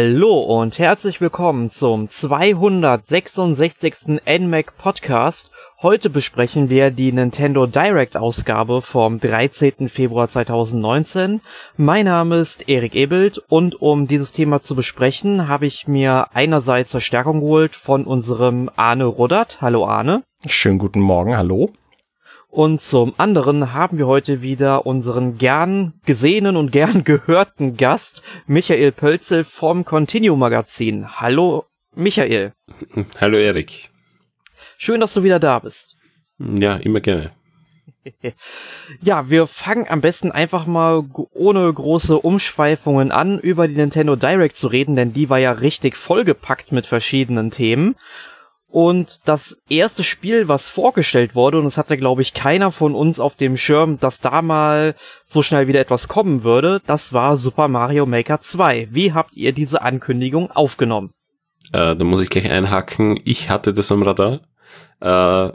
[0.00, 4.20] Hallo und herzlich willkommen zum 266.
[4.24, 5.50] NMAC Podcast.
[5.82, 9.88] Heute besprechen wir die Nintendo Direct Ausgabe vom 13.
[9.88, 11.40] Februar 2019.
[11.76, 16.92] Mein Name ist Erik Ebelt und um dieses Thema zu besprechen, habe ich mir einerseits
[16.92, 19.60] Verstärkung geholt von unserem Arne Ruddert.
[19.60, 20.22] Hallo Arne.
[20.46, 21.72] Schönen guten Morgen, hallo.
[22.50, 28.92] Und zum anderen haben wir heute wieder unseren gern gesehenen und gern gehörten Gast, Michael
[28.92, 31.20] Pölzel vom Continuum Magazin.
[31.20, 32.54] Hallo, Michael.
[33.20, 33.90] Hallo, Erik.
[34.78, 35.96] Schön, dass du wieder da bist.
[36.38, 37.32] Ja, immer gerne.
[39.02, 44.56] ja, wir fangen am besten einfach mal ohne große Umschweifungen an, über die Nintendo Direct
[44.56, 47.96] zu reden, denn die war ja richtig vollgepackt mit verschiedenen Themen.
[48.70, 53.18] Und das erste Spiel, was vorgestellt wurde, und es hatte, glaube ich, keiner von uns
[53.18, 54.94] auf dem Schirm, dass da mal
[55.26, 58.88] so schnell wieder etwas kommen würde, das war Super Mario Maker 2.
[58.90, 61.12] Wie habt ihr diese Ankündigung aufgenommen?
[61.72, 63.18] Äh, da muss ich gleich einhaken.
[63.24, 64.40] Ich hatte das am Radar.
[65.00, 65.52] Äh,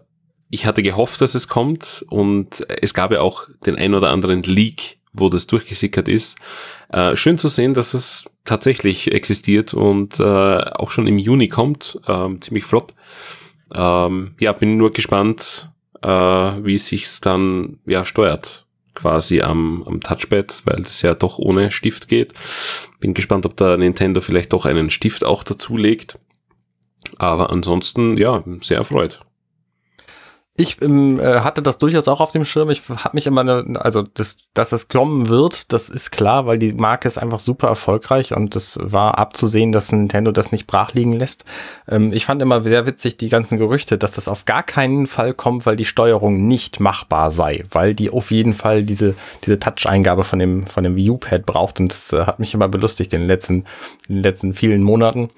[0.49, 4.43] ich hatte gehofft, dass es kommt und es gab ja auch den ein oder anderen
[4.43, 6.37] Leak, wo das durchgesickert ist.
[6.89, 11.99] Äh, schön zu sehen, dass es tatsächlich existiert und äh, auch schon im Juni kommt,
[12.07, 12.93] äh, ziemlich flott.
[13.73, 20.63] Ähm, ja, bin nur gespannt, äh, wie sich's dann ja steuert, quasi am, am Touchpad,
[20.65, 22.33] weil das ja doch ohne Stift geht.
[22.99, 26.19] Bin gespannt, ob da Nintendo vielleicht doch einen Stift auch dazulegt.
[27.17, 29.21] Aber ansonsten, ja, sehr erfreut.
[30.55, 32.69] Ich ähm, äh, hatte das durchaus auch auf dem Schirm.
[32.69, 36.59] Ich habe mich immer, ne, also das, dass es kommen wird, das ist klar, weil
[36.59, 40.93] die Marke ist einfach super erfolgreich und es war abzusehen, dass Nintendo das nicht brach
[40.93, 41.43] liegen lässt.
[41.89, 45.33] Ähm, ich fand immer sehr witzig die ganzen Gerüchte, dass das auf gar keinen Fall
[45.33, 50.23] kommt, weil die Steuerung nicht machbar sei, weil die auf jeden Fall diese diese Touch-Eingabe
[50.23, 53.21] von dem von dem Wii U-Pad braucht und das äh, hat mich immer belustigt in
[53.21, 53.65] den letzten
[54.07, 55.29] in den letzten vielen Monaten.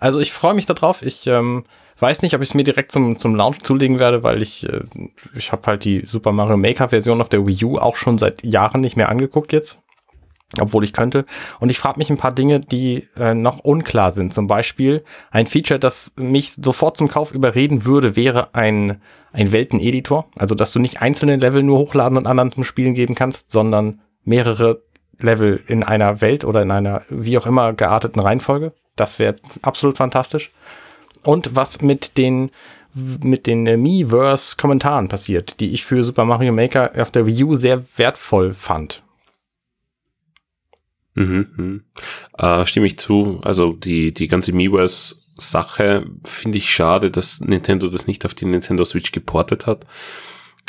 [0.00, 1.02] Also ich freue mich darauf.
[1.02, 1.64] Ich ähm,
[1.98, 4.80] Weiß nicht, ob ich es mir direkt zum, zum Launch zulegen werde, weil ich, äh,
[5.34, 8.44] ich habe halt die Super Mario Maker Version auf der Wii U auch schon seit
[8.44, 9.78] Jahren nicht mehr angeguckt jetzt.
[10.60, 11.24] Obwohl ich könnte.
[11.58, 14.32] Und ich frage mich ein paar Dinge, die äh, noch unklar sind.
[14.32, 19.00] Zum Beispiel ein Feature, das mich sofort zum Kauf überreden würde, wäre ein,
[19.32, 20.28] ein Welteneditor.
[20.36, 24.02] Also, dass du nicht einzelne Level nur hochladen und anderen zum Spielen geben kannst, sondern
[24.22, 24.82] mehrere
[25.18, 28.72] Level in einer Welt oder in einer wie auch immer gearteten Reihenfolge.
[28.94, 30.52] Das wäre absolut fantastisch
[31.26, 32.50] und was mit den
[32.94, 37.84] mit den Miiverse-Kommentaren passiert, die ich für Super Mario Maker auf der Wii U sehr
[37.96, 39.02] wertvoll fand.
[41.12, 41.84] Mhm, mhm.
[42.38, 43.40] Äh, stimme ich zu.
[43.42, 48.82] Also die, die ganze Miiverse-Sache finde ich schade, dass Nintendo das nicht auf die Nintendo
[48.86, 49.84] Switch geportet hat.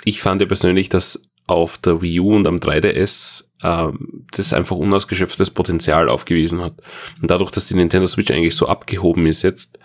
[0.03, 3.91] Ich fand ja persönlich, dass auf der Wii U und am 3DS äh,
[4.31, 6.73] das einfach unausgeschöpftes Potenzial aufgewiesen hat.
[7.21, 9.79] Und dadurch, dass die Nintendo Switch eigentlich so abgehoben ist jetzt,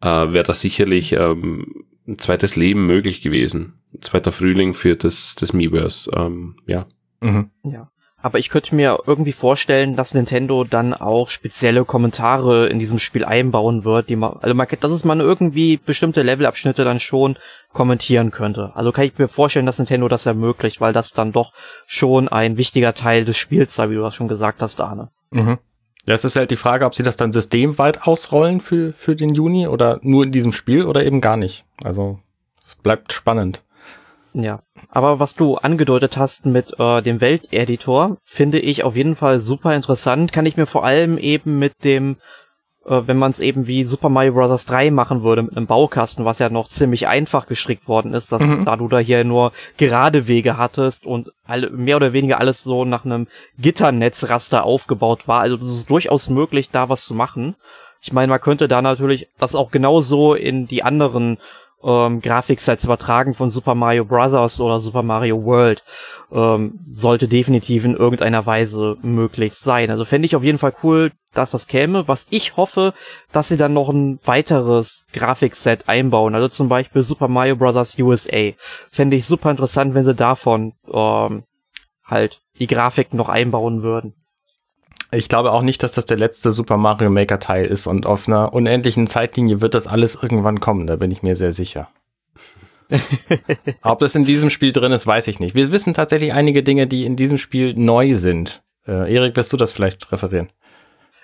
[0.00, 3.74] äh, wäre da sicherlich ähm, ein zweites Leben möglich gewesen.
[3.94, 6.86] Ein zweiter Frühling für das, das Miiverse, ähm, ja.
[7.20, 7.50] Mhm.
[7.64, 7.90] Ja.
[8.18, 13.24] Aber ich könnte mir irgendwie vorstellen, dass Nintendo dann auch spezielle Kommentare in diesem Spiel
[13.24, 17.38] einbauen wird, die man, also man, dass es man irgendwie bestimmte Levelabschnitte dann schon
[17.72, 18.72] kommentieren könnte.
[18.74, 21.52] Also kann ich mir vorstellen, dass Nintendo das ermöglicht, weil das dann doch
[21.86, 25.10] schon ein wichtiger Teil des Spiels war, wie du das schon gesagt hast, Arne.
[25.30, 25.58] Mhm.
[26.06, 29.34] Ja, es ist halt die Frage, ob sie das dann systemweit ausrollen für, für den
[29.34, 31.64] Juni oder nur in diesem Spiel oder eben gar nicht.
[31.82, 32.20] Also
[32.64, 33.62] es bleibt spannend.
[34.32, 39.40] Ja, aber was du angedeutet hast mit äh, dem Welteditor, finde ich auf jeden Fall
[39.40, 40.32] super interessant.
[40.32, 42.16] Kann ich mir vor allem eben mit dem
[42.86, 44.64] äh, wenn man es eben wie Super Mario Bros.
[44.64, 48.40] 3 machen würde mit einem Baukasten, was ja noch ziemlich einfach gestrickt worden ist, dass,
[48.40, 48.64] mhm.
[48.64, 52.84] da du da hier nur gerade Wege hattest und alle, mehr oder weniger alles so
[52.84, 53.26] nach einem
[53.58, 55.40] Gitternetzraster aufgebaut war.
[55.40, 57.56] Also das ist durchaus möglich, da was zu machen.
[58.00, 61.38] Ich meine, man könnte da natürlich das auch genauso in die anderen
[61.82, 64.60] ähm, Grafiksets übertragen von Super Mario Bros.
[64.60, 65.82] oder Super Mario World
[66.32, 69.90] ähm, sollte definitiv in irgendeiner Weise möglich sein.
[69.90, 72.08] Also fände ich auf jeden Fall cool, dass das käme.
[72.08, 72.94] Was ich hoffe,
[73.32, 76.34] dass sie dann noch ein weiteres Grafikset einbauen.
[76.34, 77.98] Also zum Beispiel Super Mario Bros.
[77.98, 78.52] USA.
[78.90, 81.44] Fände ich super interessant, wenn sie davon ähm,
[82.04, 84.14] halt die Grafik noch einbauen würden.
[85.12, 88.26] Ich glaube auch nicht, dass das der letzte Super Mario Maker Teil ist und auf
[88.26, 91.88] einer unendlichen Zeitlinie wird das alles irgendwann kommen, da bin ich mir sehr sicher.
[93.82, 95.54] Ob das in diesem Spiel drin ist, weiß ich nicht.
[95.54, 98.62] Wir wissen tatsächlich einige Dinge, die in diesem Spiel neu sind.
[98.86, 100.50] Äh, Erik, wirst du das vielleicht referieren?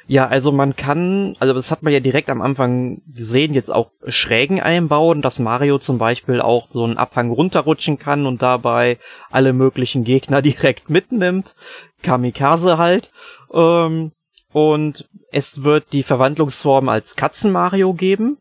[0.08, 3.92] Ja, also man kann, also das hat man ja direkt am Anfang gesehen, jetzt auch
[4.08, 8.98] Schrägen einbauen, dass Mario zum Beispiel auch so einen Abhang runterrutschen kann und dabei
[9.30, 11.54] alle möglichen Gegner direkt mitnimmt.
[12.02, 13.10] Kamikaze halt.
[13.52, 14.12] Ähm,
[14.52, 18.36] Und es wird die Verwandlungsform als Katzen-Mario geben.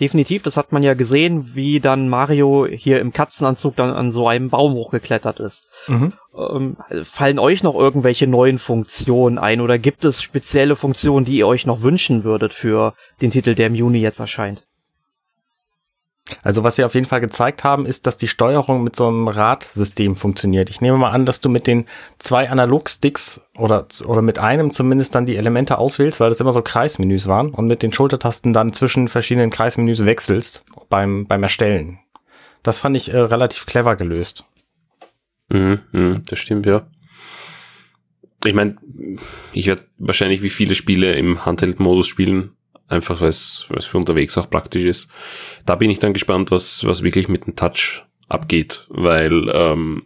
[0.00, 4.26] Definitiv, das hat man ja gesehen, wie dann Mario hier im Katzenanzug dann an so
[4.26, 5.68] einem Baum hochgeklettert ist.
[5.86, 6.12] Mhm.
[6.36, 11.46] Ähm, fallen euch noch irgendwelche neuen Funktionen ein oder gibt es spezielle Funktionen, die ihr
[11.46, 14.64] euch noch wünschen würdet für den Titel, der im Juni jetzt erscheint?
[16.42, 19.28] Also was sie auf jeden Fall gezeigt haben, ist, dass die Steuerung mit so einem
[19.28, 20.70] Radsystem funktioniert.
[20.70, 21.86] Ich nehme mal an, dass du mit den
[22.18, 26.62] zwei Analogsticks oder, oder mit einem zumindest dann die Elemente auswählst, weil das immer so
[26.62, 31.98] Kreismenüs waren und mit den Schultertasten dann zwischen verschiedenen Kreismenüs wechselst beim, beim Erstellen.
[32.62, 34.46] Das fand ich äh, relativ clever gelöst.
[35.50, 36.86] Mhm, mh, das stimmt, ja.
[38.46, 38.76] Ich meine,
[39.52, 42.56] ich werde wahrscheinlich wie viele Spiele im Handheld-Modus spielen,
[42.94, 45.08] einfach weil es für unterwegs auch praktisch ist.
[45.66, 50.02] Da bin ich dann gespannt, was, was wirklich mit dem Touch abgeht, weil ähm,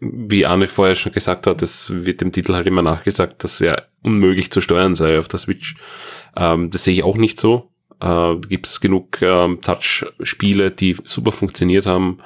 [0.00, 3.88] wie Arne vorher schon gesagt hat, es wird dem Titel halt immer nachgesagt, dass er
[4.02, 5.76] unmöglich zu steuern sei auf der Switch.
[6.36, 7.70] Ähm, das sehe ich auch nicht so.
[8.00, 12.18] Äh, Gibt es genug ähm, Touch-Spiele, die super funktioniert haben.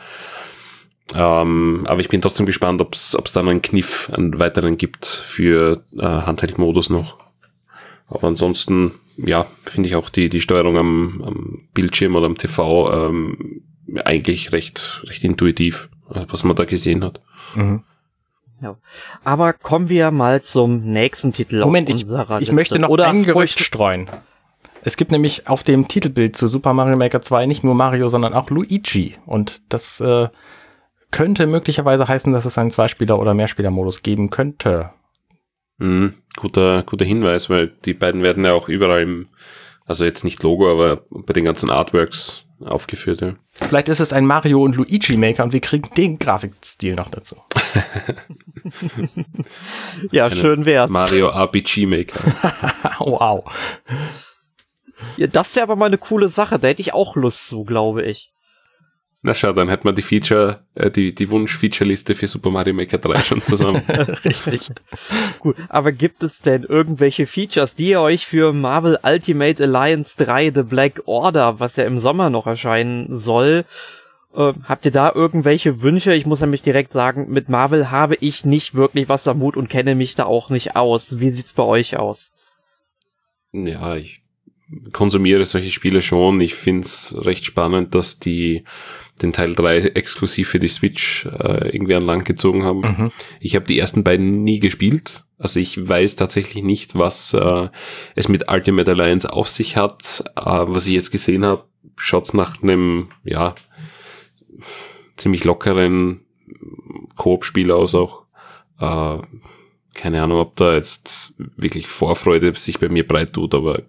[1.14, 5.84] Ähm, aber ich bin trotzdem gespannt, ob es dann einen Kniff, einen weiteren gibt für
[5.98, 7.18] äh, Handheld-Modus noch.
[8.14, 13.08] Aber ansonsten, ja, finde ich auch die, die Steuerung am, am Bildschirm oder am TV
[13.08, 13.62] ähm,
[14.04, 17.20] eigentlich recht, recht intuitiv, äh, was man da gesehen hat.
[17.54, 17.84] Mhm.
[18.60, 18.76] Ja.
[19.24, 22.06] Aber kommen wir mal zum nächsten Titel Moment, ich,
[22.38, 24.08] ich möchte noch Oder ein Gerücht streuen.
[24.84, 28.34] Es gibt nämlich auf dem Titelbild zu Super Mario Maker 2 nicht nur Mario, sondern
[28.34, 29.16] auch Luigi.
[29.26, 30.28] Und das äh,
[31.10, 34.90] könnte möglicherweise heißen, dass es einen Zweispieler- oder Mehrspieler-Modus geben könnte.
[35.78, 39.28] Mhm, guter, guter Hinweis, weil die beiden werden ja auch überall im,
[39.84, 43.20] also jetzt nicht Logo, aber bei den ganzen Artworks aufgeführt.
[43.20, 43.34] Ja.
[43.52, 47.36] Vielleicht ist es ein Mario und Luigi Maker und wir kriegen den Grafikstil noch dazu.
[50.10, 50.90] ja, Eine schön wär's.
[50.90, 52.20] Mario RPG Maker.
[53.00, 53.44] wow.
[55.16, 56.58] Ja, das wäre aber mal eine coole Sache.
[56.58, 58.31] Da hätte ich auch Lust zu, glaube ich.
[59.24, 62.98] Na schau, dann hätten wir die Feature, äh, die, die Wunsch-Feature-Liste für Super Mario Maker
[62.98, 63.80] 3 schon zusammen.
[64.24, 64.70] Richtig.
[65.38, 70.50] Gut, aber gibt es denn irgendwelche Features, die ihr euch für Marvel Ultimate Alliance 3
[70.52, 73.64] The Black Order, was ja im Sommer noch erscheinen soll,
[74.34, 76.14] äh, habt ihr da irgendwelche Wünsche?
[76.14, 79.68] Ich muss nämlich direkt sagen, mit Marvel habe ich nicht wirklich was am Mut und
[79.68, 81.20] kenne mich da auch nicht aus.
[81.20, 82.32] Wie sieht's bei euch aus?
[83.52, 84.22] Ja, ich
[84.92, 86.40] konsumiere solche Spiele schon.
[86.40, 88.64] Ich find's recht spannend, dass die
[89.22, 92.80] den Teil 3 exklusiv für die Switch äh, irgendwie an Land gezogen haben.
[92.80, 93.12] Mhm.
[93.40, 95.24] Ich habe die ersten beiden nie gespielt.
[95.38, 97.68] Also ich weiß tatsächlich nicht, was äh,
[98.14, 100.24] es mit Ultimate Alliance auf sich hat.
[100.36, 101.64] Äh, was ich jetzt gesehen habe,
[101.96, 103.54] schaut's nach einem, ja,
[105.16, 106.20] ziemlich lockeren
[107.16, 108.24] Koop-Spiel aus auch.
[108.80, 109.18] Äh,
[109.94, 113.82] keine Ahnung, ob da jetzt wirklich Vorfreude sich bei mir breit tut, aber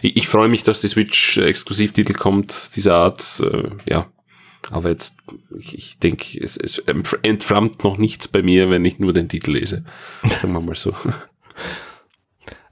[0.00, 4.10] ich, ich freue mich, dass die Switch-Exklusivtitel kommt, dieser Art, äh, ja,
[4.70, 5.18] aber jetzt,
[5.58, 6.78] ich, ich denke, es, es
[7.22, 9.84] entflammt noch nichts bei mir, wenn ich nur den Titel lese.
[10.40, 10.92] Sagen wir mal so.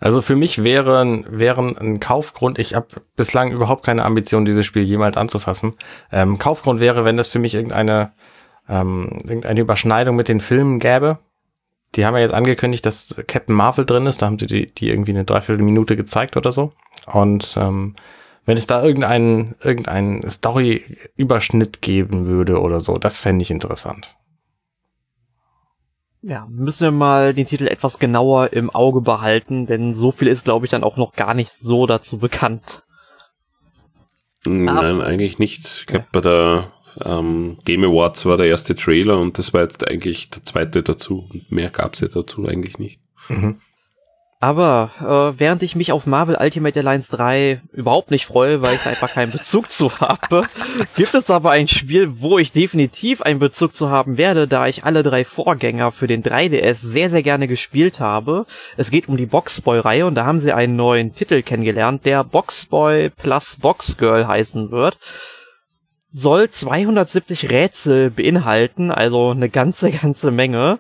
[0.00, 4.82] Also für mich wäre, wäre ein Kaufgrund, ich habe bislang überhaupt keine Ambition, dieses Spiel
[4.82, 5.74] jemals anzufassen.
[6.10, 8.12] Ähm, Kaufgrund wäre, wenn das für mich irgendeine,
[8.66, 11.18] ähm, irgendeine Überschneidung mit den Filmen gäbe.
[11.96, 14.22] Die haben ja jetzt angekündigt, dass Captain Marvel drin ist.
[14.22, 16.72] Da haben sie die, die irgendwie eine Dreiviertelminute gezeigt oder so.
[17.06, 17.94] Und ähm,
[18.46, 24.16] wenn es da irgendeinen irgendeinen Story-Überschnitt geben würde oder so, das fände ich interessant.
[26.22, 30.44] Ja, müssen wir mal den Titel etwas genauer im Auge behalten, denn so viel ist,
[30.44, 32.84] glaube ich, dann auch noch gar nicht so dazu bekannt.
[34.44, 35.04] Nein, ah.
[35.04, 35.66] eigentlich nicht.
[35.66, 39.86] Ich glaube, bei der ähm, Game Awards war der erste Trailer und das war jetzt
[39.88, 41.28] eigentlich der zweite dazu.
[41.48, 43.00] Mehr gab's ja dazu eigentlich nicht.
[43.28, 43.60] Mhm.
[44.42, 48.86] Aber äh, während ich mich auf Marvel Ultimate Alliance 3 überhaupt nicht freue, weil ich
[48.86, 50.46] einfach keinen Bezug zu habe,
[50.96, 54.84] gibt es aber ein Spiel, wo ich definitiv einen Bezug zu haben werde, da ich
[54.84, 58.46] alle drei Vorgänger für den 3DS sehr, sehr gerne gespielt habe.
[58.78, 63.10] Es geht um die Boxboy-Reihe und da haben sie einen neuen Titel kennengelernt, der Boxboy
[63.10, 64.96] plus Boxgirl heißen wird
[66.12, 70.78] soll 270 Rätsel beinhalten, also eine ganze, ganze Menge.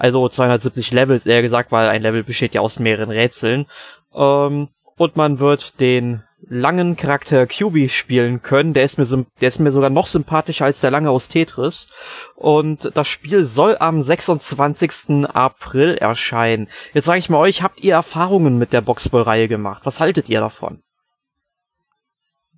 [0.00, 3.66] Also 270 Levels, eher gesagt, weil ein Level besteht ja aus mehreren Rätseln.
[4.14, 8.72] Ähm, und man wird den langen Charakter QB spielen können.
[8.72, 9.04] Der ist mir,
[9.42, 11.88] der ist mir sogar noch sympathischer als der lange aus Tetris.
[12.34, 15.26] Und das Spiel soll am 26.
[15.26, 16.68] April erscheinen.
[16.94, 19.82] Jetzt sage ich mal euch, habt ihr Erfahrungen mit der Boxball-Reihe gemacht?
[19.84, 20.80] Was haltet ihr davon?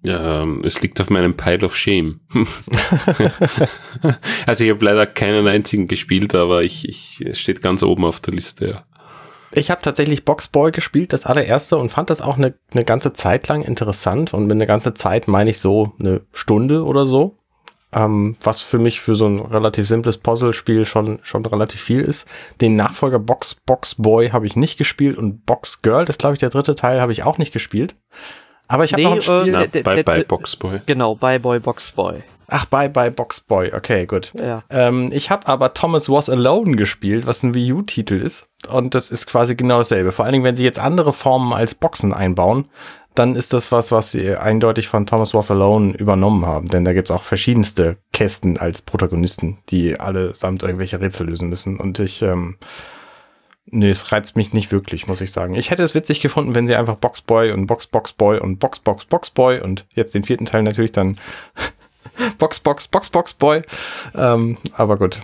[0.04, 2.20] Ja, ähm, es liegt auf meinem Pile of Shame.
[4.46, 8.20] also ich habe leider keinen einzigen gespielt, aber ich, ich, es steht ganz oben auf
[8.20, 8.84] der Liste, ja.
[9.54, 13.48] Ich habe tatsächlich Boxboy gespielt, das allererste, und fand das auch eine, eine ganze Zeit
[13.48, 14.32] lang interessant.
[14.32, 17.36] Und mit eine ganze Zeit meine ich so eine Stunde oder so.
[17.94, 22.26] Ähm, was für mich für so ein relativ simples Puzzle-Spiel schon, schon relativ viel ist.
[22.62, 26.40] Den Nachfolger Box Box Boy habe ich nicht gespielt und Box Girl, das glaube ich
[26.40, 27.94] der dritte Teil, habe ich auch nicht gespielt.
[28.72, 29.54] Aber ich habe nee, noch ein Spiel.
[29.54, 30.80] Äh, Na, bei, bei Boxboy.
[30.86, 32.22] Genau, bei Boy Boxboy.
[32.48, 33.74] Ach, bei bei Boxboy.
[33.74, 34.32] Okay, gut.
[34.34, 34.62] Ja.
[34.70, 38.46] Ähm, ich habe aber Thomas Was Alone gespielt, was ein Wii U-Titel ist.
[38.70, 40.10] Und das ist quasi genau dasselbe.
[40.10, 42.64] Vor allen Dingen, wenn sie jetzt andere Formen als Boxen einbauen,
[43.14, 46.68] dann ist das was, was sie eindeutig von Thomas Was Alone übernommen haben.
[46.68, 51.78] Denn da gibt's auch verschiedenste Kästen als Protagonisten, die alle samt irgendwelche Rätsel lösen müssen.
[51.78, 52.56] Und ich, ähm,
[53.66, 55.54] nee, es reizt mich nicht wirklich, muss ich sagen.
[55.54, 58.80] Ich hätte es witzig gefunden, wenn sie einfach Boxboy und Box Box Boy und Box
[58.80, 61.18] Box Box Boy und jetzt den vierten Teil natürlich dann
[62.38, 63.62] Box Box Box Box Boy.
[64.14, 65.20] Ähm, aber gut,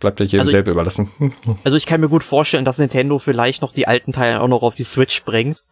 [0.00, 1.10] bleibt ja jedem also selber überlassen.
[1.64, 4.62] Also ich kann mir gut vorstellen, dass Nintendo vielleicht noch die alten Teile auch noch
[4.62, 5.64] auf die Switch bringt.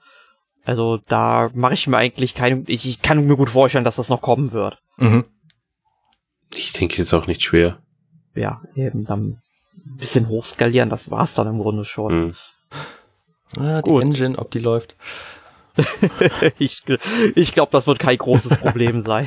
[0.65, 2.65] Also da mache ich mir eigentlich keine.
[2.67, 4.79] Ich, ich, kann mir gut vorstellen, dass das noch kommen wird.
[4.97, 5.25] Mhm.
[6.55, 7.79] Ich denke jetzt auch nicht schwer.
[8.35, 9.39] Ja, eben dann
[9.85, 12.27] bisschen hochskalieren, das war's dann im Grunde schon.
[12.27, 12.35] Mhm.
[13.59, 14.03] Ah, die gut.
[14.03, 14.97] Engine, ob die läuft.
[16.59, 16.83] ich
[17.35, 19.27] ich glaube, das wird kein großes Problem sein.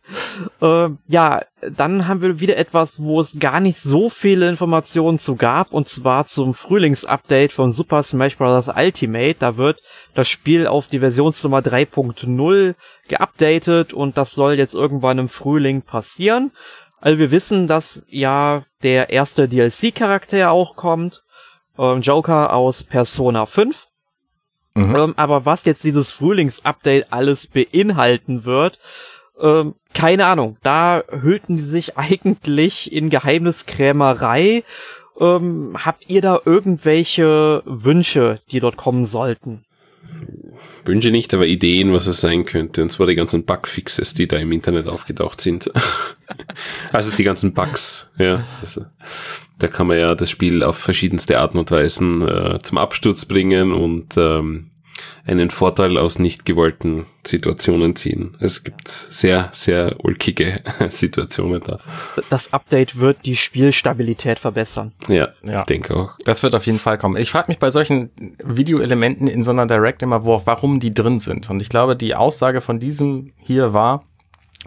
[0.60, 5.36] äh, ja, dann haben wir wieder etwas, wo es gar nicht so viele Informationen zu
[5.36, 8.68] gab, und zwar zum Frühlingsupdate von Super Smash Bros.
[8.68, 9.36] Ultimate.
[9.38, 9.80] Da wird
[10.14, 12.74] das Spiel auf die Versionsnummer 3.0
[13.08, 16.52] geupdatet und das soll jetzt irgendwann im Frühling passieren.
[17.02, 21.24] Also wir wissen, dass ja der erste DLC-Charakter auch kommt,
[21.76, 23.88] ähm, Joker aus Persona 5.
[24.74, 24.96] Mhm.
[24.96, 28.78] Ähm, aber was jetzt dieses Frühlingsupdate alles beinhalten wird,
[29.40, 30.58] ähm, keine Ahnung.
[30.62, 34.62] Da hüllten die sich eigentlich in Geheimniskrämerei.
[35.18, 39.64] Ähm, habt ihr da irgendwelche Wünsche, die dort kommen sollten?
[40.84, 42.82] Wünsche nicht, aber Ideen, was es sein könnte.
[42.82, 45.70] Und zwar die ganzen Bugfixes, die da im Internet aufgetaucht sind.
[46.92, 48.44] also die ganzen Bugs, ja.
[48.60, 48.84] Also,
[49.58, 53.72] da kann man ja das Spiel auf verschiedenste Arten und Weisen äh, zum Absturz bringen
[53.72, 54.71] und ähm,
[55.24, 58.36] einen Vorteil aus nicht gewollten Situationen ziehen.
[58.40, 61.78] Es gibt sehr, sehr ulkige Situationen da.
[62.30, 64.92] Das Update wird die Spielstabilität verbessern.
[65.08, 65.60] Ja, ja.
[65.60, 66.10] ich denke auch.
[66.24, 67.16] Das wird auf jeden Fall kommen.
[67.16, 68.10] Ich frage mich bei solchen
[68.42, 71.48] Videoelementen in so einer Direct immer, wo, warum die drin sind.
[71.50, 74.04] Und ich glaube, die Aussage von diesem hier war,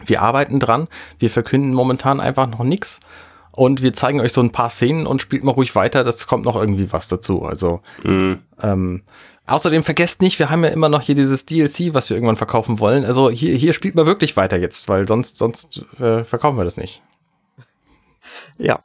[0.05, 0.87] wir arbeiten dran,
[1.19, 2.99] wir verkünden momentan einfach noch nichts
[3.55, 6.43] und wir zeigen euch so ein paar Szenen und spielt mal ruhig weiter, das kommt
[6.43, 7.43] noch irgendwie was dazu.
[7.43, 8.39] Also mhm.
[8.61, 9.03] ähm,
[9.47, 12.79] Außerdem vergesst nicht, wir haben ja immer noch hier dieses DLC, was wir irgendwann verkaufen
[12.79, 13.05] wollen.
[13.05, 16.77] Also hier, hier spielt man wirklich weiter jetzt, weil sonst, sonst äh, verkaufen wir das
[16.77, 17.03] nicht.
[18.57, 18.83] Ja,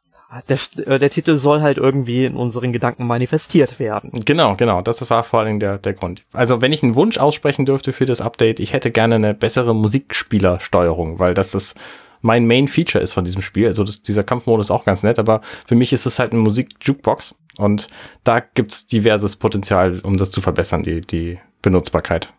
[0.49, 4.12] der, äh, der Titel soll halt irgendwie in unseren Gedanken manifestiert werden.
[4.25, 4.81] Genau, genau.
[4.81, 6.25] Das war vor allen Dingen der, der Grund.
[6.33, 9.75] Also wenn ich einen Wunsch aussprechen dürfte für das Update, ich hätte gerne eine bessere
[9.75, 11.75] Musikspielersteuerung, weil das ist
[12.20, 13.66] mein Main Feature ist von diesem Spiel.
[13.66, 16.42] Also das, dieser Kampfmodus ist auch ganz nett, aber für mich ist es halt eine
[16.42, 17.88] Musik-Jukebox und
[18.24, 22.32] da gibt's diverses Potenzial, um das zu verbessern, die, die Benutzbarkeit.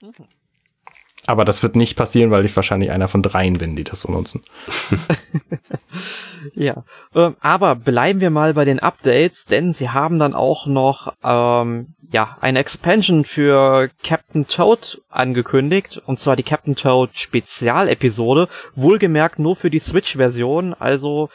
[0.00, 0.12] Mhm.
[1.26, 4.10] Aber das wird nicht passieren, weil ich wahrscheinlich einer von dreien bin, die das so
[4.10, 4.42] nutzen.
[6.54, 6.82] ja,
[7.14, 11.94] ähm, aber bleiben wir mal bei den Updates, denn sie haben dann auch noch ähm,
[12.12, 19.56] ja eine Expansion für Captain Toad angekündigt, und zwar die Captain Toad Spezialepisode, wohlgemerkt nur
[19.56, 20.74] für die Switch-Version.
[20.74, 21.30] Also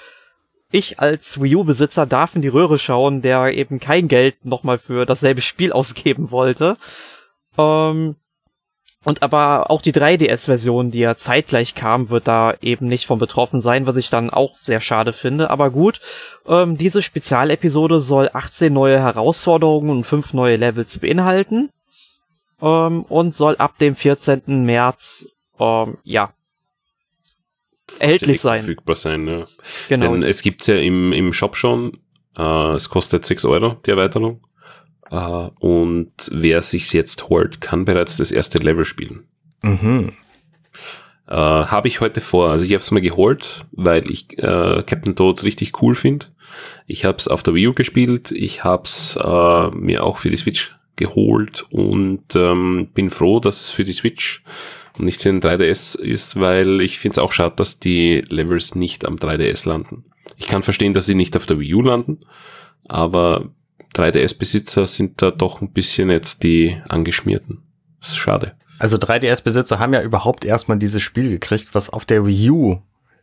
[0.72, 5.06] ich als Wii U-Besitzer darf in die Röhre schauen, der eben kein Geld nochmal für
[5.06, 6.78] dasselbe Spiel ausgeben wollte.
[7.58, 8.16] Ähm,
[9.08, 13.62] und aber auch die 3DS-Version, die ja zeitgleich kam, wird da eben nicht von betroffen
[13.62, 15.50] sein, was ich dann auch sehr schade finde.
[15.50, 16.02] Aber gut,
[16.46, 21.70] ähm, diese Spezialepisode soll 18 neue Herausforderungen und 5 neue Levels beinhalten.
[22.62, 24.66] Ähm, und soll ab dem 14.
[24.66, 26.34] März, ähm, ja,
[28.00, 28.58] erhältlich sein.
[28.58, 29.48] Verfügbar sein, ja.
[29.88, 30.12] Genau.
[30.12, 31.94] Denn es gibt's ja im, im Shop schon.
[32.38, 34.42] Äh, es kostet 6 Euro, die Erweiterung.
[35.12, 39.24] Uh, und wer sich's jetzt holt, kann bereits das erste Level spielen.
[39.62, 40.14] Mhm.
[41.30, 41.32] Uh,
[41.68, 42.52] habe ich heute vor.
[42.52, 46.28] Also ich habe es mal geholt, weil ich uh, Captain Toad richtig cool finde.
[46.88, 48.32] Ich habe es auf der Wii U gespielt.
[48.32, 49.18] Ich habe es
[49.76, 54.44] mir auch für die Switch geholt und ähm, bin froh, dass es für die Switch
[54.98, 58.76] und nicht für den 3DS ist, weil ich finde es auch schade, dass die Levels
[58.76, 60.06] nicht am 3DS landen.
[60.38, 62.20] Ich kann verstehen, dass sie nicht auf der Wii U landen,
[62.86, 63.50] aber
[63.98, 67.64] 3DS-Besitzer sind da doch ein bisschen jetzt die angeschmierten.
[68.00, 68.54] Das ist schade.
[68.80, 72.78] Also 3DS-Besitzer haben ja überhaupt erstmal dieses Spiel gekriegt, was auf der Wii U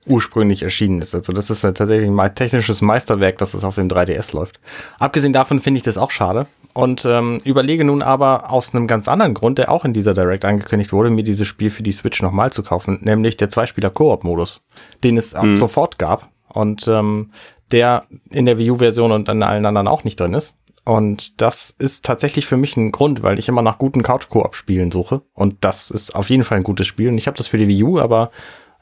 [0.07, 1.15] ursprünglich erschienen ist.
[1.15, 4.61] Also das ist ja tatsächlich ein technisches Meisterwerk, dass es auf dem 3DS läuft.
[4.99, 9.09] Abgesehen davon finde ich das auch schade und ähm, überlege nun aber aus einem ganz
[9.09, 12.21] anderen Grund, der auch in dieser Direct angekündigt wurde, mir dieses Spiel für die Switch
[12.21, 14.63] nochmal zu kaufen, nämlich der Zweispieler-Koop-Modus,
[15.03, 15.57] den es mhm.
[15.57, 17.31] sofort gab und ähm,
[17.71, 20.53] der in der Wii U-Version und an allen anderen auch nicht drin ist.
[20.85, 25.23] Und das ist tatsächlich für mich ein Grund, weil ich immer nach guten Couch-Koop-Spielen suche.
[25.33, 27.09] Und das ist auf jeden Fall ein gutes Spiel.
[27.09, 28.31] Und ich habe das für die Wii U, aber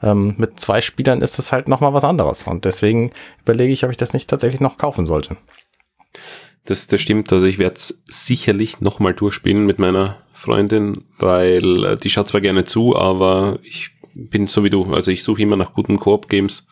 [0.01, 2.43] ähm, mit zwei Spielern ist das halt nochmal was anderes.
[2.43, 5.37] Und deswegen überlege ich, ob ich das nicht tatsächlich noch kaufen sollte.
[6.65, 7.31] Das, das stimmt.
[7.31, 12.41] Also ich werde es sicherlich nochmal durchspielen mit meiner Freundin, weil äh, die schaut zwar
[12.41, 14.93] gerne zu, aber ich bin so wie du.
[14.93, 16.67] Also ich suche immer nach guten Koop-Games.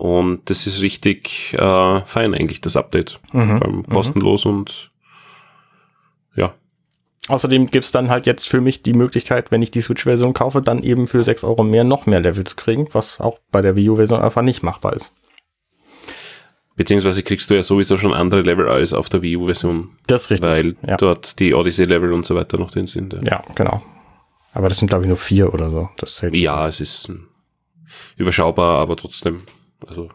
[0.00, 3.20] Und das ist richtig äh, fein eigentlich, das Update.
[3.34, 3.58] Mhm.
[3.58, 3.86] Vor allem mhm.
[3.86, 4.50] kostenlos mhm.
[4.50, 4.90] und
[6.34, 6.54] ja.
[7.28, 10.82] Außerdem gibt's dann halt jetzt für mich die Möglichkeit, wenn ich die Switch-Version kaufe, dann
[10.82, 13.90] eben für 6 Euro mehr noch mehr Level zu kriegen, was auch bei der Wii
[13.90, 15.12] U-Version einfach nicht machbar ist.
[16.76, 19.90] Beziehungsweise kriegst du ja sowieso schon andere Level als auf der Wii U-Version.
[20.06, 20.48] Das ist richtig.
[20.48, 20.96] Weil ja.
[20.96, 23.12] dort die Odyssey-Level und so weiter noch drin sind.
[23.12, 23.82] Ja, ja genau.
[24.54, 25.90] Aber das sind, glaube ich, nur vier oder so.
[25.98, 27.12] Das ja, es ist
[28.16, 29.42] überschaubar, aber trotzdem
[29.86, 30.08] also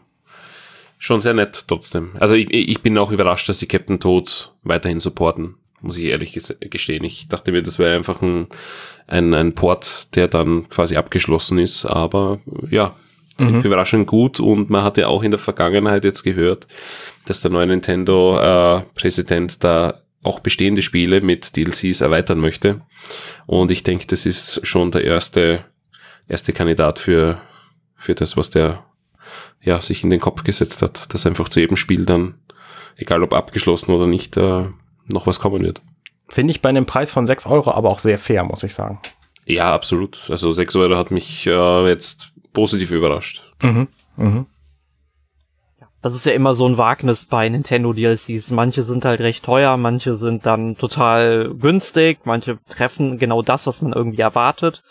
[0.98, 2.12] schon sehr nett trotzdem.
[2.18, 6.38] Also ich, ich bin auch überrascht, dass sie Captain Toad weiterhin supporten, muss ich ehrlich
[6.60, 7.04] gestehen.
[7.04, 8.48] Ich dachte mir, das wäre einfach ein,
[9.06, 12.94] ein, ein Port, der dann quasi abgeschlossen ist, aber ja,
[13.38, 13.60] mhm.
[13.60, 16.66] überraschend gut und man hatte auch in der Vergangenheit jetzt gehört,
[17.26, 22.82] dass der neue Nintendo-Präsident äh, da auch bestehende Spiele mit DLCs erweitern möchte.
[23.46, 25.64] Und ich denke, das ist schon der erste,
[26.26, 27.40] erste Kandidat für,
[27.94, 28.84] für das, was der
[29.60, 32.34] ja, sich in den Kopf gesetzt hat, dass einfach zu jedem Spiel dann,
[32.96, 34.64] egal ob abgeschlossen oder nicht, äh,
[35.08, 35.82] noch was kommen wird.
[36.28, 39.00] Finde ich bei einem Preis von 6 Euro aber auch sehr fair, muss ich sagen.
[39.44, 40.28] Ja, absolut.
[40.28, 43.52] Also 6 Euro hat mich äh, jetzt positiv überrascht.
[43.62, 43.88] Mhm.
[44.16, 44.46] Mhm.
[46.02, 48.50] Das ist ja immer so ein Wagnis bei Nintendo DLCs.
[48.50, 53.82] Manche sind halt recht teuer, manche sind dann total günstig, manche treffen genau das, was
[53.82, 54.82] man irgendwie erwartet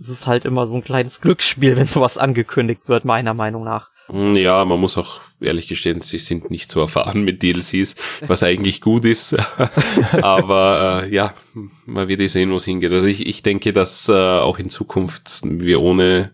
[0.00, 3.90] es ist halt immer so ein kleines Glücksspiel, wenn sowas angekündigt wird, meiner Meinung nach.
[4.06, 7.94] Hm, ja, man muss auch ehrlich gestehen, sie sind nicht so erfahren mit DLCs,
[8.26, 9.36] was eigentlich gut ist.
[10.22, 11.34] Aber äh, ja,
[11.86, 12.92] mal wird eh sehen, wo es hingeht.
[12.92, 16.32] Also ich, ich denke, dass äh, auch in Zukunft wir ohne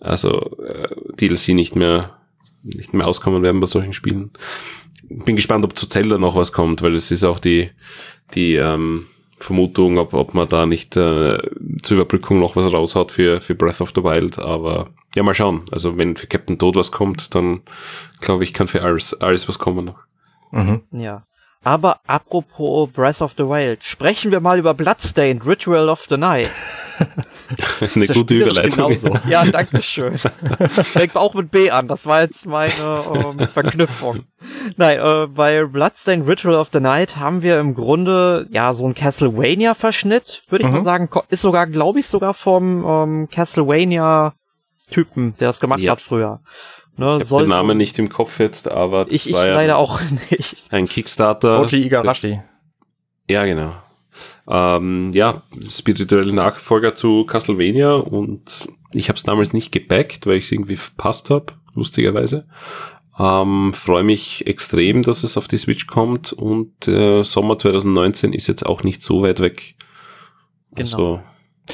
[0.00, 0.88] also äh,
[1.18, 2.18] DLC nicht mehr
[2.62, 4.32] nicht mehr auskommen werden bei solchen Spielen.
[5.08, 7.70] Bin gespannt, ob zu Zelda noch was kommt, weil es ist auch die
[8.34, 9.06] die ähm,
[9.38, 11.38] Vermutung, ob, ob man da nicht äh,
[11.82, 15.64] zur Überbrückung noch was raushaut für, für Breath of the Wild, aber ja, mal schauen.
[15.70, 17.62] Also wenn für Captain Toad was kommt, dann
[18.20, 19.98] glaube ich, kann für alles, alles was kommen noch.
[20.52, 20.82] Mhm.
[20.92, 21.24] Ja.
[21.66, 26.48] Aber apropos Breath of the Wild, sprechen wir mal über Bloodstained, Ritual of the Night.
[27.96, 28.90] Eine gute Überleitung.
[28.90, 29.18] Genauso.
[29.28, 30.16] Ja, danke schön.
[30.16, 34.20] Fängt auch mit B an, das war jetzt meine ähm, Verknüpfung.
[34.76, 38.94] Nein, äh, bei Bloodstained Ritual of the Night haben wir im Grunde ja so ein
[38.94, 40.76] Castlevania-Verschnitt, würde ich mhm.
[40.76, 41.10] mal sagen.
[41.30, 45.90] Ist sogar, glaube ich, sogar vom ähm, Castlevania-Typen, der das gemacht ja.
[45.90, 46.38] hat früher.
[46.98, 50.00] Ne, ich habe den Namen nicht im Kopf jetzt, aber ich, ich leider ja auch
[50.30, 50.56] nicht.
[50.70, 51.60] Ein Kickstarter.
[51.60, 52.40] Oji Igarashi.
[53.28, 53.74] Ja, genau.
[54.48, 60.46] Ähm, ja, spirituelle Nachfolger zu Castlevania und ich habe es damals nicht gebackt, weil ich
[60.46, 62.46] es irgendwie verpasst habe, lustigerweise.
[63.18, 68.46] Ähm, Freue mich extrem, dass es auf die Switch kommt und äh, Sommer 2019 ist
[68.46, 69.74] jetzt auch nicht so weit weg.
[70.72, 70.80] Genau.
[70.80, 71.20] Also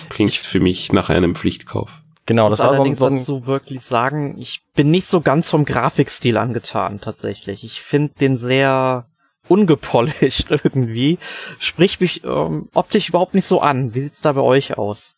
[0.08, 2.01] klingt für mich nach einem Pflichtkauf.
[2.26, 5.64] Genau, das war so ein, so dazu wirklich sagen, ich bin nicht so ganz vom
[5.64, 7.64] Grafikstil angetan tatsächlich.
[7.64, 9.06] Ich finde den sehr
[9.48, 11.18] ungepolished irgendwie.
[11.58, 13.94] Spricht mich ähm, optisch überhaupt nicht so an.
[13.94, 15.16] Wie sieht's da bei euch aus?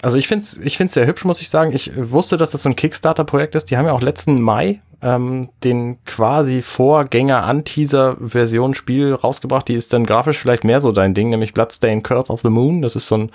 [0.00, 1.72] Also ich finde es ich find's sehr hübsch, muss ich sagen.
[1.72, 3.70] Ich wusste, dass das so ein Kickstarter-Projekt ist.
[3.70, 9.66] Die haben ja auch letzten Mai ähm, den quasi Vorgänger-Anteaser-Version Spiel rausgebracht.
[9.68, 12.82] Die ist dann grafisch vielleicht mehr so dein Ding, nämlich Bloodstained Curse of the Moon.
[12.82, 13.32] Das ist so ein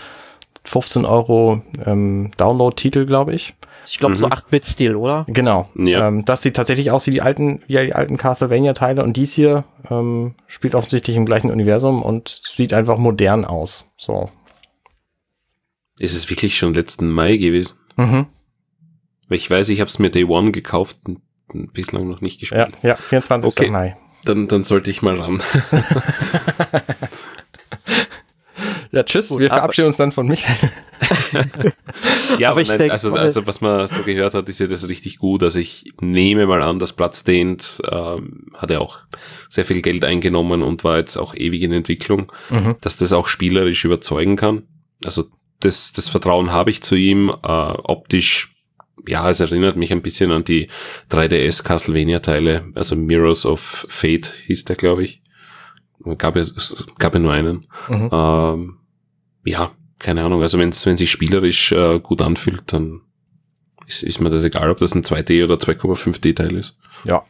[0.65, 3.53] 15 Euro ähm, Download-Titel, glaube ich.
[3.85, 4.19] Ich glaube mhm.
[4.19, 5.25] so 8-Bit-Stil, oder?
[5.27, 5.69] Genau.
[5.75, 6.07] Ja.
[6.07, 9.65] Ähm, das sieht tatsächlich aus wie die alten, wie die alten Castlevania-Teile und dies hier
[9.89, 13.89] ähm, spielt offensichtlich im gleichen Universum und sieht einfach modern aus.
[13.97, 14.29] So.
[15.99, 17.77] Ist es wirklich schon letzten Mai gewesen?
[17.97, 18.27] Mhm.
[19.27, 21.21] Weil ich weiß, ich habe es mir Day One gekauft und
[21.73, 22.69] bislang noch nicht gespielt.
[22.81, 23.51] Ja, ja 24.
[23.51, 23.69] Okay.
[23.69, 23.97] Mai.
[24.23, 25.41] Dann, dann sollte ich mal ran.
[28.93, 29.29] Ja, tschüss.
[29.29, 30.69] Gut, wir verabschieden uns dann von Michael.
[32.37, 35.17] ja, aber ich denke, also, also was man so gehört hat, ist ja das richtig
[35.17, 35.41] gut.
[35.41, 38.99] Also ich nehme mal an, dass Bloodstained ähm, hat ja auch
[39.49, 42.75] sehr viel Geld eingenommen und war jetzt auch ewig in Entwicklung, mhm.
[42.81, 44.67] dass das auch spielerisch überzeugen kann.
[45.03, 45.23] Also
[45.59, 47.29] das, das Vertrauen habe ich zu ihm.
[47.29, 48.51] Äh, optisch
[49.07, 50.69] ja, es erinnert mich ein bisschen an die
[51.09, 55.23] 3DS Castlevania Teile, also Mirrors of Fate hieß der, glaube ich.
[56.17, 57.67] Gab es gab ja nur einen.
[57.89, 58.09] Mhm.
[58.11, 58.77] Ähm,
[59.45, 60.41] ja, keine Ahnung.
[60.41, 63.01] Also wenn es wenn sich spielerisch äh, gut anfühlt, dann
[63.87, 66.77] ist, ist mir das egal, ob das ein 2D oder 2,5D Teil ist.
[67.03, 67.23] Ja.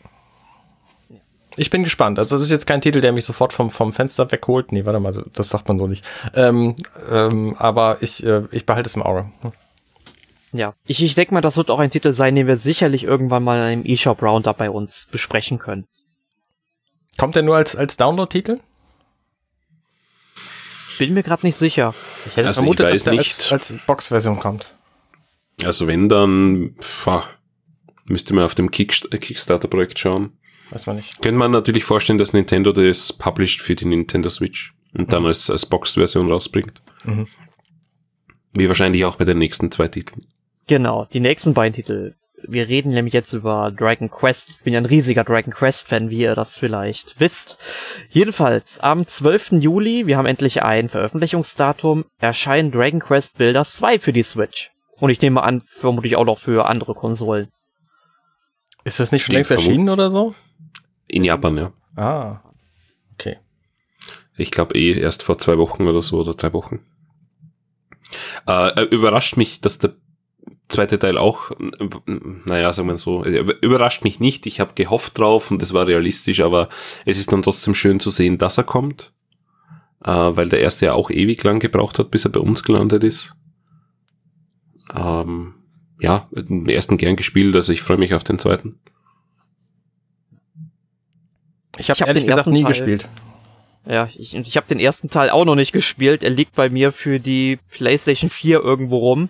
[1.55, 2.17] Ich bin gespannt.
[2.17, 4.71] Also das ist jetzt kein Titel, der mich sofort vom, vom Fenster wegholt.
[4.71, 6.03] Nee, warte mal, das sagt man so nicht.
[6.33, 6.75] Ähm,
[7.11, 9.31] ähm, aber ich, äh, ich behalte es im Auge.
[10.51, 13.43] Ja, ich, ich denke mal, das wird auch ein Titel sein, den wir sicherlich irgendwann
[13.43, 15.85] mal in einem eShop Roundup bei uns besprechen können.
[17.17, 18.59] Kommt der nur als, als Download-Titel?
[20.97, 21.93] Bin mir gerade nicht sicher.
[22.25, 23.51] Ich hätte also vermutet, dass der nicht.
[23.51, 24.75] als, als Box-Version kommt.
[25.63, 27.07] Also wenn, dann pff,
[28.05, 30.37] müsste man auf dem Kickstarter-Projekt schauen.
[30.69, 31.21] Weiß man nicht.
[31.21, 35.11] Könnte man natürlich vorstellen, dass Nintendo das published für die Nintendo Switch und mhm.
[35.11, 36.81] dann als, als Boxed-Version rausbringt.
[37.03, 37.27] Mhm.
[38.53, 40.25] Wie wahrscheinlich auch bei den nächsten zwei Titeln.
[40.67, 42.15] Genau, die nächsten beiden Titel.
[42.47, 44.49] Wir reden nämlich jetzt über Dragon Quest.
[44.49, 47.57] Ich bin ja ein riesiger Dragon Quest Fan, wie ihr das vielleicht wisst.
[48.09, 49.53] Jedenfalls, am 12.
[49.53, 54.71] Juli, wir haben endlich ein Veröffentlichungsdatum, erscheinen Dragon Quest Builders 2 für die Switch.
[54.97, 57.49] Und ich nehme an, vermutlich auch noch für andere Konsolen.
[58.83, 60.35] Ist das nicht schon längst erschienen oder so?
[61.07, 61.71] In Japan, ja.
[61.95, 62.41] Ah.
[63.13, 63.37] Okay.
[64.35, 66.85] Ich glaube eh erst vor zwei Wochen oder so oder drei Wochen.
[68.47, 69.95] Äh, äh überrascht mich, dass der
[70.73, 71.51] zweite Teil auch,
[72.45, 74.45] naja, sagen wir so, überrascht mich nicht.
[74.45, 76.69] Ich habe gehofft drauf und es war realistisch, aber
[77.05, 79.13] es ist dann trotzdem schön zu sehen, dass er kommt.
[80.03, 83.03] Äh, weil der erste ja auch ewig lang gebraucht hat, bis er bei uns gelandet
[83.03, 83.35] ist.
[84.93, 85.53] Ähm,
[85.99, 88.79] ja, den ersten gern gespielt, also ich freue mich auf den zweiten.
[91.77, 93.09] Ich habe hab ehrlich gesagt nie Teil, gespielt.
[93.85, 96.23] Ja, ich, ich habe den ersten Teil auch noch nicht gespielt.
[96.23, 99.29] Er liegt bei mir für die PlayStation 4 irgendwo rum.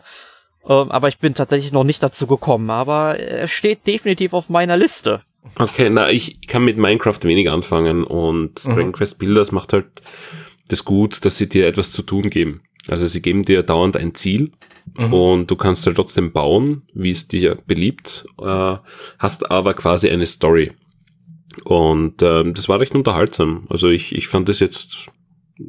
[0.67, 2.69] Ähm, aber ich bin tatsächlich noch nicht dazu gekommen.
[2.69, 5.21] Aber er steht definitiv auf meiner Liste.
[5.58, 8.73] Okay, na, ich kann mit Minecraft wenig anfangen und mhm.
[8.73, 9.88] Dragon Quest Builders macht halt
[10.69, 12.62] das gut, dass sie dir etwas zu tun geben.
[12.88, 14.52] Also sie geben dir dauernd ein Ziel
[14.97, 15.13] mhm.
[15.13, 18.78] und du kannst halt trotzdem bauen, wie es dir beliebt, äh,
[19.19, 20.71] hast aber quasi eine Story.
[21.65, 23.67] Und ähm, das war recht unterhaltsam.
[23.69, 25.08] Also ich, ich fand das jetzt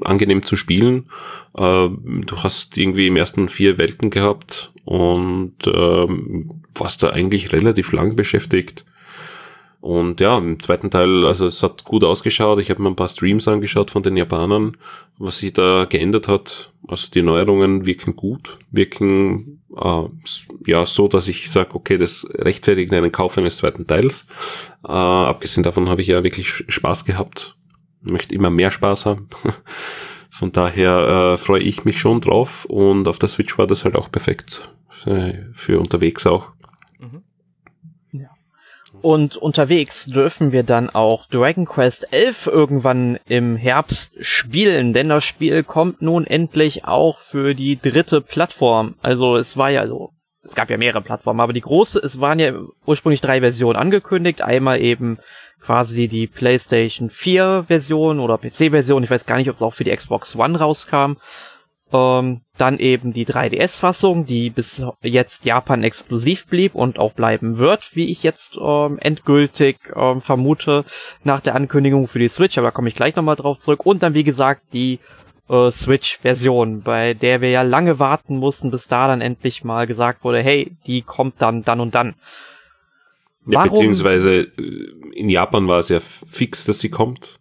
[0.02, 1.10] angenehm zu spielen.
[1.56, 7.92] Äh, du hast irgendwie im ersten vier Welten gehabt und ähm, warst da eigentlich relativ
[7.92, 8.84] lang beschäftigt.
[9.84, 12.58] Und ja, im zweiten Teil, also es hat gut ausgeschaut.
[12.58, 14.78] Ich habe mir ein paar Streams angeschaut von den Japanern,
[15.18, 16.72] was sich da geändert hat.
[16.88, 20.04] Also die Neuerungen wirken gut, wirken äh,
[20.66, 24.26] ja so, dass ich sage, okay, das rechtfertigt einen Kauf eines zweiten Teils.
[24.84, 27.54] Äh, abgesehen davon habe ich ja wirklich Spaß gehabt.
[28.00, 29.28] Möchte immer mehr Spaß haben.
[30.34, 33.94] Von daher äh, freue ich mich schon drauf und auf der Switch war das halt
[33.94, 36.48] auch perfekt für, für unterwegs auch.
[39.00, 45.22] Und unterwegs dürfen wir dann auch Dragon Quest 11 irgendwann im Herbst spielen, denn das
[45.22, 48.94] Spiel kommt nun endlich auch für die dritte Plattform.
[49.02, 50.10] Also es war ja so,
[50.42, 52.54] es gab ja mehrere Plattformen, aber die große, es waren ja
[52.86, 54.42] ursprünglich drei Versionen angekündigt.
[54.42, 55.18] Einmal eben
[55.64, 59.02] quasi die PlayStation 4 Version oder PC Version.
[59.02, 61.14] Ich weiß gar nicht, ob es auch für die Xbox One rauskam.
[61.92, 67.94] Ähm, dann eben die 3DS-Fassung, die bis jetzt Japan exklusiv blieb und auch bleiben wird,
[67.94, 70.84] wie ich jetzt ähm, endgültig ähm, vermute,
[71.22, 73.86] nach der Ankündigung für die Switch, aber da komme ich gleich nochmal drauf zurück.
[73.86, 74.98] Und dann, wie gesagt, die
[75.48, 80.24] äh, Switch-Version, bei der wir ja lange warten mussten, bis da dann endlich mal gesagt
[80.24, 82.14] wurde, hey, die kommt dann dann und dann.
[83.46, 87.38] Ja, beziehungsweise äh, in Japan war es ja fix, dass sie kommt.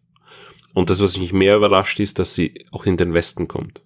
[0.74, 3.84] Und das, was mich mehr überrascht, ist, dass sie auch in den Westen kommt.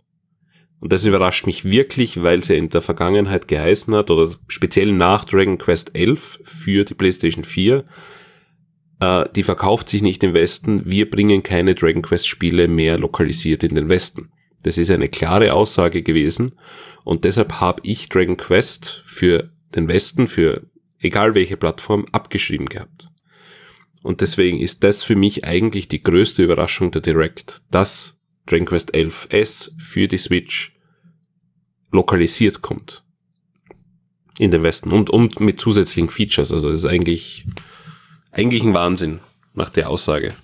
[0.80, 5.25] Und das überrascht mich wirklich, weil sie in der Vergangenheit geheißen hat, oder speziell nach
[5.25, 7.84] Dragon Quest 11 für die PlayStation 4,
[8.99, 13.63] äh, die verkauft sich nicht im Westen, wir bringen keine Dragon Quest Spiele mehr lokalisiert
[13.63, 14.32] in den Westen.
[14.63, 16.53] Das ist eine klare Aussage gewesen
[17.03, 20.63] und deshalb habe ich Dragon Quest für den Westen, für
[20.99, 23.10] egal welche Plattform, abgeschrieben gehabt.
[24.03, 28.95] Und deswegen ist das für mich eigentlich die größte Überraschung der Direct, dass Dragon Quest
[28.95, 30.73] 11S für die Switch
[31.91, 33.03] lokalisiert kommt.
[34.39, 36.51] In den Westen und, und mit zusätzlichen Features.
[36.51, 37.45] Also das ist eigentlich,
[38.31, 39.19] eigentlich ein Wahnsinn
[39.53, 40.36] nach der Aussage.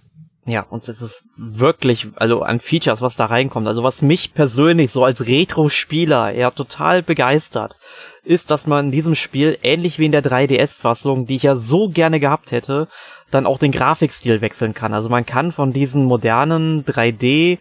[0.45, 4.91] Ja, und es ist wirklich, also an Features, was da reinkommt, also was mich persönlich
[4.91, 7.77] so als Retro-Spieler ja total begeistert,
[8.25, 11.87] ist, dass man in diesem Spiel, ähnlich wie in der 3DS-Fassung, die ich ja so
[11.87, 12.89] gerne gehabt hätte,
[13.31, 14.93] dann auch den Grafikstil wechseln kann.
[14.93, 17.57] Also man kann von diesen modernen 3D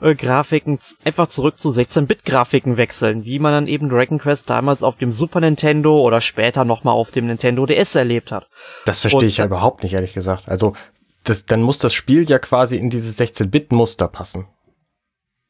[0.00, 4.96] äh, Grafiken einfach zurück zu 16-Bit-Grafiken wechseln, wie man dann eben Dragon Quest damals auf
[4.96, 8.46] dem Super Nintendo oder später nochmal auf dem Nintendo DS erlebt hat.
[8.84, 10.48] Das verstehe ich ja überhaupt nicht, ehrlich gesagt.
[10.48, 10.74] Also,
[11.28, 14.46] das, dann muss das Spiel ja quasi in dieses 16-Bit-Muster passen.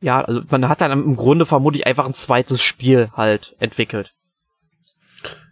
[0.00, 4.14] Ja, also man hat dann im Grunde vermutlich einfach ein zweites Spiel halt entwickelt.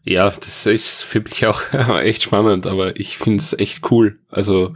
[0.03, 4.19] Ja, das ist für mich auch echt spannend, aber ich finde es echt cool.
[4.29, 4.75] Also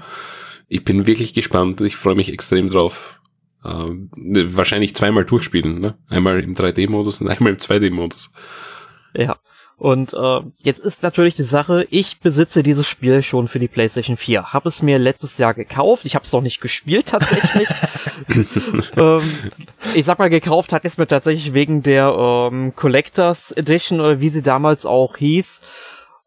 [0.69, 1.81] ich bin wirklich gespannt.
[1.83, 3.21] Ich freue mich extrem drauf.
[3.65, 5.81] Ähm, wahrscheinlich zweimal durchspielen.
[5.81, 5.99] Ne?
[6.09, 8.33] Einmal im 3D-Modus und einmal im 2D-Modus.
[9.15, 9.39] Ja.
[9.79, 14.17] Und äh, jetzt ist natürlich die Sache, ich besitze dieses Spiel schon für die PlayStation
[14.17, 14.53] 4.
[14.53, 16.05] Habe es mir letztes Jahr gekauft.
[16.05, 17.69] Ich habe es noch nicht gespielt tatsächlich.
[18.97, 19.23] ähm,
[19.95, 24.31] ich sag mal, gekauft hat es mir tatsächlich wegen der ähm, Collectors Edition oder wie
[24.31, 25.61] sie damals auch hieß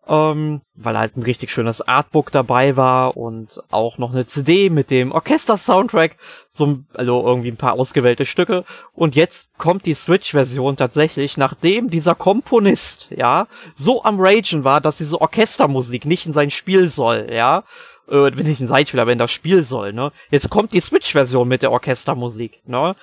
[0.08, 4.90] ähm, weil halt ein richtig schönes Artbook dabei war und auch noch eine CD mit
[4.90, 6.18] dem Orchester-Soundtrack,
[6.50, 8.64] so, also irgendwie ein paar ausgewählte Stücke.
[8.94, 14.98] Und jetzt kommt die Switch-Version tatsächlich, nachdem dieser Komponist, ja, so am Ragen war, dass
[14.98, 17.64] diese Orchestermusik nicht in sein Spiel soll, ja,
[18.10, 20.12] äh, nicht in sein Spiel, aber in das Spiel soll, ne.
[20.32, 22.96] Jetzt kommt die Switch-Version mit der Orchestermusik, ne.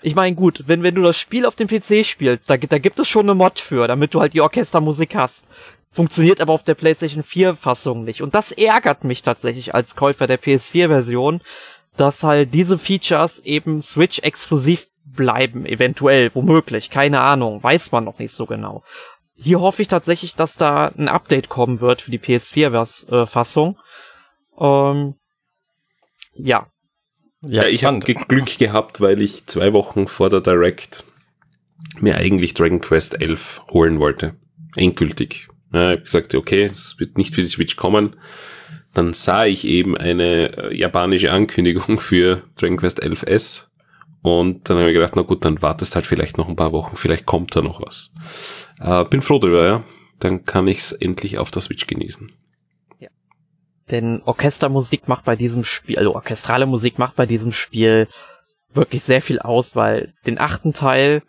[0.00, 3.00] Ich meine, gut, wenn, wenn du das Spiel auf dem PC spielst, da, da gibt
[3.00, 5.48] es schon eine Mod für, damit du halt die Orchestermusik hast.
[5.98, 8.22] Funktioniert aber auf der PlayStation 4 Fassung nicht.
[8.22, 11.40] Und das ärgert mich tatsächlich als Käufer der PS4 Version,
[11.96, 18.20] dass halt diese Features eben Switch exklusiv bleiben, eventuell, womöglich, keine Ahnung, weiß man noch
[18.20, 18.84] nicht so genau.
[19.34, 23.76] Hier hoffe ich tatsächlich, dass da ein Update kommen wird für die PS4 Fassung.
[24.56, 25.16] Ähm,
[26.36, 26.68] ja.
[27.42, 31.02] Ja, ich habe Glück gehabt, weil ich zwei Wochen vor der Direct
[31.98, 34.36] mir eigentlich Dragon Quest 11 holen wollte.
[34.76, 35.48] Endgültig.
[35.72, 38.16] Ja, ich habe gesagt, okay, es wird nicht für die Switch kommen.
[38.94, 43.66] Dann sah ich eben eine äh, japanische Ankündigung für Dragon Quest 11S.
[44.22, 46.96] Und dann habe ich gedacht, na gut, dann wartest halt vielleicht noch ein paar Wochen,
[46.96, 48.12] vielleicht kommt da noch was.
[48.80, 49.84] Äh, bin froh drüber, ja.
[50.18, 52.30] Dann kann ich's endlich auf der Switch genießen.
[52.98, 53.08] Ja.
[53.90, 58.08] Denn Orchestermusik macht bei diesem Spiel, also orchestrale Musik macht bei diesem Spiel
[58.72, 61.22] wirklich sehr viel aus, weil den achten Teil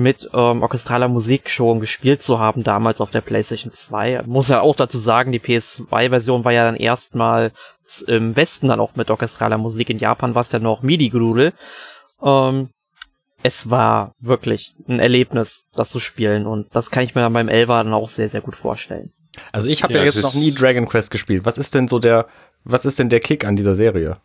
[0.00, 4.22] mit ähm, orchestraler Musik schon gespielt zu haben, damals auf der PlayStation 2.
[4.26, 7.52] Muss ja auch dazu sagen, die PS2-Version war ja dann erstmal
[8.06, 9.90] im Westen dann auch mit orchestraler Musik.
[9.90, 11.52] In Japan war es ja noch MIDI-Grudel.
[12.22, 12.70] Ähm,
[13.42, 17.48] es war wirklich ein Erlebnis, das zu spielen und das kann ich mir dann beim
[17.48, 19.12] Elva dann auch sehr, sehr gut vorstellen.
[19.52, 21.44] Also ich habe ja, ja jetzt noch nie Dragon Quest gespielt.
[21.44, 22.26] Was ist denn so der,
[22.64, 24.18] was ist denn der Kick an dieser Serie?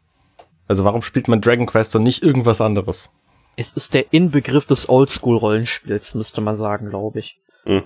[0.68, 3.10] Also warum spielt man Dragon Quest und nicht irgendwas anderes?
[3.56, 7.40] Es ist der Inbegriff des Oldschool-Rollenspiels, müsste man sagen, glaube ich.
[7.66, 7.84] Mhm.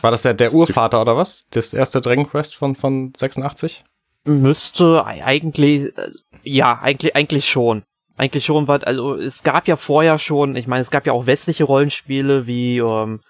[0.00, 1.46] War das der, der Urvater oder was?
[1.50, 3.84] Das erste Dragon Quest von, von 86?
[4.24, 6.10] Müsste eigentlich, äh,
[6.42, 7.82] ja, eigentlich, eigentlich schon.
[8.16, 11.26] Eigentlich schon, weil, also, es gab ja vorher schon, ich meine, es gab ja auch
[11.26, 13.20] westliche Rollenspiele wie ähm,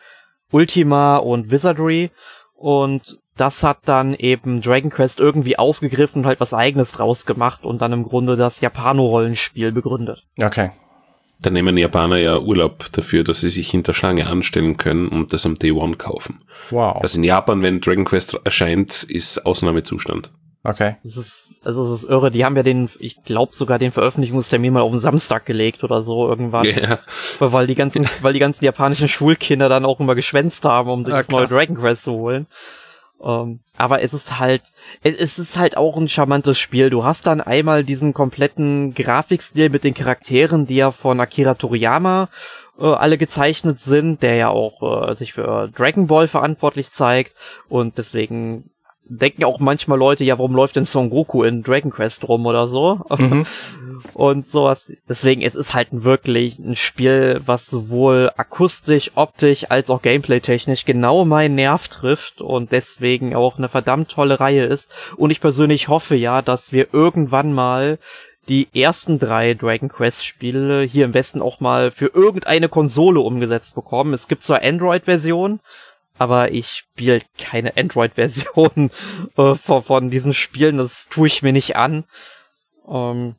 [0.51, 2.11] Ultima und Wizardry
[2.55, 7.65] und das hat dann eben Dragon Quest irgendwie aufgegriffen und halt was eigenes draus gemacht
[7.65, 10.25] und dann im Grunde das Japano-Rollenspiel begründet.
[10.41, 10.71] Okay,
[11.41, 15.47] da nehmen Japaner ja Urlaub dafür, dass sie sich hinter Schlange anstellen können und das
[15.47, 16.39] am Day One kaufen.
[16.71, 17.01] Wow.
[17.01, 20.33] Also in Japan, wenn Dragon Quest erscheint, ist Ausnahmezustand.
[20.65, 20.97] Okay.
[21.05, 22.33] Das ist, also das ist irre.
[22.33, 26.03] Die haben ja den, ich glaube sogar den Veröffentlichungstermin mal auf den Samstag gelegt oder
[26.03, 26.65] so irgendwann.
[26.65, 26.99] Ja.
[27.39, 31.11] Weil die ganzen, weil die ganzen japanischen Schulkinder dann auch immer geschwänzt haben, um ah,
[31.11, 32.47] das neue Dragon Quest zu holen.
[33.23, 34.63] Ähm, aber es ist halt,
[35.03, 36.91] es ist halt auch ein charmantes Spiel.
[36.91, 42.29] Du hast dann einmal diesen kompletten Grafikstil mit den Charakteren, die ja von Akira Toriyama
[42.79, 47.35] äh, alle gezeichnet sind, der ja auch äh, sich für Dragon Ball verantwortlich zeigt
[47.69, 48.71] und deswegen
[49.09, 52.67] denken auch manchmal Leute, ja, warum läuft denn Son Goku in Dragon Quest rum oder
[52.67, 53.01] so?
[53.17, 53.47] Mhm.
[54.15, 54.93] Und sowas.
[55.09, 61.25] Deswegen, es ist halt wirklich ein Spiel, was sowohl akustisch, optisch als auch gameplay-technisch genau
[61.25, 64.93] meinen Nerv trifft und deswegen auch eine verdammt tolle Reihe ist.
[65.17, 67.99] Und ich persönlich hoffe ja, dass wir irgendwann mal
[68.49, 73.75] die ersten drei Dragon Quest Spiele hier im Westen auch mal für irgendeine Konsole umgesetzt
[73.75, 74.15] bekommen.
[74.15, 75.61] Es gibt zwar Android-Version,
[76.19, 78.91] aber ich spiele keine Android-Version
[79.37, 80.79] äh, von, von, diesen Spielen.
[80.79, 82.05] Das tue ich mir nicht an.
[82.89, 83.37] Ähm,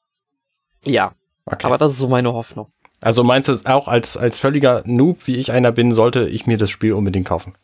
[0.83, 1.13] ja,
[1.45, 1.65] okay.
[1.65, 2.71] aber das ist so meine Hoffnung.
[3.01, 6.47] Also meinst du es auch als, als völliger Noob, wie ich einer bin, sollte ich
[6.47, 7.55] mir das Spiel unbedingt kaufen?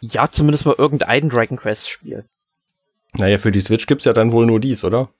[0.00, 2.24] Ja, zumindest mal irgendein Dragon Quest Spiel.
[3.12, 5.10] Naja, für die Switch gibt's ja dann wohl nur dies, oder?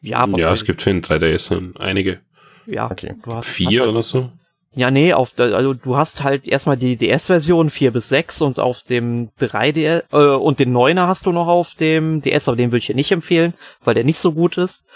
[0.00, 2.20] Ja, aber ja es gibt für den 3DS einige.
[2.66, 3.14] Ja, okay.
[3.42, 4.32] Vier oder so?
[4.72, 8.82] Ja, nee, auf also du hast halt erstmal die DS-Version 4 bis 6 und auf
[8.84, 12.78] dem 3DS äh, und den 9er hast du noch auf dem DS, aber den würde
[12.78, 14.86] ich dir nicht empfehlen, weil der nicht so gut ist.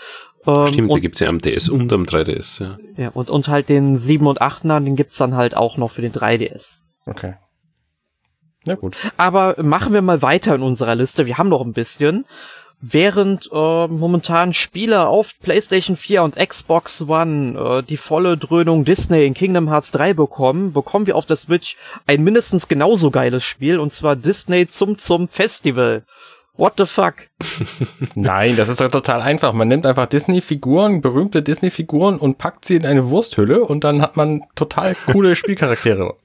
[0.46, 2.76] Ähm, Stimmt, die gibt's ja am DS und am 3DS, ja.
[2.96, 6.02] Ja, und, und halt den 7 und 8er, den gibt's dann halt auch noch für
[6.02, 6.78] den 3DS.
[7.06, 7.34] Okay.
[8.66, 8.96] Ja, gut.
[9.16, 11.26] Aber machen wir mal weiter in unserer Liste.
[11.26, 12.24] Wir haben noch ein bisschen.
[12.86, 19.24] Während äh, momentan Spiele auf PlayStation 4 und Xbox One äh, die volle Dröhnung Disney
[19.24, 23.80] in Kingdom Hearts 3 bekommen, bekommen wir auf der Switch ein mindestens genauso geiles Spiel,
[23.80, 26.04] und zwar Disney zum zum Festival.
[26.58, 27.14] What the fuck?
[28.14, 29.54] Nein, das ist doch total einfach.
[29.54, 34.18] Man nimmt einfach Disney-Figuren, berühmte Disney-Figuren und packt sie in eine Wursthülle und dann hat
[34.18, 36.16] man total coole Spielcharaktere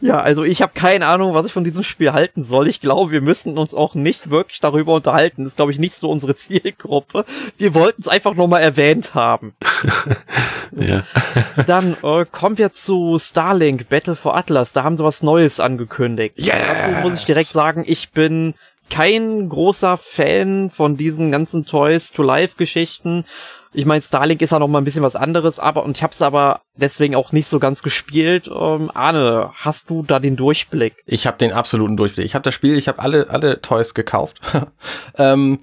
[0.00, 2.68] ja, also ich habe keine Ahnung, was ich von diesem Spiel halten soll.
[2.68, 5.44] Ich glaube, wir müssen uns auch nicht wirklich darüber unterhalten.
[5.44, 7.24] Das ist, glaube ich, nicht so unsere Zielgruppe.
[7.58, 9.54] Wir wollten es einfach nur mal erwähnt haben.
[10.76, 11.02] ja.
[11.66, 14.72] Dann äh, kommen wir zu Starlink Battle for Atlas.
[14.72, 16.34] Da haben sie was Neues angekündigt.
[16.38, 16.54] Yes.
[16.66, 18.54] Dazu muss ich direkt sagen, ich bin
[18.90, 23.24] kein großer Fan von diesen ganzen Toys to Life Geschichten.
[23.72, 26.12] Ich meine, Starlink ist ja noch mal ein bisschen was anderes, aber und ich habe
[26.12, 28.48] es aber deswegen auch nicht so ganz gespielt.
[28.48, 30.94] Ähm, Arne, hast du da den Durchblick?
[31.04, 32.24] Ich habe den absoluten Durchblick.
[32.24, 34.40] Ich habe das Spiel, ich habe alle alle Toys gekauft.
[35.18, 35.58] ähm,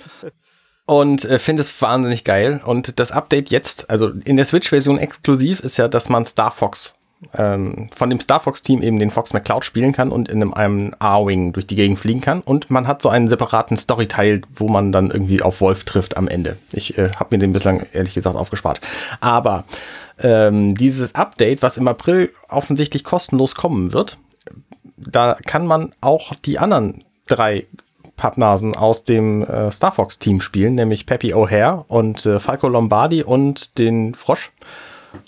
[0.86, 2.62] und äh, finde es wahnsinnig geil.
[2.64, 6.96] Und das Update jetzt, also in der Switch-Version exklusiv, ist ja, dass man Star Fox
[7.36, 10.96] ähm, von dem Star Fox-Team eben den Fox McCloud spielen kann und in einem, einem
[11.00, 12.42] A-Wing durch die Gegend fliegen kann.
[12.42, 16.28] Und man hat so einen separaten Story-Teil, wo man dann irgendwie auf Wolf trifft am
[16.28, 16.58] Ende.
[16.72, 18.82] Ich äh, habe mir den bislang ehrlich gesagt aufgespart.
[19.20, 19.66] Aber
[20.20, 24.18] ähm, dieses Update, was im April offensichtlich kostenlos kommen wird,
[24.98, 27.68] da kann man auch die anderen drei
[28.16, 33.24] Pappnasen aus dem äh, Star Fox Team spielen, nämlich Peppy O'Hare und äh, Falco Lombardi
[33.24, 34.52] und den Frosch.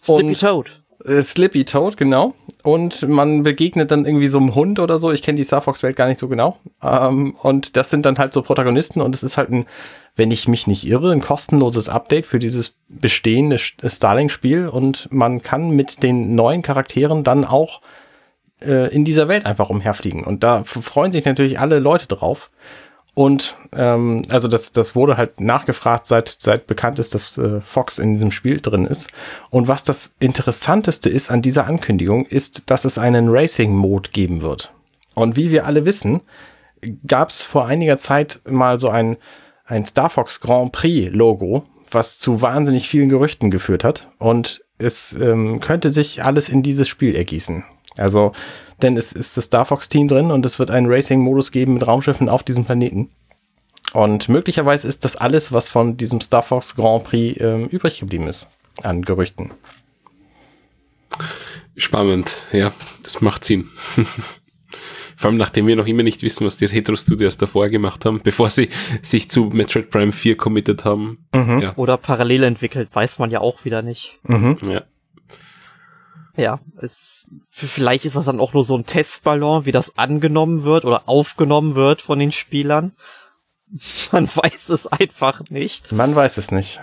[0.04, 0.82] Slippy Toad.
[1.06, 2.34] Äh, Slippy Toad, genau.
[2.64, 5.12] Und man begegnet dann irgendwie so einem Hund oder so.
[5.12, 6.58] Ich kenne die Star Fox-Welt gar nicht so genau.
[6.82, 9.66] Ähm, und das sind dann halt so Protagonisten und es ist halt ein,
[10.16, 15.72] wenn ich mich nicht irre, ein kostenloses Update für dieses bestehende Starlink-Spiel und man kann
[15.72, 17.82] mit den neuen Charakteren dann auch
[18.62, 20.24] äh, in dieser Welt einfach umherfliegen.
[20.24, 22.50] Und da freuen sich natürlich alle Leute drauf.
[23.16, 27.98] Und ähm, also das, das wurde halt nachgefragt, seit, seit bekannt ist, dass äh, Fox
[27.98, 29.10] in diesem Spiel drin ist.
[29.50, 34.74] Und was das Interessanteste ist an dieser Ankündigung, ist, dass es einen Racing-Mode geben wird.
[35.16, 36.22] Und wie wir alle wissen,
[37.08, 39.16] gab es vor einiger Zeit mal so ein,
[39.66, 44.10] ein Star Fox Grand Prix-Logo, was zu wahnsinnig vielen Gerüchten geführt hat.
[44.18, 47.64] Und es ähm, könnte sich alles in dieses Spiel ergießen.
[47.96, 48.34] Also
[48.82, 51.88] denn es ist das Star Fox Team drin und es wird einen Racing-Modus geben mit
[51.88, 53.10] Raumschiffen auf diesem Planeten.
[53.94, 58.28] Und möglicherweise ist das alles, was von diesem Star Fox Grand Prix ähm, übrig geblieben
[58.28, 58.48] ist
[58.84, 59.52] an Gerüchten.
[61.78, 62.72] Spannend, ja,
[63.04, 63.70] das macht Sinn.
[65.18, 68.20] Vor allem nachdem wir noch immer nicht wissen, was die Retro Studios davor gemacht haben,
[68.22, 68.70] bevor sie
[69.02, 71.26] sich zu Metroid Prime 4 committed haben.
[71.34, 71.60] Mhm.
[71.62, 71.78] Ja.
[71.78, 74.20] Oder parallel entwickelt, weiß man ja auch wieder nicht.
[74.24, 74.58] Mhm.
[74.70, 74.84] Ja.
[76.38, 80.84] Ja, es, vielleicht ist das dann auch nur so ein Testballon, wie das angenommen wird
[80.84, 82.94] oder aufgenommen wird von den Spielern.
[84.12, 85.92] Man weiß es einfach nicht.
[85.92, 86.82] Man weiß es nicht.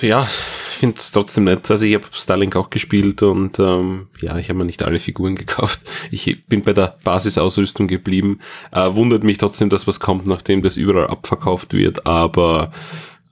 [0.00, 0.28] Ja,
[0.70, 1.70] ich finde es trotzdem nett.
[1.70, 5.36] Also ich habe Starlink auch gespielt und ähm, ja, ich habe mir nicht alle Figuren
[5.36, 5.80] gekauft.
[6.10, 8.40] Ich bin bei der Basisausrüstung geblieben.
[8.72, 12.72] Äh, wundert mich trotzdem, dass was kommt, nachdem das überall abverkauft wird, aber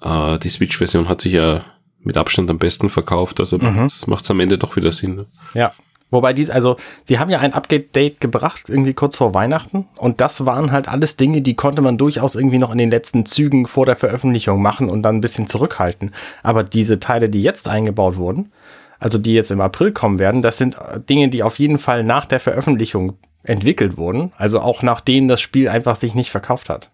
[0.00, 1.64] äh, die Switch-Version hat sich ja
[2.02, 3.40] mit Abstand am besten verkauft.
[3.40, 3.76] Also mhm.
[3.78, 5.16] das macht es am Ende doch wieder Sinn.
[5.16, 5.26] Ne?
[5.54, 5.72] Ja.
[6.10, 9.86] Wobei dies, also, sie haben ja ein Update-Date gebracht, irgendwie kurz vor Weihnachten.
[9.96, 13.26] Und das waren halt alles Dinge, die konnte man durchaus irgendwie noch in den letzten
[13.26, 16.12] Zügen vor der Veröffentlichung machen und dann ein bisschen zurückhalten.
[16.42, 18.50] Aber diese Teile, die jetzt eingebaut wurden,
[18.98, 20.76] also die jetzt im April kommen werden, das sind
[21.08, 24.32] Dinge, die auf jeden Fall nach der Veröffentlichung entwickelt wurden.
[24.36, 26.90] Also auch nachdem das Spiel einfach sich nicht verkauft hat.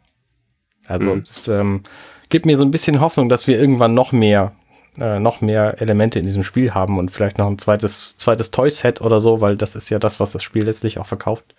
[0.87, 1.23] Also, mhm.
[1.23, 1.83] es ähm,
[2.29, 4.53] gibt mir so ein bisschen Hoffnung, dass wir irgendwann noch mehr
[4.99, 9.01] äh, noch mehr Elemente in diesem Spiel haben und vielleicht noch ein zweites, zweites Toy-Set
[9.01, 11.55] oder so, weil das ist ja das, was das Spiel letztlich auch verkauft.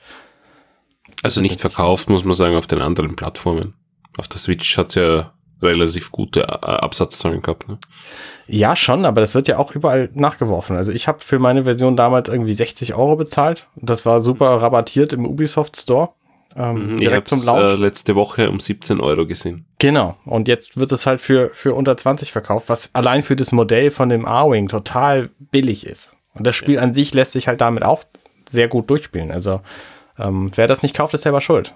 [1.23, 3.73] Also nicht verkauft, muss man sagen, auf den anderen Plattformen.
[4.17, 5.31] Auf der Switch hat es ja
[5.61, 7.67] relativ gute äh, Absatzzahlen gehabt.
[7.67, 7.77] Ne?
[8.47, 10.77] Ja, schon, aber das wird ja auch überall nachgeworfen.
[10.77, 13.67] Also ich habe für meine Version damals irgendwie 60 Euro bezahlt.
[13.75, 16.09] Das war super rabattiert im Ubisoft Store.
[16.57, 19.65] Ähm, mhm, ich habe es äh, letzte Woche um 17 Euro gesehen.
[19.77, 20.17] Genau.
[20.25, 23.91] Und jetzt wird es halt für, für unter 20 verkauft, was allein für das Modell
[23.91, 26.15] von dem A-Wing total billig ist.
[26.33, 26.81] Und das Spiel ja.
[26.81, 28.03] an sich lässt sich halt damit auch
[28.49, 29.31] sehr gut durchspielen.
[29.31, 29.61] Also
[30.17, 31.75] ähm, wer das nicht kauft, ist selber schuld.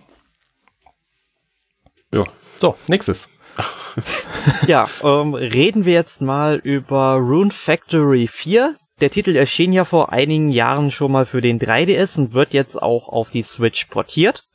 [2.11, 2.23] Ja.
[2.57, 3.29] So, nächstes.
[4.67, 8.75] ja, ähm, reden wir jetzt mal über Rune Factory 4.
[8.99, 12.81] Der Titel erschien ja vor einigen Jahren schon mal für den 3DS und wird jetzt
[12.81, 14.45] auch auf die Switch portiert.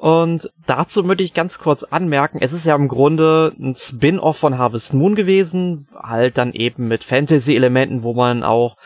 [0.00, 4.56] Und dazu möchte ich ganz kurz anmerken, es ist ja im Grunde ein Spin-off von
[4.56, 8.78] Harvest Moon gewesen, halt dann eben mit Fantasy-Elementen, wo man auch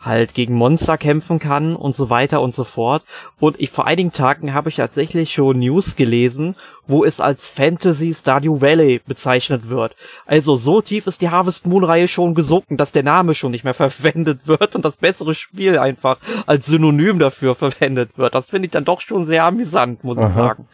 [0.00, 3.02] halt gegen Monster kämpfen kann und so weiter und so fort.
[3.40, 6.54] Und ich vor einigen Tagen habe ich tatsächlich schon News gelesen,
[6.86, 9.96] wo es als Fantasy Stardew Valley bezeichnet wird.
[10.24, 13.64] Also so tief ist die Harvest Moon Reihe schon gesunken, dass der Name schon nicht
[13.64, 18.34] mehr verwendet wird und das bessere Spiel einfach als Synonym dafür verwendet wird.
[18.34, 20.28] Das finde ich dann doch schon sehr amüsant, muss Aha.
[20.28, 20.68] ich sagen.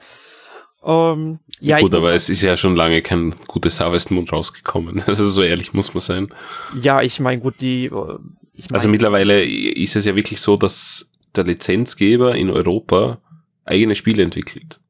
[0.86, 5.02] Ähm, ja, Gut, aber es ist ja schon lange kein gutes Harvest Moon rausgekommen.
[5.06, 6.28] Also so ehrlich muss man sein.
[6.80, 8.18] Ja, ich meine, gut, die äh,
[8.54, 13.20] ich mein, also mittlerweile ist es ja wirklich so, dass der Lizenzgeber in Europa
[13.64, 14.80] eigene Spiele entwickelt.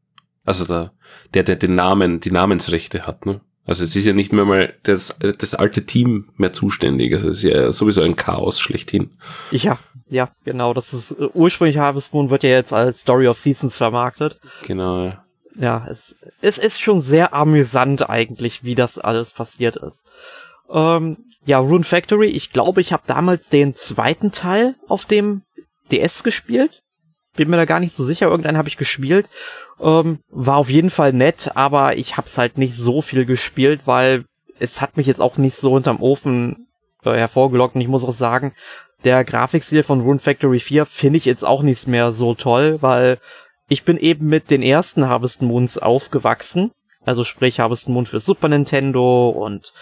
[0.44, 0.92] Also der,
[1.32, 3.40] der, der den Namen, die Namensrechte hat, ne?
[3.66, 7.14] Also es ist ja nicht mehr mal das, das alte Team mehr zuständig.
[7.14, 9.10] Also es ist ja sowieso ein Chaos schlechthin.
[9.50, 9.78] Ja,
[10.10, 10.74] ja, genau.
[10.74, 14.38] Das ist uh, ursprünglich Harvest Moon wird ja jetzt als Story of Seasons vermarktet.
[14.66, 15.06] Genau.
[15.06, 15.24] Ja,
[15.58, 20.04] ja es, es ist schon sehr amüsant eigentlich, wie das alles passiert ist.
[20.70, 25.42] Ähm, ja, Rune Factory, ich glaube, ich habe damals den zweiten Teil auf dem
[25.90, 26.82] DS gespielt.
[27.36, 29.28] Bin mir da gar nicht so sicher, irgendeinen habe ich gespielt.
[29.80, 34.24] Ähm, war auf jeden Fall nett, aber ich hab's halt nicht so viel gespielt, weil
[34.58, 36.68] es hat mich jetzt auch nicht so hinterm Ofen
[37.04, 37.74] äh, hervorgelockt.
[37.74, 38.54] Und ich muss auch sagen,
[39.02, 43.18] der Grafikstil von Rune Factory 4 finde ich jetzt auch nicht mehr so toll, weil
[43.68, 46.70] ich bin eben mit den ersten Harvest Moons aufgewachsen.
[47.04, 49.72] Also sprich Harvest Moon für Super Nintendo und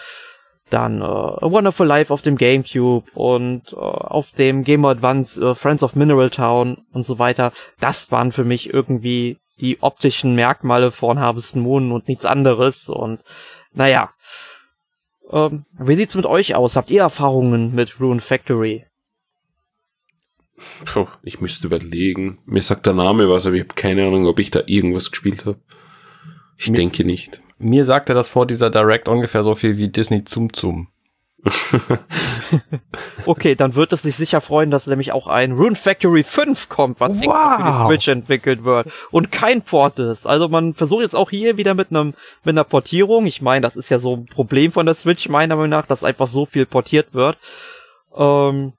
[0.73, 5.43] dann äh, A Wonderful Life auf dem GameCube und äh, auf dem Game Boy Advance
[5.43, 7.53] äh, Friends of Mineral Town und so weiter.
[7.79, 12.89] Das waren für mich irgendwie die optischen Merkmale von Harvest Moon und nichts anderes.
[12.89, 13.21] Und
[13.73, 14.11] naja,
[15.29, 16.75] ähm, wie sieht's mit euch aus?
[16.75, 18.85] Habt ihr Erfahrungen mit Rune Factory?
[20.85, 22.39] Puh, ich müsste überlegen.
[22.45, 25.45] Mir sagt der Name was, aber ich habe keine Ahnung, ob ich da irgendwas gespielt
[25.45, 25.59] habe.
[26.57, 27.42] Ich Mir denke nicht.
[27.57, 30.87] Mir sagte das vor dieser Direct ungefähr so viel wie Disney Zoom Zoom.
[33.25, 37.01] okay, dann wird es sich sicher freuen, dass nämlich auch ein Rune Factory 5 kommt,
[37.01, 37.57] was wow.
[37.57, 40.25] für die Switch entwickelt wird und kein Port ist.
[40.25, 43.25] Also man versucht jetzt auch hier wieder mit einem mit einer Portierung.
[43.25, 46.03] Ich meine, das ist ja so ein Problem von der Switch meiner Meinung nach, dass
[46.03, 47.37] einfach so viel portiert wird.
[48.15, 48.73] Ähm,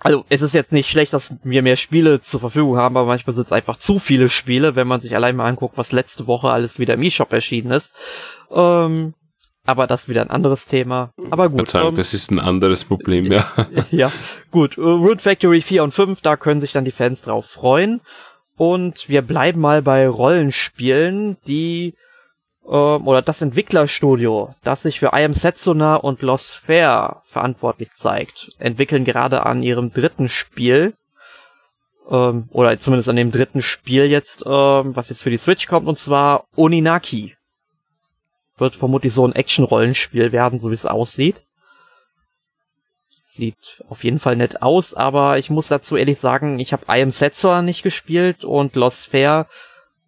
[0.00, 3.34] also es ist jetzt nicht schlecht, dass wir mehr Spiele zur Verfügung haben, aber manchmal
[3.34, 6.50] sind es einfach zu viele Spiele, wenn man sich allein mal anguckt, was letzte Woche
[6.50, 7.94] alles wieder im eShop erschienen ist.
[8.50, 9.14] Ähm,
[9.66, 11.14] aber das ist wieder ein anderes Thema.
[11.30, 11.70] Aber gut.
[11.70, 13.46] Sagen, ähm, das ist ein anderes Problem, ja.
[13.90, 14.12] ja,
[14.50, 14.76] gut.
[14.76, 18.00] Root Factory 4 und 5, da können sich dann die Fans drauf freuen.
[18.56, 21.94] Und wir bleiben mal bei Rollenspielen, die
[22.68, 28.52] ähm, oder das Entwicklerstudio, das sich für I Am Setsuna und Lost Fair verantwortlich zeigt,
[28.58, 30.94] entwickeln gerade an ihrem dritten Spiel
[32.10, 35.88] ähm, oder zumindest an dem dritten Spiel jetzt, ähm, was jetzt für die Switch kommt,
[35.88, 37.36] und zwar Oninaki.
[38.56, 41.44] Wird vermutlich so ein Action-Rollenspiel werden, so wie es aussieht.
[43.10, 47.02] Sieht auf jeden Fall nett aus, aber ich muss dazu ehrlich sagen, ich habe I
[47.02, 49.48] Am Setsuna nicht gespielt und Lost Fair,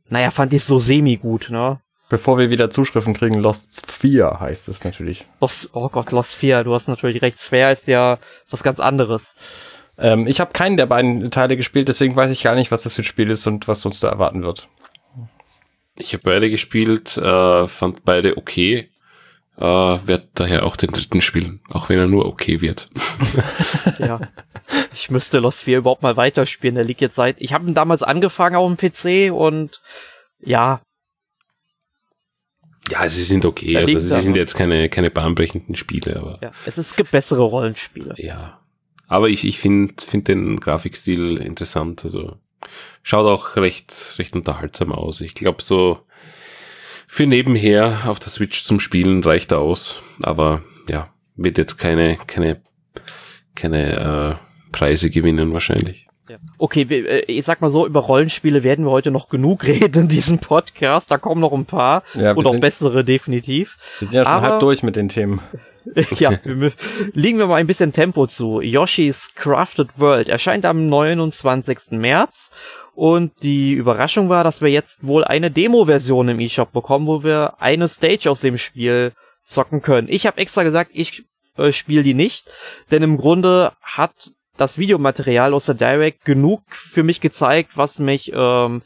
[0.08, 1.80] naja, fand ich so semi gut, ne?
[2.08, 5.26] Bevor wir wieder Zuschriften kriegen, Lost Sphere heißt es natürlich.
[5.40, 7.40] Lost, oh Gott, Lost Sphere, du hast natürlich recht.
[7.40, 9.34] Sphere ist ja was ganz anderes.
[9.98, 12.94] Ähm, ich habe keinen der beiden Teile gespielt, deswegen weiß ich gar nicht, was das
[12.94, 14.68] für ein Spiel ist und was uns da erwarten wird.
[15.98, 18.90] Ich habe beide gespielt, äh, fand beide okay.
[19.58, 22.90] Äh, werd daher auch den dritten spielen, auch wenn er nur okay wird.
[23.98, 24.20] ja.
[24.92, 26.76] Ich müsste Lost Sphere überhaupt mal weiterspielen.
[26.76, 27.40] Der liegt jetzt seit.
[27.40, 29.80] Ich habe ihn damals angefangen auf dem PC und
[30.40, 30.82] ja,
[32.90, 33.76] ja, sie sind okay.
[33.76, 36.38] Also, sie sind jetzt keine, keine bahnbrechenden Spiele, aber.
[36.42, 38.14] Ja, es, ist, es gibt bessere Rollenspiele.
[38.18, 38.60] Ja.
[39.08, 42.04] Aber ich, ich finde find den Grafikstil interessant.
[42.04, 42.36] Also
[43.02, 45.20] schaut auch recht, recht unterhaltsam aus.
[45.20, 46.00] Ich glaube, so
[47.06, 50.00] für nebenher auf der Switch zum Spielen reicht er aus.
[50.22, 52.60] Aber ja, wird jetzt keine, keine,
[53.54, 56.05] keine äh, Preise gewinnen wahrscheinlich.
[56.28, 56.38] Ja.
[56.58, 60.08] Okay, äh, ich sag mal so, über Rollenspiele werden wir heute noch genug reden in
[60.08, 61.10] diesem Podcast.
[61.10, 63.76] Da kommen noch ein paar ja, und auch bessere definitiv.
[63.98, 65.40] Wir sind ja schon Aber, halb durch mit den Themen.
[66.18, 66.72] ja, wir,
[67.12, 68.60] legen wir mal ein bisschen Tempo zu.
[68.60, 71.92] Yoshi's Crafted World erscheint am 29.
[71.92, 72.50] März
[72.94, 77.60] und die Überraschung war, dass wir jetzt wohl eine Demo-Version im eShop bekommen, wo wir
[77.60, 79.12] eine Stage aus dem Spiel
[79.42, 80.08] zocken können.
[80.10, 81.24] Ich habe extra gesagt, ich
[81.56, 82.50] äh, spiele die nicht,
[82.90, 88.32] denn im Grunde hat das Videomaterial aus der Direct genug für mich gezeigt, was mich
[88.34, 88.82] ähm,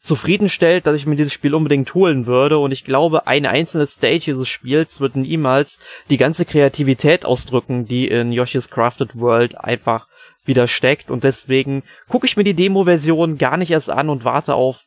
[0.00, 2.58] zufriedenstellt, dass ich mir dieses Spiel unbedingt holen würde.
[2.58, 8.08] Und ich glaube, eine einzelne Stage dieses Spiels wird niemals die ganze Kreativität ausdrücken, die
[8.08, 10.08] in Yoshi's Crafted World einfach
[10.46, 11.10] wieder steckt.
[11.10, 14.84] Und deswegen gucke ich mir die Demo-Version gar nicht erst an und warte auf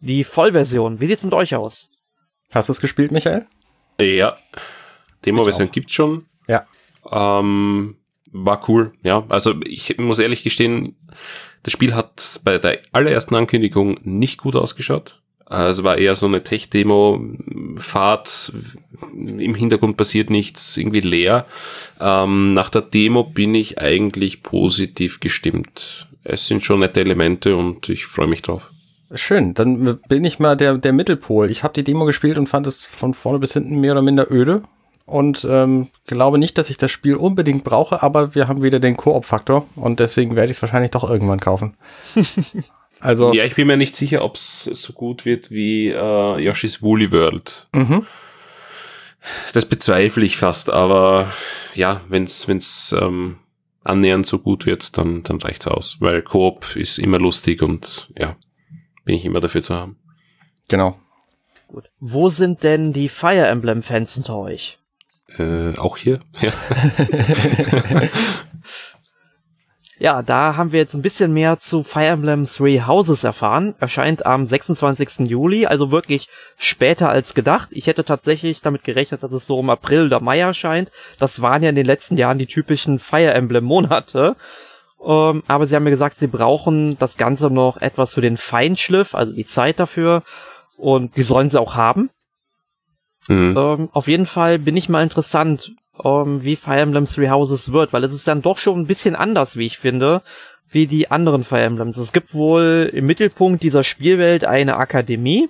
[0.00, 1.00] die Vollversion.
[1.00, 1.88] Wie sieht's mit euch aus?
[2.50, 3.46] Hast du es gespielt, Michael?
[4.00, 4.36] Ja.
[5.24, 6.26] Demo-Version gibt's schon.
[6.48, 6.66] Ja.
[7.10, 7.96] Ähm,
[8.32, 9.24] war cool, ja.
[9.28, 10.96] Also ich muss ehrlich gestehen,
[11.62, 15.20] das Spiel hat bei der allerersten Ankündigung nicht gut ausgeschaut.
[15.46, 17.24] Also war eher so eine Tech-Demo,
[17.76, 18.52] Fahrt,
[19.14, 21.46] im Hintergrund passiert nichts, irgendwie leer.
[22.00, 26.06] Ähm, nach der Demo bin ich eigentlich positiv gestimmt.
[26.22, 28.70] Es sind schon nette Elemente und ich freue mich drauf.
[29.14, 31.50] Schön, dann bin ich mal der, der Mittelpol.
[31.50, 34.30] Ich habe die Demo gespielt und fand es von vorne bis hinten mehr oder minder
[34.30, 34.64] öde
[35.08, 38.96] und ähm, glaube nicht, dass ich das Spiel unbedingt brauche, aber wir haben wieder den
[38.96, 41.76] Koop-Faktor und deswegen werde ich es wahrscheinlich doch irgendwann kaufen.
[43.00, 46.82] also ja, ich bin mir nicht sicher, ob es so gut wird wie äh, Yoshi's
[46.82, 47.68] Woolly World.
[47.74, 48.06] Mhm.
[49.54, 51.32] Das bezweifle ich fast, aber
[51.74, 53.38] ja, wenn es wenn's, ähm,
[53.84, 58.36] annähernd so gut wird, dann, dann reicht's aus, weil Koop ist immer lustig und ja,
[59.04, 59.96] bin ich immer dafür zu haben.
[60.68, 60.98] Genau.
[61.68, 61.90] Gut.
[61.98, 64.78] Wo sind denn die Fire Emblem Fans unter euch?
[65.36, 66.20] Äh, auch hier?
[66.40, 66.52] Ja.
[69.98, 73.74] ja, da haben wir jetzt ein bisschen mehr zu Fire Emblem Three Houses erfahren.
[73.80, 75.28] Erscheint am 26.
[75.28, 77.68] Juli, also wirklich später als gedacht.
[77.72, 80.92] Ich hätte tatsächlich damit gerechnet, dass es so im April oder Mai erscheint.
[81.18, 84.36] Das waren ja in den letzten Jahren die typischen Fire Emblem Monate.
[85.04, 89.14] Ähm, aber sie haben mir gesagt, sie brauchen das Ganze noch etwas für den Feinschliff,
[89.14, 90.22] also die Zeit dafür.
[90.76, 92.10] Und die sollen sie auch haben.
[93.28, 93.54] Mhm.
[93.56, 95.72] Ähm, auf jeden Fall bin ich mal interessant,
[96.04, 99.14] ähm, wie Fire Emblem Three Houses wird, weil es ist dann doch schon ein bisschen
[99.14, 100.22] anders, wie ich finde,
[100.70, 101.96] wie die anderen Fire Emblems.
[101.96, 105.48] Es gibt wohl im Mittelpunkt dieser Spielwelt eine Akademie.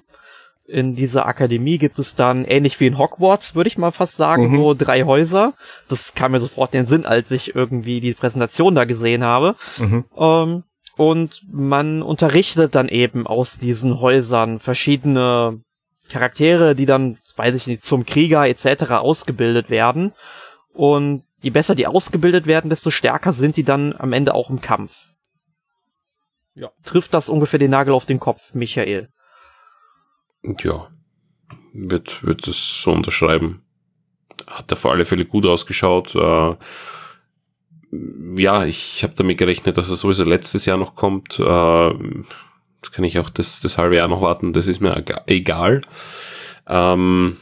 [0.66, 4.50] In dieser Akademie gibt es dann, ähnlich wie in Hogwarts, würde ich mal fast sagen,
[4.50, 4.56] mhm.
[4.56, 5.54] so drei Häuser.
[5.88, 9.56] Das kam mir sofort in den Sinn, als ich irgendwie die Präsentation da gesehen habe.
[9.78, 10.04] Mhm.
[10.16, 10.64] Ähm,
[10.96, 15.60] und man unterrichtet dann eben aus diesen Häusern verschiedene
[16.10, 18.90] Charaktere, die dann, weiß ich nicht, zum Krieger etc.
[18.92, 20.12] ausgebildet werden.
[20.72, 24.60] Und je besser die ausgebildet werden, desto stärker sind die dann am Ende auch im
[24.60, 25.12] Kampf.
[26.54, 26.70] Ja.
[26.84, 29.08] Trifft das ungefähr den Nagel auf den Kopf, Michael?
[30.42, 30.88] Ja,
[31.72, 33.62] wird, wird es so unterschreiben.
[34.46, 36.14] Hat auf alle Fälle gut ausgeschaut.
[36.16, 36.56] Äh,
[38.36, 41.38] ja, ich habe damit gerechnet, dass er sowieso letztes Jahr noch kommt.
[41.38, 41.94] Äh,
[42.80, 45.80] das kann ich auch das, das halbe Jahr noch warten, das ist mir egal.
[46.68, 47.36] Ähm,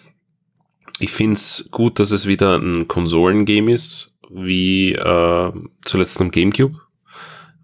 [0.98, 5.52] ich find's gut, dass es wieder ein Konsolengame ist, wie äh,
[5.84, 6.80] zuletzt am Gamecube.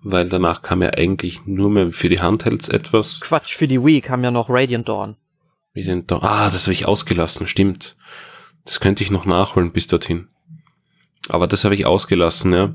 [0.04, 3.20] Weil danach kam ja eigentlich nur mehr für die Handhelds etwas.
[3.20, 5.16] Quatsch, für die Wii kam ja noch Radiant Dawn.
[5.76, 6.22] Radiant Dawn.
[6.22, 7.96] Ah, das habe ich ausgelassen, stimmt.
[8.64, 10.28] Das könnte ich noch nachholen bis dorthin.
[11.28, 12.74] Aber das habe ich ausgelassen, ja.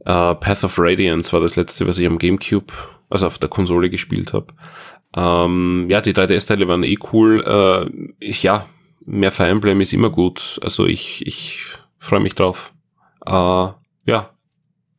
[0.00, 2.72] Uh, Path of Radiance war das letzte, was ich am Gamecube
[3.10, 4.46] also auf der Konsole gespielt habe.
[5.16, 7.42] Ähm, ja, die 3DS-Teile waren eh cool.
[7.44, 8.66] Äh, ich, ja,
[9.04, 10.58] mehr Fire Emblem ist immer gut.
[10.62, 11.64] Also ich, ich
[11.98, 12.72] freue mich drauf.
[13.26, 14.30] Äh, ja,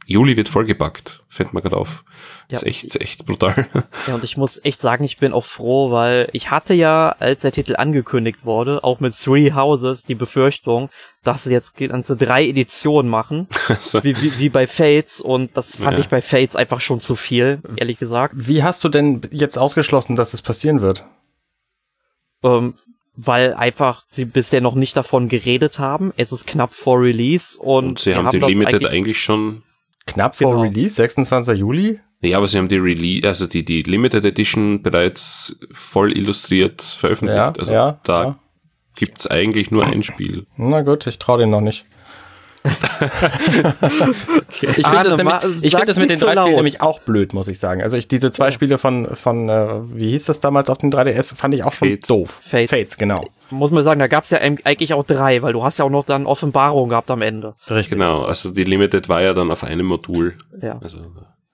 [0.06, 2.04] Juli wird vollgepackt, fällt mir gerade auf.
[2.50, 2.58] Ja.
[2.58, 3.68] ist echt, echt brutal.
[4.08, 7.42] Ja, und ich muss echt sagen, ich bin auch froh, weil ich hatte ja, als
[7.42, 10.90] der Titel angekündigt wurde, auch mit Three Houses die Befürchtung,
[11.24, 13.48] dass sie jetzt ganze drei Editionen machen,
[13.80, 14.04] so.
[14.04, 16.04] wie, wie, wie bei Fates und das fand ja.
[16.04, 18.34] ich bei Fates einfach schon zu viel, ehrlich gesagt.
[18.36, 21.06] Wie hast du denn jetzt ausgeschlossen, dass es passieren wird?
[22.44, 22.74] Ähm,
[23.16, 26.12] weil einfach sie bisher noch nicht davon geredet haben.
[26.18, 29.64] Es ist knapp vor Release und, und sie haben, haben die Limited eigentlich, eigentlich schon
[30.06, 30.64] knapp vor genau.
[30.64, 31.60] Release, 26.
[31.60, 32.00] Juli.
[32.22, 37.38] Ja, aber sie haben die Release, also die, die Limited Edition bereits voll illustriert veröffentlicht.
[37.38, 38.40] Ja, also ja, da ja.
[38.96, 40.46] gibt's eigentlich nur ein Spiel.
[40.56, 41.86] Na gut, ich traue den noch nicht.
[42.64, 42.76] okay.
[44.78, 47.48] Ich finde das, nämlich, ich find das mit den drei Spielen nämlich auch blöd, muss
[47.48, 47.82] ich sagen.
[47.82, 51.36] Also ich diese zwei Spiele von, von äh, wie hieß das damals auf dem 3DS,
[51.36, 52.08] fand ich auch schon Fates.
[52.08, 52.40] doof.
[52.42, 52.70] Fates.
[52.70, 53.28] Fates, genau.
[53.52, 56.06] Muss man sagen, da gab's ja eigentlich auch drei, weil du hast ja auch noch
[56.06, 57.56] dann Offenbarung gehabt am Ende.
[57.70, 57.92] Richtig.
[57.92, 60.38] Genau, also die Limited war ja dann auf einem Modul.
[60.62, 60.80] Ja.
[60.80, 61.00] Also,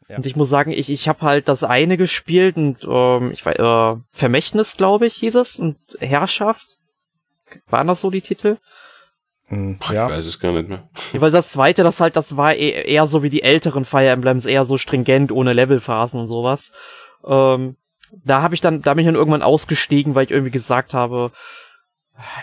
[0.08, 0.18] ja.
[0.18, 3.58] Und ich muss sagen, ich, ich habe halt das eine gespielt und ähm, ich weiß,
[3.58, 6.78] äh, Vermächtnis, glaube ich, hieß es, und Herrschaft.
[7.68, 8.58] Waren das so die Titel?
[9.48, 10.08] Hm, ja.
[10.08, 10.90] Ich weiß es gar nicht mehr.
[11.14, 14.10] Ja, weil das zweite, das halt, das war eher, eher so wie die älteren Fire
[14.10, 16.72] Emblems, eher so stringent, ohne Levelphasen und sowas.
[17.26, 17.76] Ähm,
[18.24, 21.32] da habe ich dann, da bin ich dann irgendwann ausgestiegen, weil ich irgendwie gesagt habe,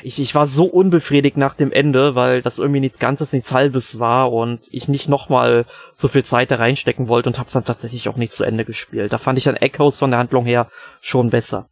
[0.03, 3.99] ich, ich war so unbefriedigt nach dem Ende, weil das irgendwie nichts Ganzes, nichts Halbes
[3.99, 5.65] war und ich nicht nochmal
[5.95, 9.13] so viel Zeit da reinstecken wollte und hab's dann tatsächlich auch nicht zu Ende gespielt.
[9.13, 10.69] Da fand ich dann Echoes von der Handlung her
[11.01, 11.69] schon besser.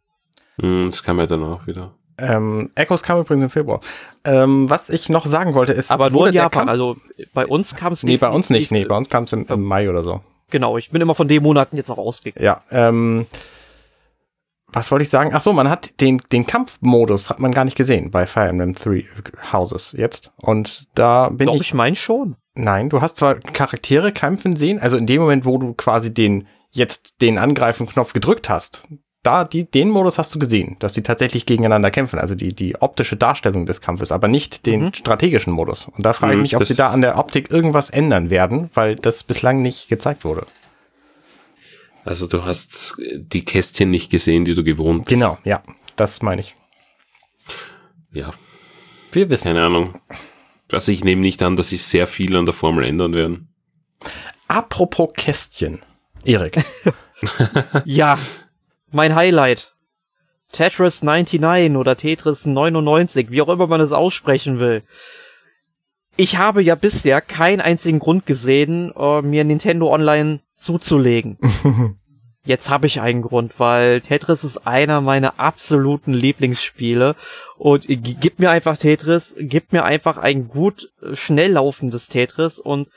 [0.57, 1.93] Mm, das kam ja dann auch wieder.
[2.17, 3.81] Ähm, Echoes kam übrigens im Februar.
[4.23, 6.69] Ähm, was ich noch sagen wollte ist, aber nur in Japan.
[6.69, 6.97] Also
[7.33, 8.71] bei uns kam es Nee, bei uns nicht.
[8.71, 10.21] Nee, bei uns kam es im, im Mai oder so.
[10.49, 12.45] Genau, ich bin immer von den Monaten jetzt auch ausgegangen.
[12.45, 13.25] Ja, ähm,
[14.73, 15.31] was wollte ich sagen?
[15.33, 18.75] Ach so, man hat den, den Kampfmodus hat man gar nicht gesehen bei Fire Emblem
[18.75, 19.05] Three
[19.51, 20.31] Houses jetzt.
[20.37, 21.61] Und da bin Doch, ich.
[21.61, 22.35] ich mein schon.
[22.55, 26.47] Nein, du hast zwar Charaktere kämpfen sehen, also in dem Moment, wo du quasi den,
[26.71, 28.83] jetzt den Angreifen-Knopf gedrückt hast,
[29.23, 32.81] da, die, den Modus hast du gesehen, dass sie tatsächlich gegeneinander kämpfen, also die, die
[32.81, 34.93] optische Darstellung des Kampfes, aber nicht den Mhm.
[34.93, 35.87] strategischen Modus.
[35.87, 38.69] Und da frage ich Mhm, mich, ob sie da an der Optik irgendwas ändern werden,
[38.73, 40.45] weil das bislang nicht gezeigt wurde.
[42.05, 45.09] Also du hast die Kästchen nicht gesehen, die du gewohnt bist.
[45.21, 45.63] Genau, ja,
[45.95, 46.55] das meine ich.
[48.11, 48.31] Ja,
[49.11, 49.51] Wir wissen.
[49.53, 49.99] keine Ahnung.
[50.71, 53.47] Also ich nehme nicht an, dass sie sehr viel an der Formel ändern werden.
[54.47, 55.81] Apropos Kästchen.
[56.25, 56.63] Erik.
[57.85, 58.17] Ja,
[58.91, 59.73] mein Highlight.
[60.51, 64.83] Tetris 99 oder Tetris 99, wie auch immer man es aussprechen will.
[66.17, 71.37] Ich habe ja bisher keinen einzigen Grund gesehen, äh, mir Nintendo Online zuzulegen.
[72.45, 77.15] Jetzt habe ich einen Grund, weil Tetris ist einer meiner absoluten Lieblingsspiele
[77.57, 82.89] und gib mir einfach Tetris, gib mir einfach ein gut äh, schnell laufendes Tetris und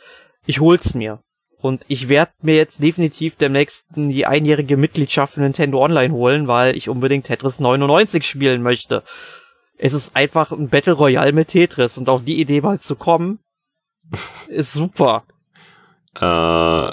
[0.47, 1.21] ich hol's mir.
[1.59, 6.77] Und ich werde mir jetzt definitiv demnächst die einjährige Mitgliedschaft für Nintendo Online holen, weil
[6.77, 9.05] ich unbedingt Tetris 99 spielen möchte.
[9.79, 13.39] Es ist einfach ein Battle Royale mit Tetris und auf die Idee mal zu kommen,
[14.49, 15.25] ist super.
[16.21, 16.91] Äh,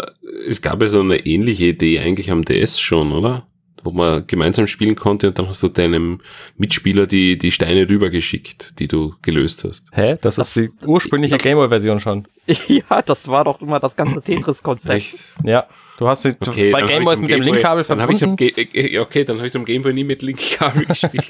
[0.49, 3.45] es gab ja so eine ähnliche Idee eigentlich am DS schon, oder?
[3.85, 6.21] Wo man gemeinsam spielen konnte und dann hast du deinem
[6.57, 9.87] Mitspieler die, die Steine rübergeschickt, die du gelöst hast.
[9.91, 10.17] Hä?
[10.21, 12.27] Das, Das- ist die ursprüngliche Gameboy-Version schon.
[12.67, 14.93] ja, das war doch immer das ganze Tetris-Konzept.
[14.95, 15.15] Echt?
[15.43, 15.67] Ja.
[15.97, 18.35] Du hast die Okay, zwei Gameboys mit dem Gameboy- Linkkabel verbunden.
[18.37, 21.27] Ga- äh, Okay, dann habe ich am Gameboy nie mit Linkkabel gespielt.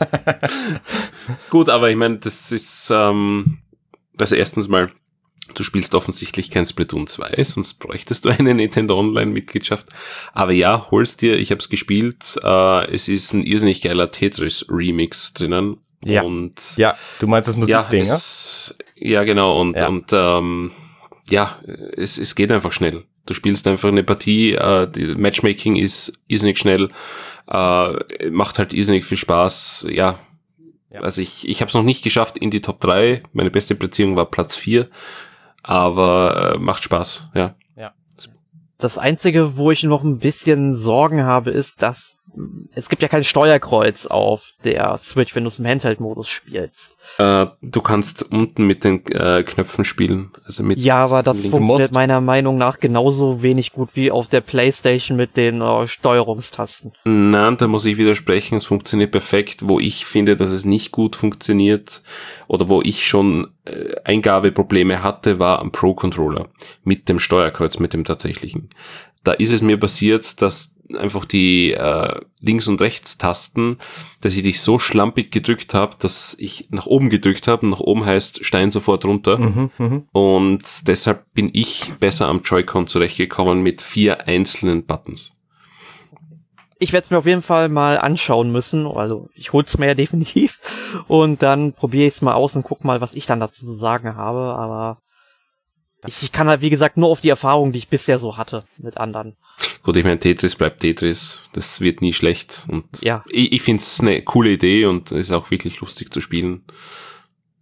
[1.50, 3.58] Gut, aber ich meine, das ist, ähm,
[4.20, 4.92] also erstens mal,
[5.54, 9.88] du spielst offensichtlich kein Splatoon 2, sonst bräuchtest du eine Nintendo Online-Mitgliedschaft.
[10.34, 15.34] Aber ja, holst dir, ich habe es gespielt, äh, es ist ein irrsinnig geiler Tetris-Remix
[15.34, 15.78] drinnen.
[16.06, 16.24] Ja.
[16.24, 18.14] Und Ja, du meinst das Musikding, ja?
[18.14, 19.60] es, ja, genau.
[19.62, 19.88] Und, Ja.
[19.88, 20.72] und ähm,
[21.30, 21.58] ja,
[21.96, 23.04] es, es geht einfach schnell.
[23.26, 26.90] Du spielst einfach eine Partie, äh, die Matchmaking ist irrsinnig schnell,
[27.50, 29.88] äh, macht halt irrsinnig viel Spaß.
[29.90, 30.20] Ja,
[30.92, 31.00] Ja.
[31.02, 33.24] also ich, ich habe es noch nicht geschafft in die Top 3.
[33.32, 34.90] Meine beste Platzierung war Platz 4.
[35.64, 37.56] Aber äh, macht Spaß, ja.
[38.84, 42.22] Das einzige, wo ich noch ein bisschen Sorgen habe, ist, dass
[42.74, 46.98] es gibt ja kein Steuerkreuz auf der Switch, wenn du es im Handheld-Modus spielst.
[47.18, 50.32] Äh, du kannst unten mit den äh, Knöpfen spielen.
[50.46, 54.30] Also mit Ja, aber das funktioniert musst- meiner Meinung nach genauso wenig gut wie auf
[54.30, 56.94] der Playstation mit den äh, Steuerungstasten.
[57.04, 58.56] Nein, da muss ich widersprechen.
[58.56, 59.68] Es funktioniert perfekt.
[59.68, 62.02] Wo ich finde, dass es nicht gut funktioniert
[62.48, 66.48] oder wo ich schon äh, Eingabeprobleme hatte, war am Pro-Controller
[66.84, 68.70] mit dem Steuerkreuz, mit dem tatsächlichen.
[69.24, 73.78] Da ist es mir passiert, dass einfach die äh, Links- und Rechts-Tasten,
[74.22, 77.68] dass ich dich so schlampig gedrückt habe, dass ich nach oben gedrückt habe.
[77.68, 79.38] Nach oben heißt Stein sofort runter.
[79.38, 80.08] Mhm, mhm.
[80.12, 85.34] Und deshalb bin ich besser am Joy-Con zurechtgekommen mit vier einzelnen Buttons.
[86.80, 88.86] Ich werde es mir auf jeden Fall mal anschauen müssen.
[88.86, 90.60] Also ich hol's mir ja definitiv.
[91.08, 93.76] Und dann probiere ich es mal aus und guck mal, was ich dann dazu zu
[93.76, 94.56] sagen habe.
[94.56, 94.98] Aber
[96.08, 98.64] ich, ich kann halt, wie gesagt, nur auf die Erfahrung, die ich bisher so hatte
[98.78, 99.36] mit anderen.
[99.84, 101.40] Gut, ich meine, Tetris bleibt Tetris.
[101.54, 102.66] Das wird nie schlecht.
[102.70, 103.24] Und Ja.
[103.30, 106.64] ich, ich finde es eine coole Idee und es ist auch wirklich lustig zu spielen.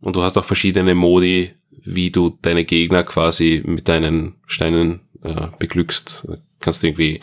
[0.02, 5.48] Und du hast auch verschiedene Modi, wie du deine Gegner quasi mit deinen Steinen äh,
[5.60, 6.26] beglückst.
[6.28, 7.20] Du kannst irgendwie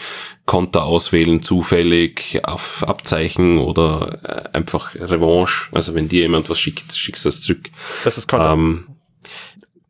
[0.46, 4.18] Konter auswählen, zufällig, auf Abzeichen oder
[4.52, 5.68] äh, einfach Revanche.
[5.72, 7.70] Also wenn dir jemand was schickt, schickst du das zurück.
[8.04, 8.52] Das ist Konter.
[8.52, 8.86] Ähm,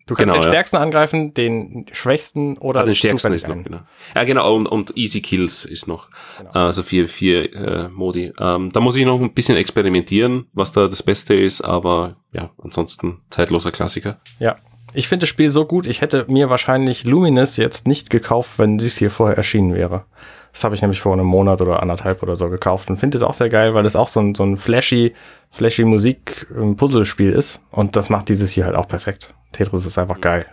[0.09, 0.49] du kannst genau, den ja.
[0.49, 3.81] stärksten angreifen, den schwächsten oder Ah, den stärksten ist noch, genau.
[4.15, 6.09] Ja, genau, und, und Easy Kills ist noch.
[6.39, 6.51] Genau.
[6.51, 8.33] Also vier, vier äh, Modi.
[8.41, 12.51] Ähm, da muss ich noch ein bisschen experimentieren, was da das Beste ist, aber ja,
[12.63, 14.21] ansonsten zeitloser Klassiker.
[14.39, 14.57] Ja.
[14.95, 18.79] Ich finde das Spiel so gut, ich hätte mir wahrscheinlich Luminous jetzt nicht gekauft, wenn
[18.79, 20.07] dies hier vorher erschienen wäre.
[20.53, 23.23] Das habe ich nämlich vor einem Monat oder anderthalb oder so gekauft und finde es
[23.23, 25.15] auch sehr geil, weil es auch so ein, so ein flashy,
[25.51, 27.61] flashy Musik-Puzzlespiel ist.
[27.71, 29.35] Und das macht dieses hier halt auch perfekt.
[29.53, 30.47] Tetris ist einfach geil.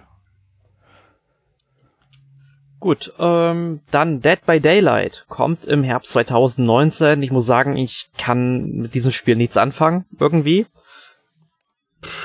[2.79, 7.23] Gut, ähm, dann Dead by Daylight kommt im Herbst 2019.
[7.23, 10.67] Ich muss sagen, ich kann mit diesem Spiel nichts anfangen, irgendwie.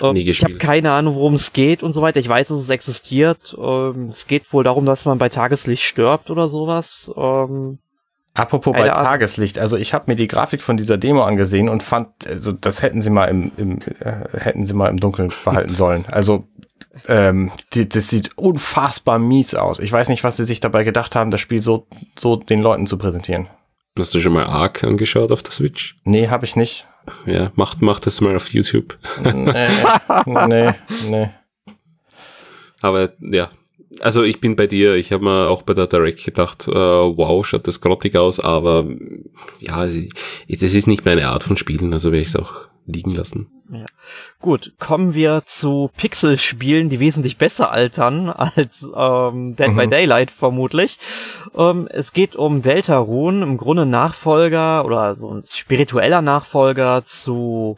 [0.02, 2.20] Ähm, ich habe keine Ahnung, worum es geht und so weiter.
[2.20, 3.56] Ich weiß, dass es existiert.
[3.58, 7.10] Ähm, es geht wohl darum, dass man bei Tageslicht stirbt oder sowas.
[7.16, 7.78] Ähm,
[8.34, 8.88] Apropos bei.
[8.88, 12.80] Tageslicht, also ich habe mir die Grafik von dieser Demo angesehen und fand, also das
[12.82, 16.04] hätten sie mal im, im äh, hätten sie mal im Dunkeln behalten sollen.
[16.06, 16.44] Also
[17.08, 19.80] ähm, die, das sieht unfassbar mies aus.
[19.80, 22.86] Ich weiß nicht, was sie sich dabei gedacht haben, das Spiel so so den Leuten
[22.86, 23.48] zu präsentieren.
[23.98, 25.96] Hast du schon mal Ark angeschaut auf der Switch?
[26.04, 26.86] Nee, habe ich nicht.
[27.26, 28.98] Ja, macht, macht das mal auf YouTube.
[29.24, 29.68] Nee,
[30.26, 30.74] nee,
[31.08, 31.30] nee.
[32.82, 33.50] Aber ja,
[33.98, 34.94] also ich bin bei dir.
[34.94, 38.86] Ich habe mir auch bei der Direct gedacht, äh, wow, schaut das grottig aus, aber
[39.58, 43.48] ja, das ist nicht meine Art von Spielen, also werde ich es auch liegen lassen.
[43.72, 43.86] Ja.
[44.40, 49.76] Gut, kommen wir zu Pixel-Spielen, die wesentlich besser altern als ähm, Dead mhm.
[49.76, 50.98] by Daylight vermutlich.
[51.54, 57.76] Ähm, es geht um Deltarune, im Grunde Nachfolger oder so ein spiritueller Nachfolger zu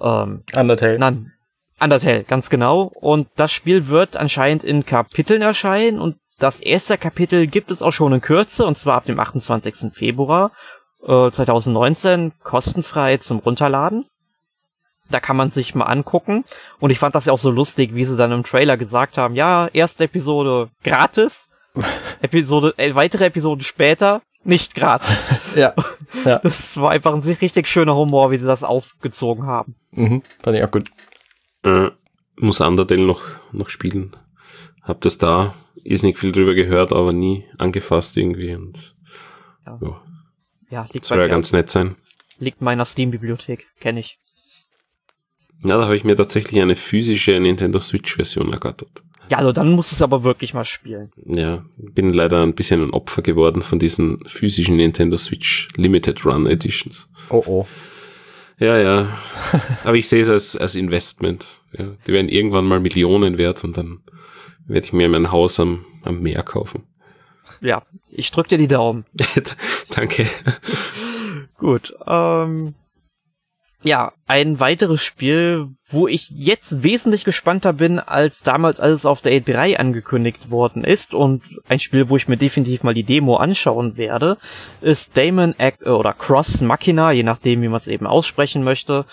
[0.00, 0.98] ähm, Undertale.
[0.98, 1.32] Nein,
[1.80, 2.82] Undertale, ganz genau.
[2.82, 7.92] Und das Spiel wird anscheinend in Kapiteln erscheinen und das erste Kapitel gibt es auch
[7.92, 9.92] schon in Kürze und zwar ab dem 28.
[9.92, 10.50] Februar
[11.02, 14.06] äh, 2019 kostenfrei zum Runterladen.
[15.10, 16.44] Da kann man sich mal angucken.
[16.80, 19.34] Und ich fand das ja auch so lustig, wie sie dann im Trailer gesagt haben,
[19.34, 21.48] ja, erste Episode gratis,
[22.22, 25.16] Episode, äh, weitere Episoden später nicht gratis.
[25.54, 25.74] ja,
[26.24, 26.38] ja.
[26.38, 29.76] Das war einfach ein richtig schöner Humor, wie sie das aufgezogen haben.
[29.92, 30.90] Mhm, fand ich auch gut.
[31.64, 31.90] Äh,
[32.36, 34.16] muss Undertale noch, noch spielen.
[34.82, 35.54] Hab das da,
[35.84, 38.94] ist nicht viel drüber gehört, aber nie angefasst irgendwie und
[39.66, 39.78] ja.
[39.80, 40.02] ja.
[40.70, 41.94] ja liegt Soll ja ganz nett sein.
[42.38, 44.18] Liegt meiner Steam-Bibliothek, kenne ich.
[45.64, 49.04] Ja, da habe ich mir tatsächlich eine physische Nintendo Switch-Version ergattert.
[49.30, 51.12] Ja, also dann musst du es aber wirklich mal spielen.
[51.24, 56.46] Ja, bin leider ein bisschen ein Opfer geworden von diesen physischen Nintendo Switch Limited Run
[56.46, 57.08] Editions.
[57.30, 57.66] Oh oh.
[58.58, 59.08] Ja, ja.
[59.84, 61.60] Aber ich sehe es als, als Investment.
[61.72, 64.02] Ja, die werden irgendwann mal Millionen wert und dann
[64.66, 66.84] werde ich mir mein Haus am, am Meer kaufen.
[67.60, 69.04] Ja, ich drück dir die Daumen.
[69.90, 70.26] Danke.
[71.58, 71.94] Gut.
[72.06, 72.74] Ähm,
[73.82, 79.20] ja, ein weiteres Spiel, wo ich jetzt wesentlich gespannter bin als damals, als es auf
[79.20, 83.36] der E3 angekündigt worden ist und ein Spiel, wo ich mir definitiv mal die Demo
[83.36, 84.38] anschauen werde,
[84.80, 89.04] ist Damon Act oder Cross Machina, je nachdem, wie man es eben aussprechen möchte.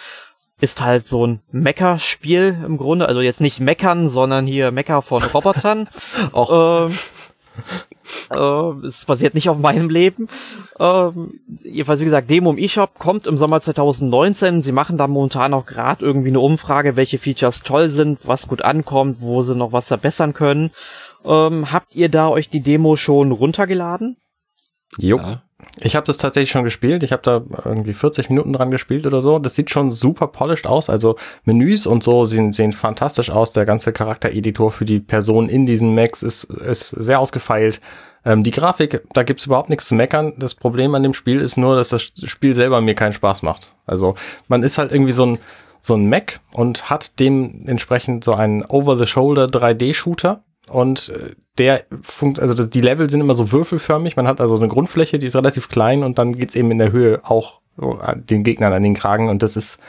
[0.61, 5.23] Ist halt so ein Mecha-Spiel im Grunde, also jetzt nicht Meckern, sondern hier Mecha von
[5.33, 5.87] Robotern.
[6.31, 6.87] Auch.
[6.87, 6.97] Ähm,
[8.31, 10.27] äh, es basiert nicht auf meinem Leben.
[10.79, 14.61] Ähm, jedenfalls, wie gesagt, Demo im eShop kommt im Sommer 2019.
[14.61, 18.61] Sie machen da momentan auch gerade irgendwie eine Umfrage, welche Features toll sind, was gut
[18.61, 20.71] ankommt, wo sie noch was verbessern können.
[21.25, 24.17] Ähm, habt ihr da euch die Demo schon runtergeladen?
[24.97, 25.17] Jo.
[25.17, 25.43] Ja.
[25.81, 27.03] Ich habe das tatsächlich schon gespielt.
[27.03, 29.39] Ich habe da irgendwie 40 Minuten dran gespielt oder so.
[29.39, 30.89] Das sieht schon super polished aus.
[30.89, 33.51] Also Menüs und so sehen, sehen fantastisch aus.
[33.51, 37.81] Der ganze Charaktereditor für die Person in diesen Macs ist, ist sehr ausgefeilt.
[38.25, 40.33] Ähm, die Grafik, da gibt's überhaupt nichts zu meckern.
[40.37, 43.73] Das Problem an dem Spiel ist nur, dass das Spiel selber mir keinen Spaß macht.
[43.85, 44.15] Also
[44.47, 45.39] man ist halt irgendwie so ein,
[45.81, 52.65] so ein Mac und hat dementsprechend so einen Over-the-Shoulder 3D-Shooter und äh, der funkt, also
[52.65, 54.15] die Level sind immer so würfelförmig.
[54.15, 56.91] Man hat also eine Grundfläche, die ist relativ klein und dann geht's eben in der
[56.91, 59.79] Höhe auch so den Gegnern an den Kragen und das ist,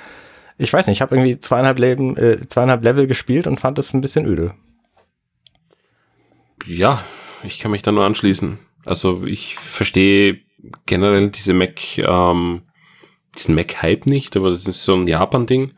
[0.58, 3.94] ich weiß nicht, ich habe irgendwie zweieinhalb, Leben, äh, zweieinhalb Level gespielt und fand das
[3.94, 4.54] ein bisschen öde.
[6.66, 7.02] Ja,
[7.42, 8.58] ich kann mich da nur anschließen.
[8.84, 10.40] Also ich verstehe
[10.86, 12.62] generell diese Mac, ähm,
[13.34, 15.72] diesen Mac-Hype nicht, aber das ist so ein Japan-Ding.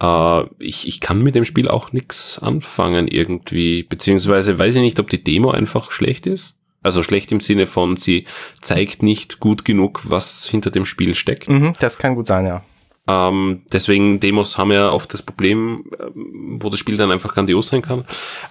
[0.00, 5.00] Äh, ich, ich kann mit dem Spiel auch nichts anfangen irgendwie, beziehungsweise weiß ich nicht,
[5.00, 6.56] ob die Demo einfach schlecht ist.
[6.82, 8.24] Also schlecht im Sinne von, sie
[8.62, 11.48] zeigt nicht gut genug, was hinter dem Spiel steckt.
[11.48, 12.62] Mhm, das kann gut sein, ja.
[13.06, 17.68] Ähm, deswegen Demos haben ja oft das Problem, ähm, wo das Spiel dann einfach grandios
[17.68, 18.04] sein kann.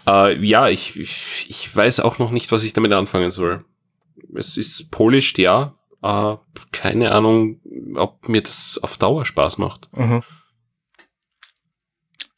[0.08, 3.64] Äh, ja, ich, ich, ich weiß auch noch nicht, was ich damit anfangen soll.
[4.36, 5.76] Es ist polished, ja.
[6.04, 6.36] Äh,
[6.72, 7.60] keine Ahnung,
[7.96, 9.90] ob mir das auf Dauer Spaß macht.
[9.96, 10.22] Mhm.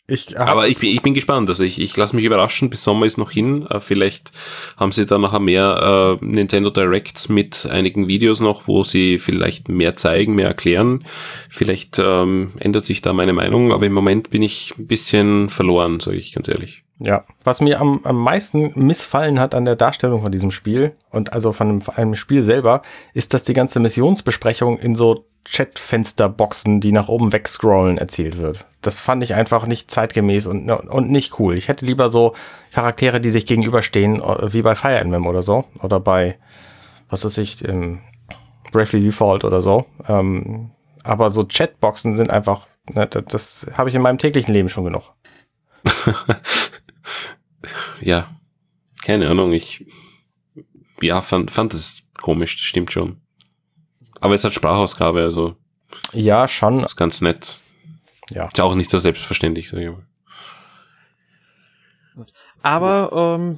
[0.08, 1.48] Ich Aber ich bin, ich bin gespannt.
[1.48, 2.70] Also ich, ich lasse mich überraschen.
[2.70, 3.66] Bis Sommer ist noch hin.
[3.68, 4.32] Äh, vielleicht
[4.76, 9.70] haben sie da nachher mehr äh, Nintendo Directs mit einigen Videos noch, wo sie vielleicht
[9.70, 11.06] mehr zeigen, mehr erklären.
[11.50, 13.72] Vielleicht ähm, ändert sich da meine Meinung.
[13.72, 16.84] Aber im Moment bin ich ein bisschen verloren, sage ich ganz ehrlich.
[17.04, 21.34] Ja, was mir am, am meisten missfallen hat an der Darstellung von diesem Spiel und
[21.34, 22.84] also von einem, einem Spiel selber,
[23.16, 28.68] ist, dass die ganze Missionsbesprechung in so Chatfensterboxen, die nach oben wegscrollen, erzählt wird.
[28.82, 31.58] Das fand ich einfach nicht zeitgemäß und, und nicht cool.
[31.58, 32.36] Ich hätte lieber so
[32.72, 35.66] Charaktere, die sich gegenüberstehen, äh, wie bei Fire Emblem oder so.
[35.82, 36.38] Oder bei,
[37.10, 38.02] was weiß ich, ähm,
[38.72, 39.86] Bravely Default oder so.
[40.08, 40.70] Ähm,
[41.04, 44.84] aber so Chatboxen sind einfach, ne, das, das habe ich in meinem täglichen Leben schon
[44.84, 45.12] genug.
[48.02, 48.30] ja,
[49.04, 49.86] keine Ahnung, ich
[51.02, 53.22] ja, fand, fand es komisch, das stimmt schon.
[54.20, 55.56] Aber es hat Sprachausgabe, also.
[56.14, 56.84] Ja, schon.
[56.84, 57.60] Ist ganz nett.
[58.30, 58.46] Ja.
[58.46, 60.06] Ist auch nicht so selbstverständlich, sag ich mal.
[62.62, 63.58] Aber ähm,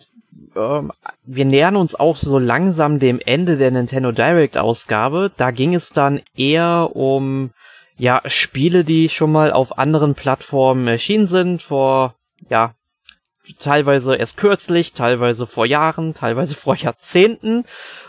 [0.56, 0.92] ähm,
[1.26, 5.32] wir nähern uns auch so langsam dem Ende der Nintendo Direct Ausgabe.
[5.36, 7.52] Da ging es dann eher um
[7.98, 12.16] ja Spiele, die schon mal auf anderen Plattformen erschienen sind vor
[12.50, 12.74] ja
[13.60, 17.66] teilweise erst kürzlich, teilweise vor Jahren, teilweise vor Jahrzehnten.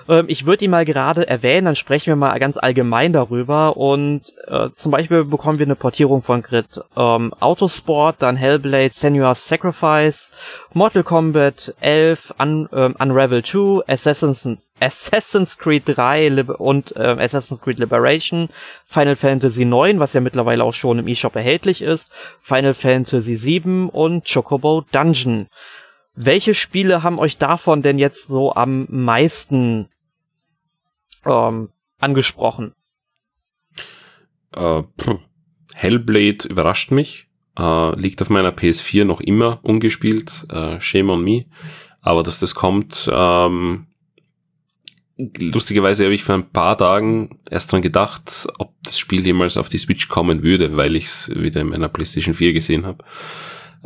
[0.08, 3.76] Ähm, ich würde die mal gerade erwähnen, dann sprechen wir mal ganz allgemein darüber.
[3.76, 9.48] Und äh, zum Beispiel bekommen wir eine Portierung von Grid ähm, Autosport, dann Hellblade, Senua's
[9.48, 10.30] Sacrifice,
[10.72, 14.48] Mortal Kombat 11, Un ähm, Unravel 2, Assassin's
[14.80, 18.48] Assassin's Creed 3 Lib und äh, Assassin's Creed Liberation,
[18.84, 23.88] Final Fantasy 9, was ja mittlerweile auch schon im eShop erhältlich ist, Final Fantasy 7
[23.88, 25.48] und Chocobo Dungeon.
[26.14, 29.88] Welche Spiele haben euch davon denn jetzt so am meisten
[31.24, 32.74] ähm, angesprochen?
[34.52, 34.82] Äh,
[35.74, 37.28] Hellblade überrascht mich.
[37.58, 40.46] Äh, liegt auf meiner PS4 noch immer ungespielt.
[40.50, 41.46] Äh, shame on me.
[42.00, 43.86] Aber dass das kommt, ähm,
[45.16, 49.68] lustigerweise habe ich vor ein paar Tagen erst dran gedacht, ob das Spiel jemals auf
[49.68, 53.04] die Switch kommen würde, weil ich es wieder in meiner PlayStation 4 gesehen habe.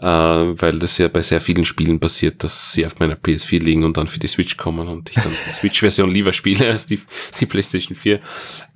[0.01, 3.83] Äh, weil das ja bei sehr vielen Spielen passiert, dass sie auf meiner PS4 liegen
[3.83, 7.01] und dann für die Switch kommen und ich dann die Switch-Version lieber spiele als die,
[7.41, 8.21] die PlayStation 4.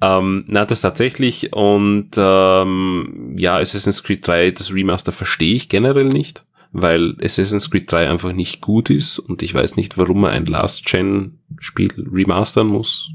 [0.01, 6.07] Ähm, na, das tatsächlich und ähm, ja, Assassin's Creed 3, das Remaster verstehe ich generell
[6.07, 10.33] nicht weil Assassin's Creed 3 einfach nicht gut ist und ich weiß nicht, warum man
[10.33, 13.13] ein Last-Gen-Spiel remastern muss.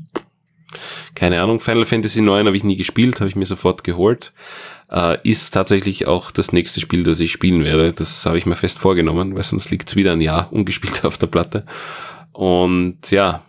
[1.16, 4.34] Keine Ahnung, Final Fantasy 9 habe ich nie gespielt, habe ich mir sofort geholt.
[4.91, 7.93] Äh, ist tatsächlich auch das nächste Spiel, das ich spielen werde.
[7.93, 11.18] Das habe ich mir fest vorgenommen, weil sonst liegt es wieder ein Jahr ungespielt auf
[11.18, 11.66] der Platte.
[12.34, 13.43] Und ja,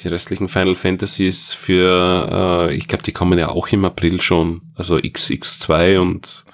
[0.00, 4.62] die restlichen Final Fantasies für, äh, ich glaube, die kommen ja auch im April schon.
[4.76, 6.44] Also XX2 und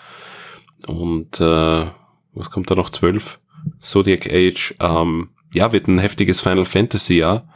[0.87, 1.87] und äh,
[2.35, 2.91] was kommt da noch?
[2.91, 3.41] 12?
[3.79, 4.75] Zodiac Age.
[4.81, 7.49] Ähm, ja, wird ein heftiges Final Fantasy Jahr.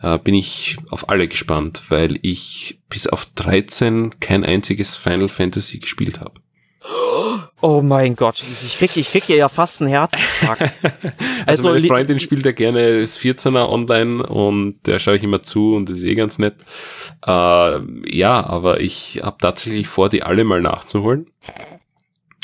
[0.00, 5.78] Äh, bin ich auf alle gespannt, weil ich bis auf 13 kein einziges Final Fantasy
[5.78, 6.34] gespielt habe.
[7.62, 10.60] Oh mein Gott, ich krieg, ich krieg hier ja fast einen Herzinfarkt.
[11.46, 15.42] also, also meine Freundin spielt ja gerne das 14er online und der schaue ich immer
[15.42, 16.56] zu und das ist eh ganz nett.
[17.26, 17.80] Äh,
[18.14, 21.30] ja, aber ich habe tatsächlich vor, die alle mal nachzuholen.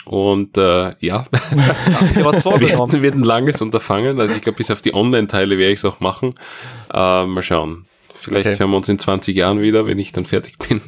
[0.05, 4.21] Und äh, ja, das wird, wird ein langes Unterfangen.
[4.21, 6.35] Also ich glaube, bis auf die Online-Teile werde ich es auch machen.
[6.93, 7.87] Äh, mal schauen.
[8.23, 8.59] Vielleicht okay.
[8.61, 10.81] hören wir uns in 20 Jahren wieder, wenn ich dann fertig bin.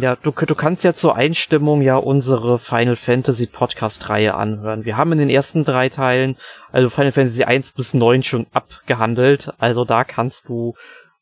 [0.00, 4.86] Ja, du, du kannst ja zur Einstimmung ja unsere Final Fantasy Podcast-Reihe anhören.
[4.86, 6.36] Wir haben in den ersten drei Teilen,
[6.72, 9.52] also Final Fantasy 1 bis 9 schon abgehandelt.
[9.58, 10.74] Also da kannst du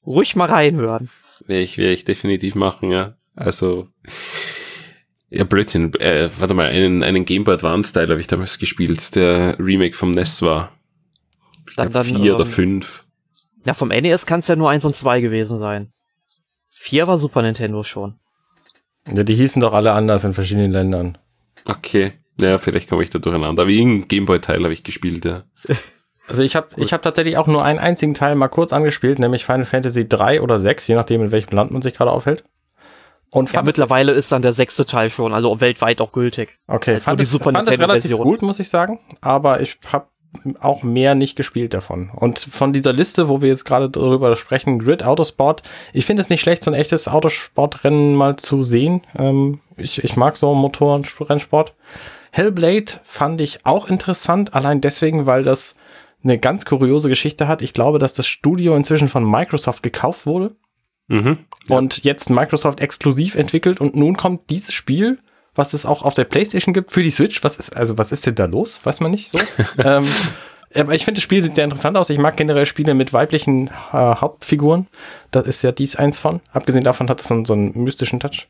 [0.07, 1.11] ruhig mal reinhören.
[1.47, 3.14] Werde ich, werde ich definitiv machen, ja.
[3.34, 3.88] Also
[5.31, 5.93] ja, Blödsinn.
[5.95, 9.95] Äh, warte mal, einen, einen Game Boy Advance Teil habe ich damals gespielt, der Remake
[9.95, 10.72] vom NES war.
[11.68, 13.05] Ich dann, glaub, vier ähm, oder fünf.
[13.64, 15.93] Ja, vom NES kann es ja nur eins und zwei gewesen sein.
[16.70, 18.18] Vier war Super Nintendo schon.
[19.12, 21.18] Ja, die hießen doch alle anders in verschiedenen Ländern.
[21.64, 22.12] Okay.
[22.41, 23.62] Ja, vielleicht komme ich da durcheinander.
[23.62, 25.45] Aber irgendein Gameboy-Teil habe ich gespielt, ja.
[26.29, 29.45] Also ich habe ich hab tatsächlich auch nur einen einzigen Teil mal kurz angespielt, nämlich
[29.45, 32.43] Final Fantasy 3 oder 6, je nachdem in welchem Land man sich gerade aufhält.
[33.31, 36.59] Und ja, mittlerweile ist dann der sechste Teil schon, also weltweit auch gültig.
[36.68, 38.22] Okay, also fand, die Super fand Nintendo relativ Version.
[38.22, 39.01] gut, muss ich sagen.
[39.20, 40.07] Aber ich habe
[40.61, 42.11] auch mehr nicht gespielt davon.
[42.14, 45.62] Und von dieser Liste, wo wir jetzt gerade darüber sprechen, Grid Autosport,
[45.93, 49.03] ich finde es nicht schlecht, so ein echtes Autosportrennen mal zu sehen.
[49.18, 51.74] Ähm, ich, ich mag so Motorrennsport.
[52.33, 55.74] Hellblade fand ich auch interessant, allein deswegen, weil das
[56.22, 57.62] eine ganz kuriose Geschichte hat.
[57.62, 60.55] Ich glaube, dass das Studio inzwischen von Microsoft gekauft wurde
[61.09, 61.38] Mhm,
[61.68, 61.76] ja.
[61.76, 65.18] Und jetzt Microsoft exklusiv entwickelt und nun kommt dieses Spiel,
[65.54, 67.42] was es auch auf der PlayStation gibt, für die Switch.
[67.42, 68.80] Was ist, also was ist denn da los?
[68.82, 69.38] Weiß man nicht so.
[69.78, 70.07] ähm,
[70.74, 72.11] aber ich finde, das Spiel sieht sehr interessant aus.
[72.11, 74.88] Ich mag generell Spiele mit weiblichen äh, Hauptfiguren.
[75.30, 76.40] Das ist ja dies eins von.
[76.52, 78.48] Abgesehen davon hat es so, so einen mystischen Touch.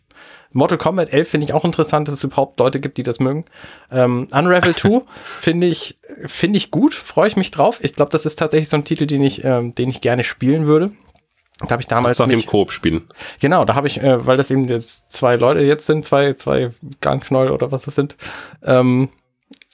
[0.52, 3.44] Mortal Kombat 11 finde ich auch interessant, dass es überhaupt Leute gibt, die das mögen.
[3.90, 5.02] Ähm, Unravel 2
[5.40, 7.78] finde ich, finde ich gut, freue ich mich drauf.
[7.82, 10.66] Ich glaube, das ist tatsächlich so ein Titel, den ich, ähm, den ich gerne spielen
[10.66, 10.92] würde.
[11.60, 13.08] Da habe ich damals auch im Koop spielen.
[13.40, 16.72] Genau, da habe ich, äh, weil das eben jetzt zwei Leute jetzt sind, zwei zwei
[17.00, 18.16] Garnknäuel oder was das sind.
[18.62, 19.08] Ähm,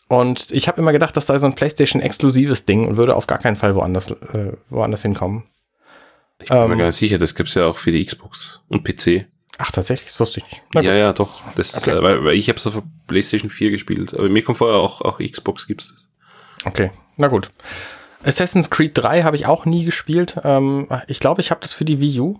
[0.06, 3.26] und ich habe immer gedacht, das sei so ein PlayStation exklusives Ding und würde auf
[3.26, 5.44] gar keinen Fall woanders äh, woanders hinkommen.
[6.40, 9.26] Ich bin ähm, mir ganz sicher, das gibt's ja auch für die Xbox und PC.
[9.58, 10.84] Ach, tatsächlich, das wusste ich nicht.
[10.84, 11.40] Ja, ja, doch.
[11.56, 11.98] Das, okay.
[11.98, 15.00] äh, weil, weil ich habe es auf PlayStation 4 gespielt, aber mir kommt vorher auch
[15.00, 16.10] auch Xbox gibt's das.
[16.64, 17.50] Okay, na gut.
[18.24, 20.36] Assassin's Creed 3 habe ich auch nie gespielt.
[20.44, 22.38] Ähm, ich glaube, ich habe das für die Wii U.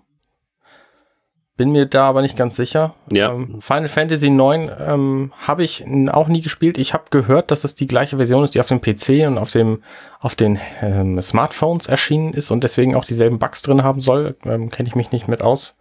[1.57, 2.95] bin mir da aber nicht ganz sicher.
[3.11, 3.33] Ja.
[3.33, 6.78] Ähm, Final Fantasy IX ähm, habe ich auch nie gespielt.
[6.78, 9.51] Ich habe gehört, dass es die gleiche Version ist, die auf dem PC und auf
[9.51, 9.83] dem
[10.20, 14.37] auf den ähm, Smartphones erschienen ist und deswegen auch dieselben Bugs drin haben soll.
[14.45, 15.76] Ähm, Kenne ich mich nicht mit aus.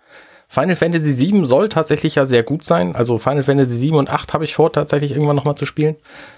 [0.51, 2.93] Final Fantasy VII soll tatsächlich ja sehr gut sein.
[2.93, 5.95] Also Final Fantasy 7 und 8 habe ich vor, tatsächlich irgendwann nochmal zu spielen.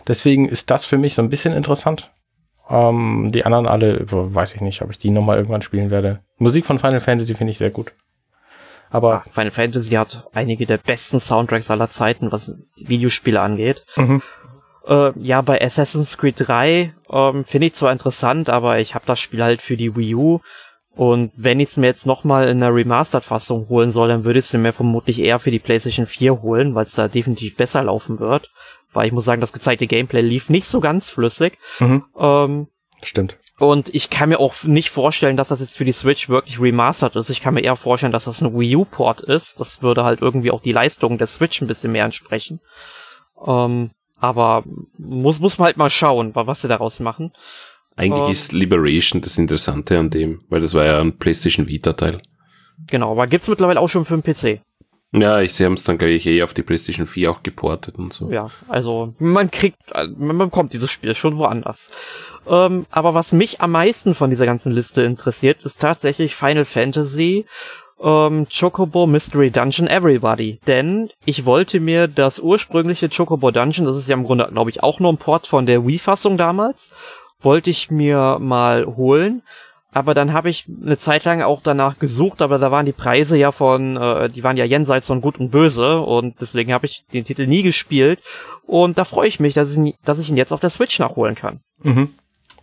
[0.08, 2.12] Deswegen ist das für mich so ein bisschen interessant.
[2.70, 6.22] Ähm, die anderen alle, weiß ich nicht, ob ich die nochmal irgendwann spielen werde.
[6.38, 7.94] Musik von Final Fantasy finde ich sehr gut.
[8.90, 13.84] Aber Final Fantasy hat einige der besten Soundtracks aller Zeiten, was Videospiele angeht.
[13.96, 14.22] Mhm.
[14.88, 19.20] Äh, ja, bei Assassin's Creed 3 ähm, finde ich zwar interessant, aber ich habe das
[19.20, 20.40] Spiel halt für die Wii U.
[20.96, 24.46] Und wenn ich es mir jetzt nochmal in einer Remastered-Fassung holen soll, dann würde ich
[24.46, 28.20] es mir vermutlich eher für die PlayStation 4 holen, weil es da definitiv besser laufen
[28.20, 28.50] wird.
[28.94, 31.58] Weil ich muss sagen, das gezeigte Gameplay lief nicht so ganz flüssig.
[31.80, 32.04] Mhm.
[32.18, 32.68] Ähm,
[33.02, 33.40] stimmt.
[33.60, 37.16] und ich kann mir auch nicht vorstellen, dass das jetzt für die Switch wirklich remastered
[37.16, 37.32] ist.
[37.32, 39.60] Ich kann mir eher vorstellen, dass das ein Wii U-Port ist.
[39.60, 42.60] Das würde halt irgendwie auch die Leistung der Switch ein bisschen mehr entsprechen.
[43.46, 43.90] Ähm,
[44.20, 44.64] aber
[44.98, 47.34] muss, muss man halt mal schauen, wa- was sie daraus machen.
[47.96, 48.32] Eigentlich Ähm.
[48.32, 52.20] ist Liberation das Interessante an dem, weil das war ja ein PlayStation Vita-Teil.
[52.90, 54.62] Genau, aber gibt's mittlerweile auch schon für den PC.
[55.16, 58.12] Ja, ich sie haben es dann gleich eh auf die PlayStation 4 auch geportet und
[58.12, 58.32] so.
[58.32, 59.78] Ja, also man kriegt,
[60.18, 61.92] man bekommt dieses Spiel schon woanders.
[62.48, 67.46] Ähm, aber was mich am meisten von dieser ganzen Liste interessiert, ist tatsächlich Final Fantasy
[68.02, 70.60] ähm, Chocobo Mystery Dungeon Everybody.
[70.66, 74.82] Denn ich wollte mir das ursprüngliche Chocobo Dungeon, das ist ja im Grunde, glaube ich,
[74.82, 76.92] auch nur ein Port von der Wii-Fassung damals,
[77.44, 79.42] wollte ich mir mal holen.
[79.96, 83.38] Aber dann habe ich eine Zeit lang auch danach gesucht, aber da waren die Preise
[83.38, 87.06] ja von, äh, die waren ja jenseits von Gut und Böse und deswegen habe ich
[87.14, 88.20] den Titel nie gespielt.
[88.66, 90.98] Und da freue ich mich, dass ich, ihn- dass ich ihn jetzt auf der Switch
[90.98, 91.60] nachholen kann.
[91.84, 92.10] Mhm.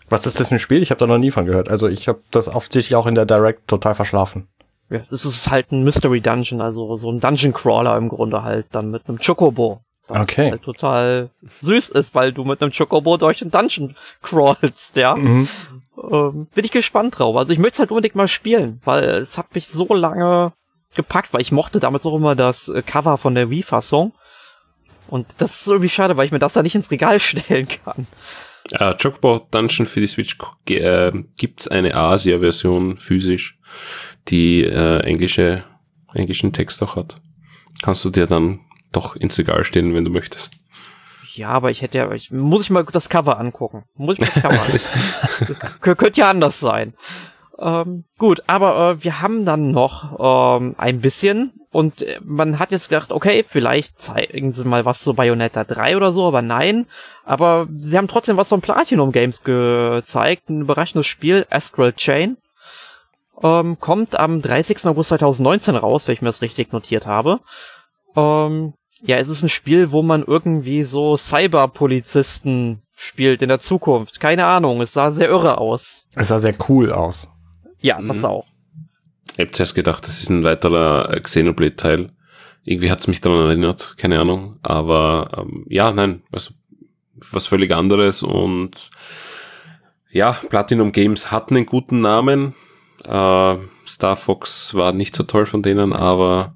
[0.09, 0.83] Was ist das für ein Spiel?
[0.83, 1.69] Ich habe da noch nie von gehört.
[1.69, 4.49] Also ich habe das offensichtlich auch in der Direct total verschlafen.
[4.91, 8.67] Ja, das ist halt ein Mystery Dungeon, also so ein Dungeon Crawler im Grunde halt,
[8.73, 9.83] dann mit einem Chocobo.
[10.11, 10.51] Was Okay.
[10.51, 11.31] halt total
[11.61, 15.15] süß ist, weil du mit einem Chocobo durch den Dungeon crawlst, ja.
[15.17, 15.49] Mhm.
[16.11, 17.37] ähm, bin ich gespannt drauf.
[17.37, 20.53] Also ich möchte es halt unbedingt mal spielen, weil es hat mich so lange
[20.95, 24.13] gepackt, weil ich mochte damals auch immer das äh, Cover von der Wii-Fassung.
[25.09, 28.07] Und das ist irgendwie schade, weil ich mir das da nicht ins Regal stellen kann.
[28.73, 30.37] Äh, Chocobo Dungeon für die Switch
[30.69, 33.59] äh, gibt's eine Asia-Version physisch,
[34.29, 35.65] die äh, englische,
[36.15, 37.21] englischen Text auch hat.
[37.83, 38.61] Kannst du dir dann
[38.93, 40.55] doch ins Regal stellen, wenn du möchtest.
[41.35, 43.85] Ja, aber ich hätte ja, ich, muss ich mal das Cover angucken.
[43.95, 45.57] Muss ich mir das Cover angucken.
[45.83, 46.95] Kö- Könnte ja anders sein.
[47.59, 52.73] Ähm, gut, aber äh, wir haben dann noch ähm, ein bisschen und äh, man hat
[52.73, 56.87] jetzt gedacht, okay, vielleicht zeigen sie mal was zu Bayonetta 3 oder so, aber nein.
[57.25, 60.49] Aber sie haben trotzdem was von Platinum Games gezeigt.
[60.49, 62.39] Ein überraschendes Spiel, Astral Chain.
[63.43, 64.87] Ähm, kommt am 30.
[64.87, 67.41] August 2019 raus, wenn ich mir das richtig notiert habe.
[68.17, 68.73] Ähm,
[69.03, 74.21] ja, es ist ein Spiel, wo man irgendwie so Cyberpolizisten spielt in der Zukunft.
[74.21, 76.05] Keine Ahnung, es sah sehr irre aus.
[76.15, 77.29] Es sah sehr cool aus.
[77.81, 78.09] Ja, Mhm.
[78.09, 78.47] das auch.
[79.35, 82.11] Ich hab zuerst gedacht, das ist ein weiterer äh, Xenoblade-Teil.
[82.65, 84.59] Irgendwie hat's mich daran erinnert, keine Ahnung.
[84.63, 86.53] Aber ähm, ja, nein, also
[87.33, 88.91] was völlig anderes und
[90.11, 92.55] ja, Platinum Games hatten einen guten Namen.
[93.05, 96.55] Äh, Star Fox war nicht so toll von denen, aber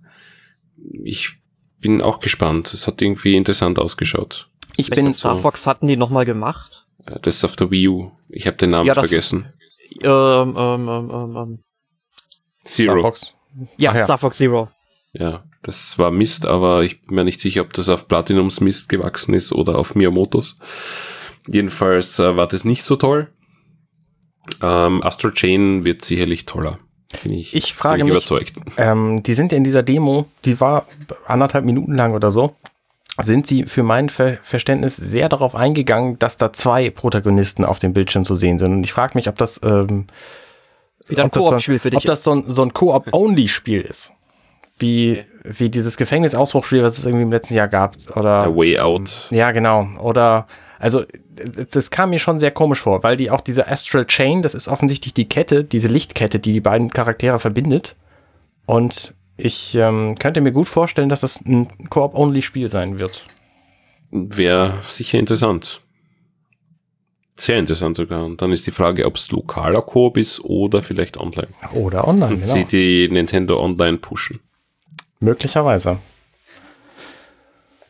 [1.05, 1.37] ich
[1.85, 2.73] bin auch gespannt.
[2.73, 4.49] Es hat irgendwie interessant ausgeschaut.
[4.77, 6.87] Ich bin wird Star so- Fox hatten die nochmal gemacht.
[7.07, 8.11] Äh, Das ist auf der Wii U.
[8.31, 9.53] Ich habe den Namen Ja, das- vergessen.
[10.01, 11.59] Ähm, ähm, ähm, ähm, ähm.
[12.65, 12.93] Zero.
[12.93, 13.35] Star Fox.
[13.77, 14.05] Ja, Ach ja.
[14.05, 14.69] Star Fox Zero.
[15.13, 18.89] Ja, das war Mist, aber ich bin mir nicht sicher, ob das auf Platinums Mist
[18.89, 20.59] gewachsen ist oder auf Miyamotos.
[21.47, 23.31] Jedenfalls äh, war das nicht so toll.
[24.63, 26.79] Ähm, Astral Chain wird sicherlich toller.
[27.23, 28.53] Bin ich, Ich frage bin ich mich- überzeugt.
[28.77, 30.87] Ähm, die sind ja in dieser Demo, die war
[31.27, 32.55] anderthalb Minuten lang oder so,
[33.23, 37.93] sind sie für mein Ver Verständnis sehr darauf eingegangen, dass da zwei Protagonisten auf dem
[37.93, 38.73] Bildschirm zu sehen sind.
[38.73, 40.07] Und ich frage mich, ob das, ähm,
[41.07, 41.99] Wieder ein ob das, so, Koop-Spiel für dich.
[41.99, 44.13] ob das so ein, so ein Koop-Only-Spiel ist.
[44.79, 47.95] Wie, wie dieses Gefängnisausbruchspiel, was es irgendwie im letzten Jahr gab.
[48.17, 49.29] Oder A Way Out.
[49.31, 49.87] Ja, genau.
[50.01, 50.49] Oder,
[50.81, 51.05] also,
[51.35, 54.69] das kam mir schon sehr komisch vor, weil die auch diese Astral Chain, das ist
[54.69, 57.97] offensichtlich die Kette, diese Lichtkette, die die beiden Charaktere verbindet.
[58.67, 63.25] Und ich ähm, könnte mir gut vorstellen, dass das ein Koop-Only-Spiel sein wird.
[64.11, 65.81] Wäre sicher interessant.
[67.37, 68.25] Sehr interessant sogar.
[68.25, 71.49] Und dann ist die Frage, ob es lokaler Koop ist oder vielleicht online.
[71.73, 72.53] Oder online, Und genau.
[72.53, 74.41] sie die Nintendo Online pushen.
[75.19, 75.99] Möglicherweise.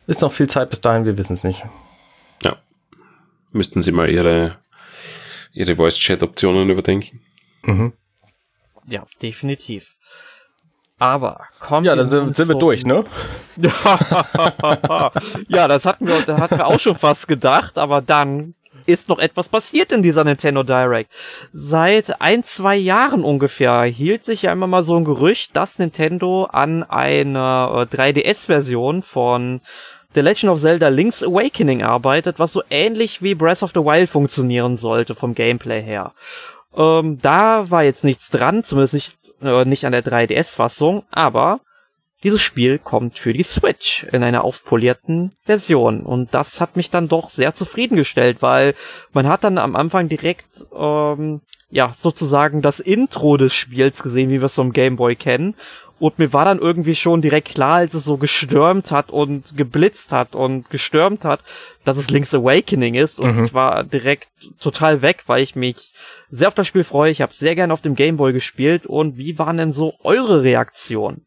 [0.07, 1.63] Ist noch viel Zeit bis dahin, wir wissen es nicht.
[3.55, 4.57] Müssten sie mal ihre,
[5.53, 7.21] ihre Voice-Chat-Optionen überdenken.
[7.63, 7.93] Mhm.
[8.85, 9.95] Ja, definitiv.
[10.99, 13.05] Aber kommen Ja, da sind, sind wir durch, ne?
[15.47, 19.19] ja, das hatten wir, da hatten wir auch schon fast gedacht, aber dann ist noch
[19.19, 21.13] etwas passiert in dieser Nintendo Direct.
[21.53, 26.43] Seit ein, zwei Jahren ungefähr hielt sich ja immer mal so ein Gerücht, dass Nintendo
[26.43, 29.61] an einer äh, 3DS-Version von
[30.15, 34.09] The Legend of Zelda Link's Awakening arbeitet, was so ähnlich wie Breath of the Wild
[34.09, 36.13] funktionieren sollte vom Gameplay her.
[36.75, 41.59] Ähm, da war jetzt nichts dran, zumindest nicht, äh, nicht an der 3DS-Fassung, aber
[42.23, 46.01] dieses Spiel kommt für die Switch in einer aufpolierten Version.
[46.01, 48.73] Und das hat mich dann doch sehr zufriedengestellt, weil
[49.13, 54.39] man hat dann am Anfang direkt, ähm, ja, sozusagen das Intro des Spiels gesehen, wie
[54.39, 55.55] wir es vom Game Boy kennen.
[55.97, 60.11] Und mir war dann irgendwie schon direkt klar, als es so gestürmt hat und geblitzt
[60.11, 61.39] hat und gestürmt hat,
[61.85, 63.17] dass es Link's Awakening ist.
[63.17, 64.29] Und ich war direkt
[64.59, 65.93] total weg, weil ich mich
[66.29, 67.11] sehr auf das Spiel freue.
[67.11, 68.85] Ich habe sehr gerne auf dem Game Boy gespielt.
[68.85, 71.25] Und wie waren denn so eure Reaktionen?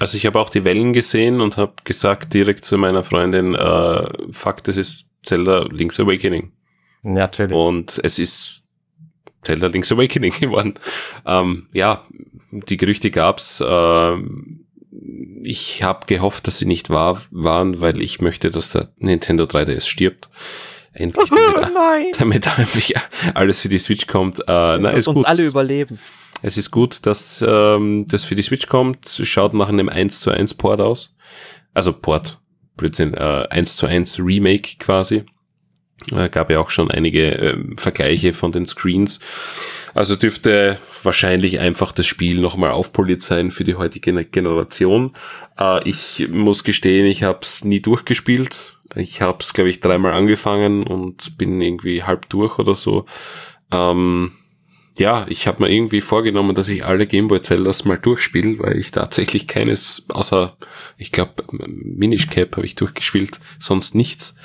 [0.00, 4.32] Also ich habe auch die Wellen gesehen und habe gesagt direkt zu meiner Freundin, äh,
[4.32, 6.52] fuck, das ist Zelda Link's Awakening.
[7.02, 7.54] Natürlich.
[7.54, 8.64] Und es ist
[9.42, 10.74] Zelda Link's Awakening geworden.
[11.26, 12.02] Ähm, ja,
[12.68, 13.62] die Gerüchte gab's.
[13.66, 14.66] ähm,
[15.42, 19.86] ich habe gehofft, dass sie nicht wahr waren, weil ich möchte, dass der Nintendo 3DS
[19.86, 20.30] stirbt.
[20.92, 22.06] Endlich, damit, Nein!
[22.18, 23.02] damit einfach
[23.34, 24.38] alles für die Switch kommt.
[24.40, 25.26] Äh, na, ist uns gut.
[25.26, 25.98] alle überleben.
[26.42, 29.08] Es ist gut, dass ähm, das für die Switch kommt.
[29.24, 31.16] Schaut nach einem 1 zu 1 Port aus.
[31.72, 32.38] Also Port,
[32.76, 35.24] Blödsinn, äh, 1 zu 1 Remake quasi.
[36.12, 39.20] Äh, gab ja auch schon einige ähm, Vergleiche von den Screens.
[39.94, 45.14] Also dürfte wahrscheinlich einfach das Spiel nochmal aufpoliert sein für die heutige Generation.
[45.58, 48.76] Äh, ich muss gestehen, ich habe es nie durchgespielt.
[48.96, 53.06] Ich habe es, glaube ich, dreimal angefangen und bin irgendwie halb durch oder so.
[53.72, 54.32] Ähm,
[54.96, 58.92] ja, ich habe mir irgendwie vorgenommen, dass ich alle Gameboy Zeldas mal durchspiele, weil ich
[58.92, 60.56] tatsächlich keines, außer,
[60.96, 64.36] ich glaube, Minish Cap habe ich durchgespielt, sonst nichts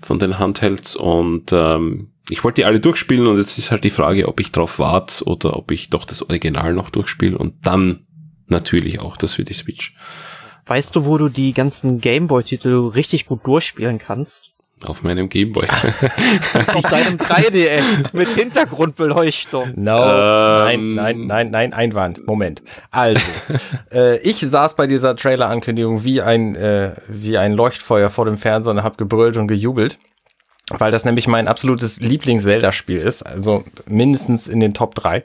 [0.00, 3.90] von den Handhelds und ähm, ich wollte die alle durchspielen und jetzt ist halt die
[3.90, 8.06] Frage, ob ich drauf warte oder ob ich doch das Original noch durchspiele und dann
[8.46, 9.94] natürlich auch das für die Switch.
[10.66, 14.48] Weißt du, wo du die ganzen Gameboy-Titel richtig gut durchspielen kannst?
[14.84, 15.66] Auf meinem Gameboy.
[16.74, 19.72] Auf deinem 3DS mit Hintergrundbeleuchtung.
[19.74, 22.26] No, Ähm, nein, nein, nein, nein, Einwand.
[22.26, 22.62] Moment.
[22.90, 23.26] Also,
[23.92, 28.72] äh, ich saß bei dieser Trailer-Ankündigung wie ein, äh, wie ein Leuchtfeuer vor dem Fernseher
[28.72, 29.98] und habe gebrüllt und gejubelt,
[30.70, 35.24] weil das nämlich mein absolutes Lieblings-Zelda-Spiel ist, also mindestens in den Top 3.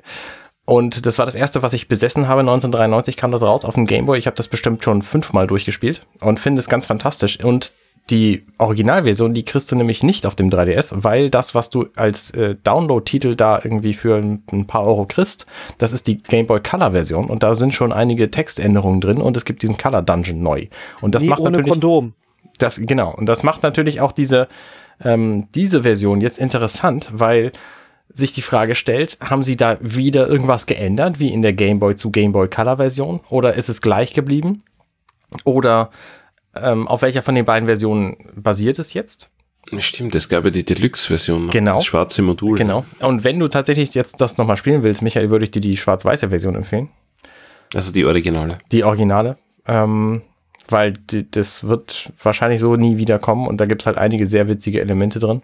[0.66, 2.40] Und das war das erste, was ich besessen habe.
[2.42, 4.18] 1993 kam das raus auf dem Gameboy.
[4.18, 7.44] Ich habe das bestimmt schon fünfmal durchgespielt und finde es ganz fantastisch.
[7.44, 7.74] Und
[8.10, 12.32] die Originalversion, die kriegst du nämlich nicht auf dem 3DS, weil das, was du als
[12.32, 15.46] äh, Download-Titel da irgendwie für ein, ein paar Euro kriegst,
[15.78, 19.46] das ist die Game Boy Color-Version und da sind schon einige Textänderungen drin und es
[19.46, 20.68] gibt diesen Color Dungeon neu.
[21.02, 22.14] Und das Nie macht ohne natürlich Kondom.
[22.60, 24.50] das genau und das macht natürlich auch diese
[25.04, 27.52] ähm, diese Version jetzt interessant, weil
[28.10, 31.96] sich die Frage stellt, haben sie da wieder irgendwas geändert, wie in der Game Boy
[31.96, 34.64] zu Game Boy Color Version oder ist es gleich geblieben?
[35.46, 35.90] Oder
[36.56, 39.30] ähm, auf welcher von den beiden Versionen basiert es jetzt?
[39.80, 41.74] Stimmt, es gab ja die Deluxe-Version, noch, Genau.
[41.76, 42.58] das schwarze Modul.
[42.58, 42.86] Genau.
[43.00, 46.30] Und wenn du tatsächlich jetzt das nochmal spielen willst, Michael, würde ich dir die schwarz-weiße
[46.30, 46.90] Version empfehlen.
[47.74, 48.60] Also die Originale.
[48.72, 49.38] Die Originale.
[49.66, 50.22] Ähm,
[50.70, 54.48] weil die, das wird wahrscheinlich so nie wieder kommen und da gibt's halt einige sehr
[54.48, 55.42] witzige Elemente drin,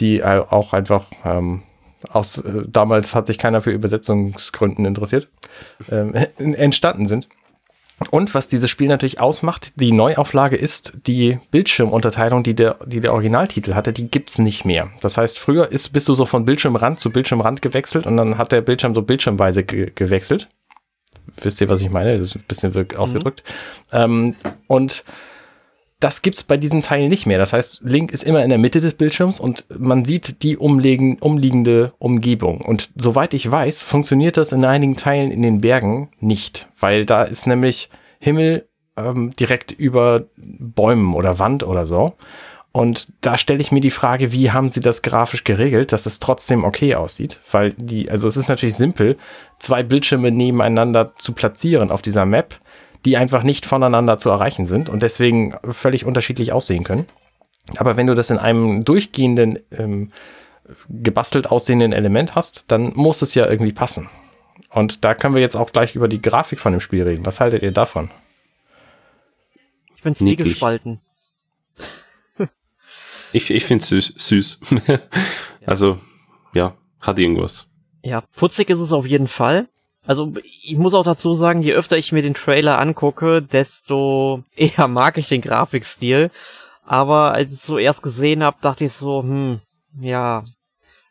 [0.00, 1.62] die auch einfach ähm,
[2.10, 5.28] aus äh, damals hat sich keiner für Übersetzungsgründen interessiert,
[5.90, 7.28] ähm, entstanden sind.
[8.10, 13.14] Und was dieses Spiel natürlich ausmacht, die Neuauflage ist die Bildschirmunterteilung, die der, die der
[13.14, 14.90] Originaltitel hatte, die gibt's nicht mehr.
[15.00, 18.52] Das heißt, früher ist, bist du so von Bildschirmrand zu Bildschirmrand gewechselt und dann hat
[18.52, 20.48] der Bildschirm so bildschirmweise ge gewechselt.
[21.42, 22.12] Wisst ihr, was ich meine?
[22.18, 23.42] Das ist ein bisschen wirk- ausgedrückt.
[23.92, 24.34] Ähm,
[24.66, 25.04] und
[26.00, 27.38] das gibt's bei diesem Teil nicht mehr.
[27.38, 31.18] Das heißt, Link ist immer in der Mitte des Bildschirms und man sieht die umlegen,
[31.18, 32.60] umliegende Umgebung.
[32.60, 37.22] Und soweit ich weiß, funktioniert das in einigen Teilen in den Bergen nicht, weil da
[37.22, 37.88] ist nämlich
[38.18, 38.66] Himmel
[38.98, 42.14] ähm, direkt über Bäumen oder Wand oder so.
[42.76, 46.18] Und da stelle ich mir die Frage, wie haben sie das grafisch geregelt, dass es
[46.18, 47.38] trotzdem okay aussieht?
[47.50, 49.16] Weil die, also es ist natürlich simpel,
[49.58, 52.60] zwei Bildschirme nebeneinander zu platzieren auf dieser Map,
[53.06, 57.06] die einfach nicht voneinander zu erreichen sind und deswegen völlig unterschiedlich aussehen können.
[57.78, 60.12] Aber wenn du das in einem durchgehenden, ähm,
[60.90, 64.10] gebastelt aussehenden Element hast, dann muss es ja irgendwie passen.
[64.68, 67.24] Und da können wir jetzt auch gleich über die Grafik von dem Spiel reden.
[67.24, 68.10] Was haltet ihr davon?
[69.96, 70.36] Ich bin Niedlich.
[70.36, 71.00] zwiegespalten.
[73.32, 74.14] Ich, ich finde süß.
[74.16, 74.60] süß.
[75.66, 75.98] also,
[76.54, 77.68] ja, hat irgendwas.
[78.02, 79.68] Ja, putzig ist es auf jeden Fall.
[80.06, 84.86] Also ich muss auch dazu sagen, je öfter ich mir den Trailer angucke, desto eher
[84.86, 86.30] mag ich den Grafikstil.
[86.84, 89.60] Aber als ich es so erst gesehen habe, dachte ich so, hm,
[90.00, 90.44] ja.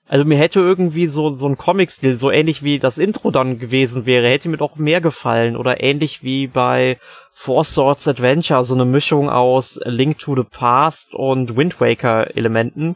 [0.07, 4.05] Also mir hätte irgendwie so, so ein Comic-Stil, so ähnlich wie das Intro dann gewesen
[4.05, 5.57] wäre, hätte mir doch mehr gefallen.
[5.57, 6.99] Oder ähnlich wie bei
[7.31, 12.95] Four Swords Adventure, so eine Mischung aus Link to the Past und Wind Waker Elementen.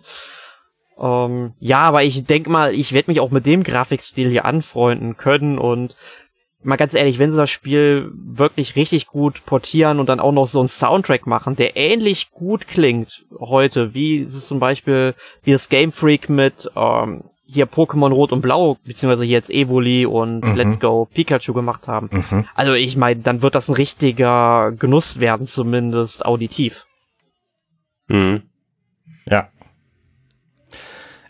[0.99, 5.17] Ähm, ja, aber ich denk mal, ich werde mich auch mit dem Grafikstil hier anfreunden
[5.17, 5.95] können und
[6.61, 10.47] mal ganz ehrlich, wenn sie das Spiel wirklich richtig gut portieren und dann auch noch
[10.47, 15.69] so einen Soundtrack machen, der ähnlich gut klingt heute, wie es zum Beispiel, wie das
[15.69, 20.55] Game Freak mit ähm, hier Pokémon Rot und Blau, beziehungsweise hier jetzt Evoli und mhm.
[20.55, 22.09] Let's Go Pikachu gemacht haben.
[22.11, 22.45] Mhm.
[22.53, 26.85] Also ich meine, dann wird das ein richtiger Genuss werden, zumindest auditiv.
[28.07, 28.43] Mhm.
[29.25, 29.49] Ja.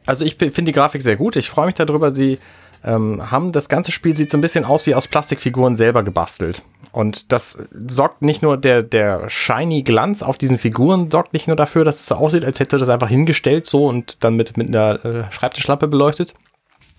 [0.06, 1.36] Also ich finde die Grafik sehr gut.
[1.36, 2.12] Ich freue mich darüber.
[2.12, 2.40] Sie
[2.84, 6.62] ähm, haben das ganze Spiel sieht so ein bisschen aus wie aus Plastikfiguren selber gebastelt.
[6.92, 11.56] Und das sorgt nicht nur der, der shiny Glanz auf diesen Figuren, sorgt nicht nur
[11.56, 14.70] dafür, dass es so aussieht, als hätte das einfach hingestellt so und dann mit, mit
[14.70, 16.34] einer äh, Schreibtischlampe beleuchtet,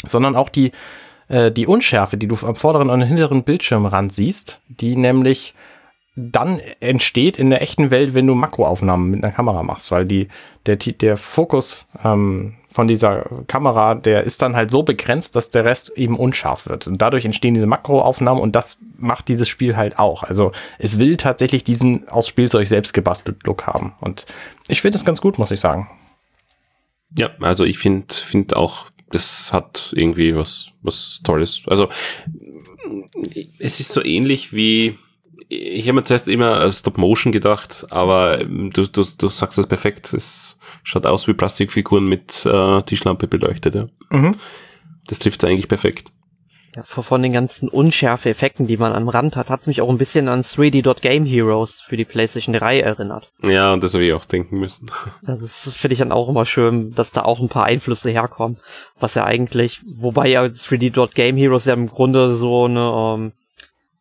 [0.07, 0.71] sondern auch die,
[1.29, 5.55] äh, die Unschärfe, die du am vorderen und hinteren Bildschirmrand siehst, die nämlich
[6.15, 10.29] dann entsteht in der echten Welt, wenn du Makroaufnahmen mit einer Kamera machst, weil die,
[10.67, 15.65] der, der Fokus ähm, von dieser Kamera, der ist dann halt so begrenzt, dass der
[15.65, 16.87] Rest eben unscharf wird.
[16.87, 20.23] Und dadurch entstehen diese Makroaufnahmen und das macht dieses Spiel halt auch.
[20.23, 23.95] Also es will tatsächlich diesen aus Spielzeug selbst gebastelt Look haben.
[24.01, 24.27] Und
[24.69, 25.91] ich finde das ganz gut, muss ich sagen.
[27.19, 31.63] Ja, also ich finde find auch, das hat irgendwie was, was Tolles.
[31.67, 31.89] Also
[33.59, 34.97] es ist so ähnlich wie
[35.51, 40.15] ich habe mir zuerst immer Stop Motion gedacht, aber du, du, du sagst es perfekt.
[40.15, 43.75] Es schaut aus wie Plastikfiguren mit äh, Tischlampe beleuchtet.
[43.75, 43.89] Ja.
[44.11, 44.37] Mhm.
[45.09, 46.13] Das trifft eigentlich perfekt.
[46.77, 49.99] Ja, von den ganzen Unschärfe-Effekten, die man am Rand hat, hat es mich auch ein
[49.99, 53.33] bisschen an 3D.Game Heroes für die PlayStation 3 erinnert.
[53.43, 54.87] Ja, und das habe ich auch denken müssen.
[55.23, 58.59] Das, das finde ich dann auch immer schön, dass da auch ein paar Einflüsse herkommen,
[59.01, 63.33] was ja eigentlich, wobei ja 3D.Game Heroes ja im Grunde so eine ähm,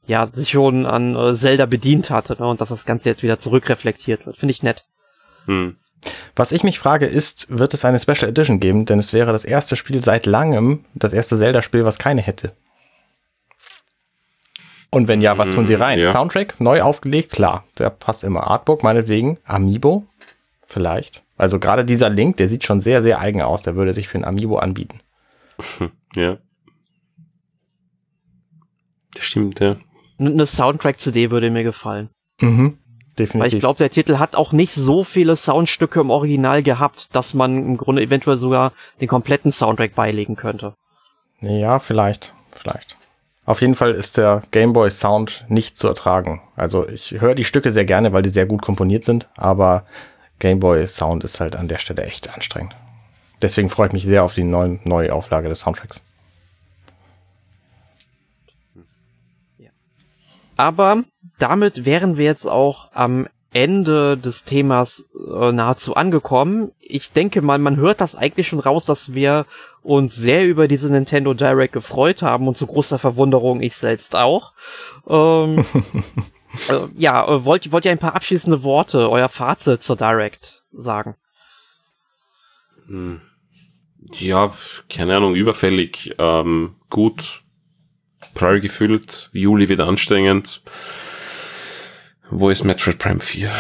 [0.10, 3.40] ja, sich schon an äh, Zelda bedient hatte ne, und dass das Ganze jetzt wieder
[3.40, 4.38] zurückreflektiert wird.
[4.38, 4.84] Finde ich nett.
[5.45, 5.76] Hm.
[6.36, 8.86] Was ich mich frage ist, wird es eine Special Edition geben?
[8.86, 12.53] Denn es wäre das erste Spiel seit langem, das erste Zelda-Spiel, was keine hätte.
[14.90, 15.99] Und wenn ja, was tun sie hm, rein?
[15.99, 16.11] Ja.
[16.11, 18.48] Soundtrack neu aufgelegt, klar, der passt immer.
[18.48, 20.07] Artbook meinetwegen, Amiibo
[20.64, 21.22] vielleicht.
[21.38, 23.61] Also gerade dieser Link, der sieht schon sehr, sehr eigen aus.
[23.61, 25.02] Der würde sich für ein Amiibo anbieten.
[26.15, 26.40] Ja.
[29.14, 29.77] Das stimmt, ja
[30.19, 32.09] eine Soundtrack-CD würde mir gefallen.
[32.39, 32.77] Mhm.
[33.17, 33.39] Definitiv.
[33.41, 37.33] Weil ich glaube, der Titel hat auch nicht so viele Soundstücke im Original gehabt, dass
[37.33, 38.71] man im Grunde eventuell sogar
[39.01, 40.75] den kompletten Soundtrack beilegen könnte.
[41.41, 42.97] Ja, vielleicht, vielleicht.
[43.45, 46.41] Auf jeden Fall ist der Gameboy Sound nicht zu ertragen.
[46.55, 49.85] Also ich höre die Stücke sehr gerne, weil die sehr gut komponiert sind, aber
[50.39, 52.75] Gameboy Sound ist halt an der Stelle echt anstrengend.
[53.41, 56.01] Deswegen freue ich mich sehr auf die neuen, neue Auflage des Soundtracks.
[60.60, 61.06] Aber
[61.38, 66.73] damit wären wir jetzt auch am Ende des Themas äh, nahezu angekommen.
[66.81, 69.45] Ich denke mal, man hört das eigentlich schon raus, dass wir
[69.84, 74.52] uns sehr über diese Nintendo Direct gefreut haben und zu großer Verwunderung ich selbst auch.
[75.07, 75.64] Ähm,
[76.68, 81.15] äh, ja, äh, wollt, wollt ihr ein paar abschließende Worte, euer Fazit zur Direct sagen?
[82.88, 83.22] Hm.
[84.11, 84.52] Ja,
[84.90, 86.15] keine Ahnung, überfällig.
[86.19, 87.44] Ähm, gut,
[88.34, 90.61] prall gefüllt, Juli wieder anstrengend.
[92.30, 93.51] Wo ist Metroid Prime 4?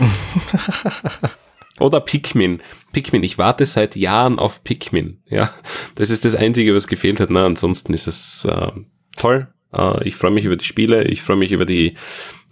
[1.80, 2.62] Oder Pikmin.
[2.92, 3.22] Pikmin.
[3.22, 5.20] Ich warte seit Jahren auf Pikmin.
[5.26, 5.50] Ja,
[5.96, 7.30] das ist das Einzige, was gefehlt hat.
[7.30, 8.70] Na, ansonsten ist es äh,
[9.16, 9.48] toll.
[9.72, 11.04] Äh, ich freue mich über die Spiele.
[11.04, 11.94] Ich freue mich über die,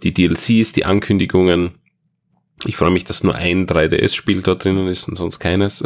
[0.03, 1.79] die DLCs, die Ankündigungen.
[2.65, 5.83] Ich freue mich, dass nur ein 3DS-Spiel dort drinnen ist und sonst keines.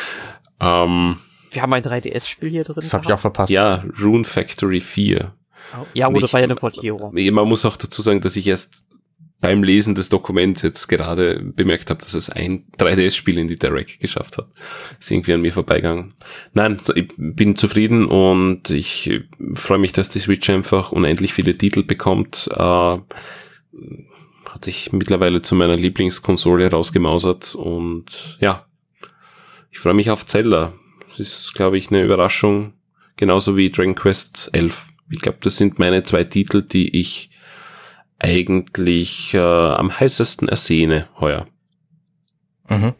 [0.60, 1.18] ähm,
[1.50, 2.76] wir haben ein 3DS-Spiel hier drin.
[2.76, 3.50] Das habe ich auch verpasst.
[3.50, 5.34] Ja, Rune Factory 4.
[5.94, 7.12] Ja, gut, das war ja eine Portierung.
[7.12, 8.84] Man muss auch dazu sagen, dass ich erst
[9.40, 14.00] beim Lesen des Dokuments jetzt gerade bemerkt habe, dass es ein 3DS-Spiel in die Direct
[14.00, 14.48] geschafft hat.
[14.98, 16.14] ist irgendwie an mir vorbeigegangen.
[16.54, 19.22] Nein, so, ich bin zufrieden und ich
[19.54, 22.48] freue mich, dass die Switch einfach unendlich viele Titel bekommt.
[22.52, 22.98] Äh,
[24.48, 28.66] hat sich mittlerweile zu meiner Lieblingskonsole rausgemausert und ja,
[29.70, 30.72] ich freue mich auf Zelda.
[31.18, 32.74] Ist, glaube ich, eine Überraschung.
[33.16, 34.86] Genauso wie Dragon Quest 11.
[35.10, 37.30] Ich glaube, das sind meine zwei Titel, die ich
[38.18, 41.46] eigentlich äh, am heißesten ersehne heuer.
[42.68, 42.94] Mhm.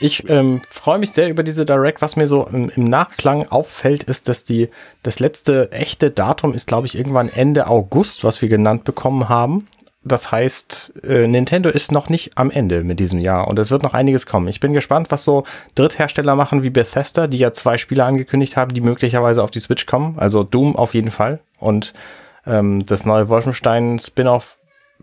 [0.00, 2.02] Ich ähm, freue mich sehr über diese Direct.
[2.02, 4.68] Was mir so im, im, Nachklang auffällt, ist, dass die
[5.02, 9.66] das letzte echte Datum ist, glaube ich, irgendwann Ende August, was wir genannt bekommen haben.
[10.04, 13.82] Das heißt, äh, Nintendo ist noch nicht am Ende mit diesem Jahr und es wird
[13.82, 14.48] noch einiges kommen.
[14.48, 15.44] Ich bin gespannt, was so
[15.74, 19.86] Dritthersteller machen wie Bethesda, die ja zwei Spiele angekündigt haben, die möglicherweise auf die Switch
[19.86, 20.18] kommen.
[20.18, 21.94] Also Doom auf jeden Fall und
[22.46, 24.58] ähm, das neue Wolfenstein Spin-off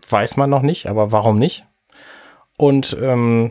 [0.08, 1.64] weiß man noch nicht, aber warum nicht?
[2.56, 3.50] Und ähm,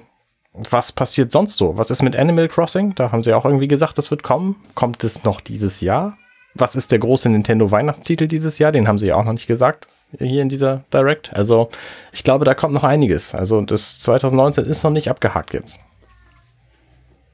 [0.53, 1.77] was passiert sonst so?
[1.77, 2.95] Was ist mit Animal Crossing?
[2.95, 4.55] Da haben sie auch irgendwie gesagt, das wird kommen.
[4.73, 6.17] Kommt es noch dieses Jahr?
[6.55, 8.71] Was ist der große Nintendo Weihnachtstitel dieses Jahr?
[8.71, 9.87] Den haben sie ja auch noch nicht gesagt
[10.17, 11.33] hier in dieser Direct.
[11.33, 11.69] Also
[12.11, 13.33] ich glaube, da kommt noch einiges.
[13.33, 15.79] Also das 2019 ist noch nicht abgehakt jetzt.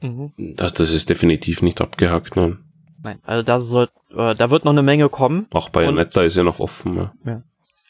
[0.00, 0.32] Mhm.
[0.56, 2.58] Das, das ist definitiv nicht abgehakt, nein.
[3.02, 5.46] Nein, also da soll, äh, da wird noch eine Menge kommen.
[5.52, 6.96] Auch Bayonetta ist ja noch offen.
[6.96, 7.12] Ja.
[7.24, 7.42] ja.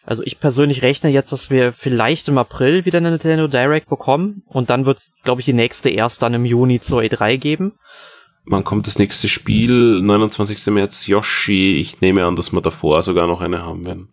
[0.04, 4.42] Also ich persönlich rechne jetzt, dass wir vielleicht im April wieder eine Nintendo Direct bekommen
[4.46, 7.72] und dann wird es, glaube ich, die nächste erst dann im Juni zur E3 geben.
[8.46, 10.00] Wann kommt das nächste Spiel?
[10.00, 10.66] 29.
[10.68, 11.78] März Yoshi.
[11.78, 14.08] Ich nehme an, dass wir davor sogar noch eine haben werden.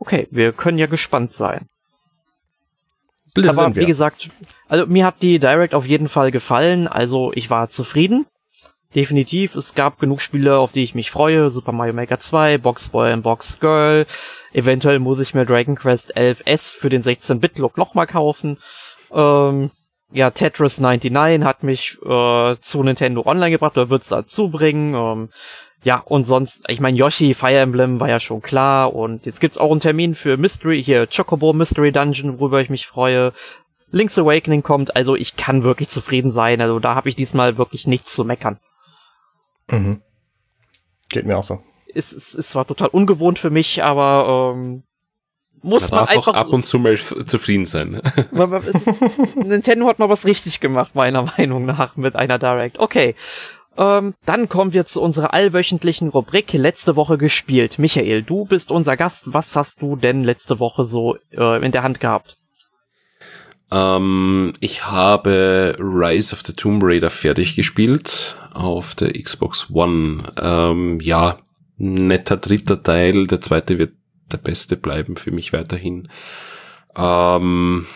[0.00, 1.68] Okay, wir können ja gespannt sein.
[3.34, 4.30] Bliss Aber wie gesagt,
[4.66, 8.26] also mir hat die Direct auf jeden Fall gefallen, also ich war zufrieden.
[8.94, 11.50] Definitiv, es gab genug Spiele, auf die ich mich freue.
[11.50, 14.04] Super Mario Maker 2, Box Boy and Box Girl.
[14.52, 18.58] Eventuell muss ich mir Dragon Quest 11S für den 16-Bit-Look nochmal kaufen.
[19.12, 19.70] Ähm,
[20.10, 24.94] ja, Tetris 99 hat mich äh, zu Nintendo Online gebracht, oder wird's dazu bringen.
[24.94, 25.28] Ähm,
[25.82, 29.56] ja, und sonst, ich meine, Yoshi, Fire Emblem war ja schon klar und jetzt gibt's
[29.56, 33.32] auch einen Termin für Mystery, hier Chocobo Mystery Dungeon, worüber ich mich freue.
[33.90, 37.86] Link's Awakening kommt, also ich kann wirklich zufrieden sein, also da habe ich diesmal wirklich
[37.86, 38.58] nichts zu meckern.
[39.70, 40.02] Mhm.
[41.08, 41.60] Geht mir auch so.
[41.92, 44.84] Es, es, es war total ungewohnt für mich, aber ähm,
[45.62, 48.00] muss man, man einfach ab und zu mal zufrieden sein.
[49.34, 52.78] Nintendo hat mal was richtig gemacht, meiner Meinung nach, mit einer Direct.
[52.78, 53.14] Okay.
[53.80, 57.78] Ähm, dann kommen wir zu unserer allwöchentlichen Rubrik letzte Woche gespielt.
[57.78, 59.32] Michael, du bist unser Gast.
[59.32, 62.36] Was hast du denn letzte Woche so äh, in der Hand gehabt?
[63.70, 70.18] Ähm, ich habe Rise of the Tomb Raider fertig gespielt auf der Xbox One.
[70.38, 71.38] Ähm, ja,
[71.78, 73.28] netter dritter Teil.
[73.28, 73.94] Der zweite wird
[74.30, 76.06] der beste bleiben für mich weiterhin.
[76.96, 77.86] Ähm,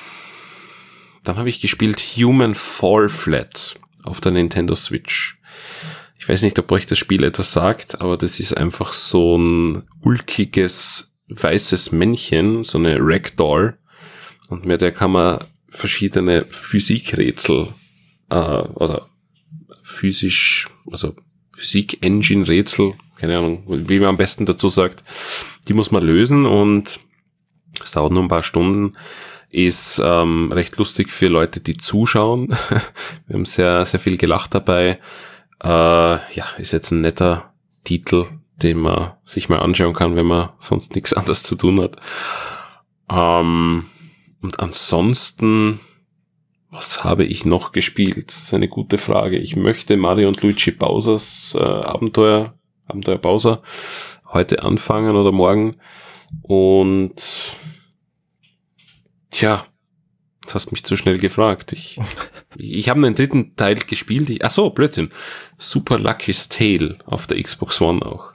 [1.25, 5.39] dann habe ich gespielt Human Fall Flat auf der Nintendo Switch.
[6.19, 9.83] Ich weiß nicht, ob euch das Spiel etwas sagt, aber das ist einfach so ein
[10.01, 13.77] ulkiges weißes Männchen, so eine Ragdoll.
[14.49, 17.69] Und mit der kann man verschiedene Physikrätsel
[18.31, 19.09] äh, oder
[19.83, 21.15] physisch, also
[21.57, 25.05] Physik-Engine-Rätsel, keine Ahnung, wie man am besten dazu sagt,
[25.69, 27.01] die muss man lösen und
[27.83, 28.95] es dauert nur ein paar Stunden.
[29.51, 32.49] Ist ähm, recht lustig für Leute, die zuschauen.
[33.27, 34.99] Wir haben sehr, sehr viel gelacht dabei.
[35.63, 37.53] Äh, ja, ist jetzt ein netter
[37.85, 38.27] Titel,
[38.63, 41.97] den man sich mal anschauen kann, wenn man sonst nichts anderes zu tun hat.
[43.11, 43.87] Ähm,
[44.43, 45.81] und ansonsten
[46.75, 48.29] was habe ich noch gespielt?
[48.29, 49.39] Das ist eine gute Frage.
[49.39, 52.55] Ich möchte Mario und Luigi Bowsers äh, Abenteuer,
[52.87, 53.63] Abenteuer Bowser
[54.33, 55.77] heute anfangen oder morgen.
[56.43, 57.15] Und
[59.31, 59.65] tja,
[60.45, 61.73] das hast mich zu schnell gefragt.
[61.73, 61.99] Ich,
[62.57, 64.31] ich habe einen dritten Teil gespielt.
[64.31, 65.11] Ich, ach so, Blödsinn.
[65.59, 68.33] Super Lucky's Tale auf der Xbox One auch.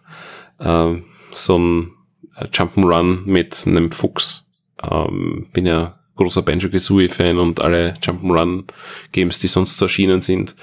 [0.60, 1.92] Ähm, so ein
[2.38, 4.48] Jump'n'Run mit einem Fuchs.
[4.82, 10.56] Ähm, bin ja großer Banjo-Kazooie-Fan und alle Jump'n'Run-Games, die sonst erschienen sind.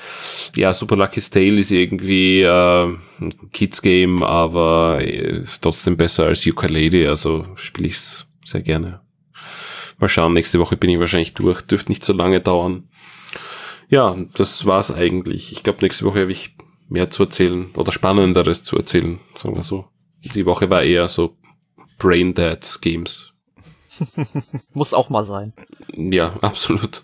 [0.54, 7.08] Ja, Super Lucky Tale ist irgendwie äh, ein Kids-Game, aber äh, trotzdem besser als Ukulele,
[7.08, 9.00] also spiele ich's sehr gerne.
[9.98, 12.88] Mal schauen, nächste Woche bin ich wahrscheinlich durch, dürfte nicht so lange dauern.
[13.88, 15.52] Ja, das war's eigentlich.
[15.52, 16.56] Ich glaube, nächste Woche habe ich
[16.88, 19.86] mehr zu erzählen oder Spannenderes zu erzählen, sagen wir so.
[20.34, 21.36] Die Woche war eher so
[21.98, 23.32] Brain Dead Games.
[24.72, 25.52] Muss auch mal sein.
[25.94, 27.02] Ja, absolut.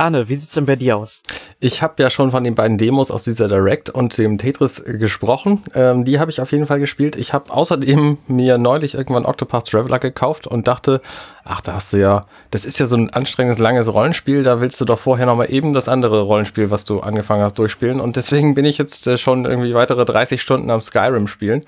[0.00, 1.22] Arne, wie sieht's denn bei dir aus?
[1.60, 5.62] Ich habe ja schon von den beiden Demos aus dieser Direct und dem Tetris gesprochen.
[5.74, 7.16] Ähm, die habe ich auf jeden Fall gespielt.
[7.16, 11.02] Ich habe außerdem mir neulich irgendwann Octopath Traveler gekauft und dachte,
[11.44, 14.80] ach, da hast du ja, das ist ja so ein anstrengendes, langes Rollenspiel, da willst
[14.80, 18.00] du doch vorher nochmal eben das andere Rollenspiel, was du angefangen hast, durchspielen.
[18.00, 21.66] Und deswegen bin ich jetzt äh, schon irgendwie weitere 30 Stunden am Skyrim spielen.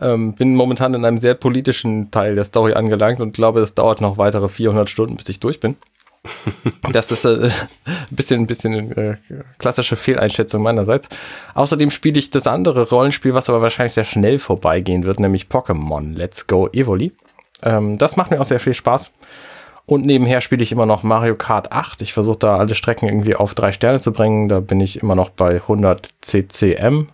[0.00, 4.00] Ähm, bin momentan in einem sehr politischen Teil der Story angelangt und glaube, es dauert
[4.00, 5.76] noch weitere 400 Stunden, bis ich durch bin.
[6.92, 7.52] Das ist äh, ein
[8.10, 9.16] bisschen, bisschen äh,
[9.58, 11.08] klassische Fehleinschätzung meinerseits.
[11.54, 16.16] Außerdem spiele ich das andere Rollenspiel, was aber wahrscheinlich sehr schnell vorbeigehen wird, nämlich Pokémon
[16.16, 17.12] Let's Go Evoli.
[17.62, 19.12] Ähm, das macht mir auch sehr viel Spaß.
[19.86, 22.02] Und nebenher spiele ich immer noch Mario Kart 8.
[22.02, 24.48] Ich versuche da alle Strecken irgendwie auf drei Sterne zu bringen.
[24.48, 27.08] Da bin ich immer noch bei 100 CCM.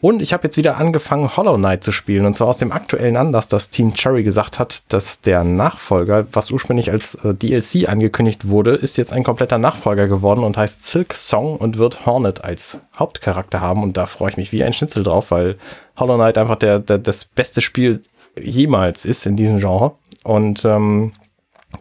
[0.00, 2.24] Und ich habe jetzt wieder angefangen, Hollow Knight zu spielen.
[2.24, 6.50] Und zwar aus dem aktuellen Anlass, dass Team Cherry gesagt hat, dass der Nachfolger, was
[6.50, 11.12] ursprünglich als äh, DLC angekündigt wurde, ist jetzt ein kompletter Nachfolger geworden und heißt Silk
[11.12, 13.82] Song und wird Hornet als Hauptcharakter haben.
[13.82, 15.58] Und da freue ich mich wie ein Schnitzel drauf, weil
[15.98, 18.02] Hollow Knight einfach der, der, das beste Spiel
[18.40, 19.92] jemals ist in diesem Genre.
[20.24, 21.12] Und ähm,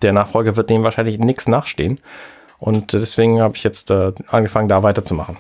[0.02, 2.00] der Nachfolger wird dem wahrscheinlich nichts nachstehen.
[2.58, 5.38] Und deswegen habe ich jetzt äh, angefangen, da weiterzumachen.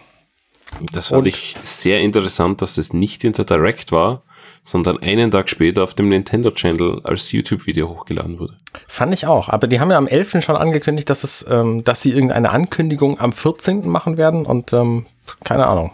[0.94, 4.24] Das fand und ich sehr interessant, dass es nicht in der Direct war,
[4.62, 8.54] sondern einen Tag später auf dem Nintendo Channel als YouTube-Video hochgeladen wurde.
[8.88, 9.50] Fand ich auch.
[9.50, 10.44] Aber die haben ja am 11.
[10.44, 13.88] schon angekündigt, dass es, ähm, dass sie irgendeine Ankündigung am 14.
[13.88, 15.06] machen werden und ähm,
[15.44, 15.91] keine Ahnung,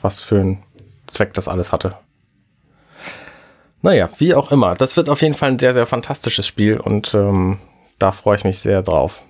[0.00, 0.62] was für einen
[1.06, 1.96] Zweck das alles hatte.
[3.82, 4.74] Naja, wie auch immer.
[4.74, 7.58] Das wird auf jeden Fall ein sehr, sehr fantastisches Spiel und ähm,
[7.98, 9.22] da freue ich mich sehr drauf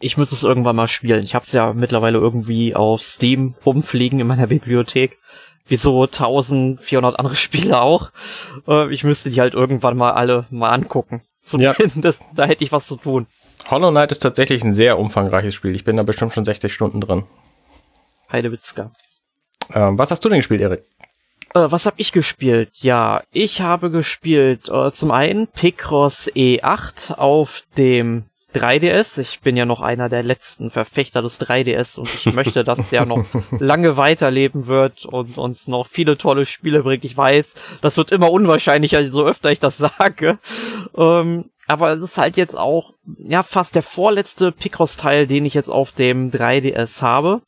[0.00, 1.22] ich muss es irgendwann mal spielen.
[1.22, 5.18] Ich habe es ja mittlerweile irgendwie auf Steam rumfliegen in meiner Bibliothek.
[5.66, 8.10] Wie so 1400 andere Spiele auch.
[8.66, 11.22] Äh, ich müsste die halt irgendwann mal alle mal angucken.
[11.42, 12.26] Zumindest, ja.
[12.34, 13.26] da hätte ich was zu tun.
[13.70, 15.74] Hollow Knight ist tatsächlich ein sehr umfangreiches Spiel.
[15.74, 17.24] Ich bin da bestimmt schon 60 Stunden drin.
[18.32, 18.90] Heidewitzka.
[19.72, 20.84] Ähm, was hast du denn gespielt, Erik?
[21.54, 22.70] Äh, was habe ich gespielt?
[22.80, 28.24] Ja, ich habe gespielt äh, zum einen Picross E8 auf dem
[28.54, 29.20] 3DS.
[29.20, 33.06] Ich bin ja noch einer der letzten Verfechter des 3DS und ich möchte, dass der
[33.06, 33.24] noch
[33.58, 37.04] lange weiterleben wird und uns noch viele tolle Spiele bringt.
[37.04, 40.38] Ich weiß, das wird immer unwahrscheinlicher, so öfter ich das sage.
[40.96, 45.70] Ähm, aber es ist halt jetzt auch, ja, fast der vorletzte Picross-Teil, den ich jetzt
[45.70, 47.42] auf dem 3DS habe.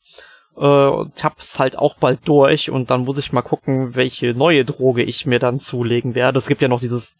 [0.55, 4.65] Äh, und hab's halt auch bald durch und dann muss ich mal gucken, welche neue
[4.65, 6.37] Droge ich mir dann zulegen werde.
[6.37, 7.17] Es gibt ja noch dieses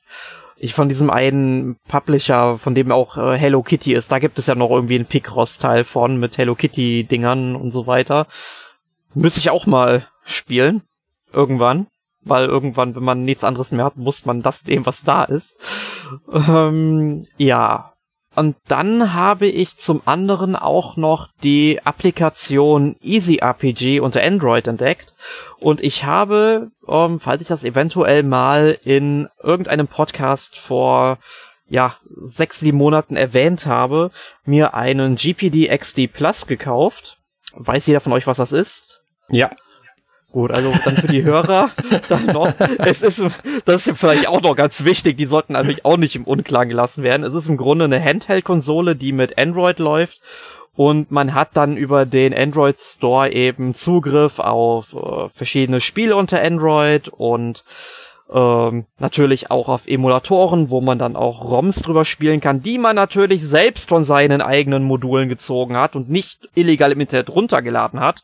[0.63, 4.47] ich von diesem einen Publisher, von dem auch äh, Hello Kitty ist, da gibt es
[4.47, 8.27] ja noch irgendwie einen Picross-Teil von mit Hello Kitty-Dingern und so weiter.
[9.13, 10.81] Müsste ich auch mal spielen.
[11.33, 11.87] Irgendwann.
[12.21, 15.57] Weil irgendwann, wenn man nichts anderes mehr hat, muss man das dem, was da ist.
[16.31, 17.92] Ähm, ja.
[18.35, 25.13] Und dann habe ich zum anderen auch noch die Applikation Easy RPG unter Android entdeckt.
[25.59, 31.19] Und ich habe, ähm, falls ich das eventuell mal in irgendeinem Podcast vor
[31.67, 34.11] ja, sechs, sieben Monaten erwähnt habe,
[34.45, 37.19] mir einen GPD XD Plus gekauft.
[37.53, 39.01] Weiß jeder von euch, was das ist?
[39.29, 39.49] Ja.
[40.33, 41.69] Gut, also dann für die Hörer
[42.09, 42.51] dann noch.
[42.79, 43.21] Es ist,
[43.65, 47.03] das ist vielleicht auch noch ganz wichtig, die sollten natürlich auch nicht im Unklaren gelassen
[47.03, 47.23] werden.
[47.23, 50.21] Es ist im Grunde eine Handheld-Konsole, die mit Android läuft
[50.75, 56.41] und man hat dann über den Android Store eben Zugriff auf äh, verschiedene Spiele unter
[56.41, 57.63] Android und
[58.33, 62.95] ähm, natürlich auch auf Emulatoren, wo man dann auch ROMs drüber spielen kann, die man
[62.95, 68.23] natürlich selbst von seinen eigenen Modulen gezogen hat und nicht illegal im Internet runtergeladen hat.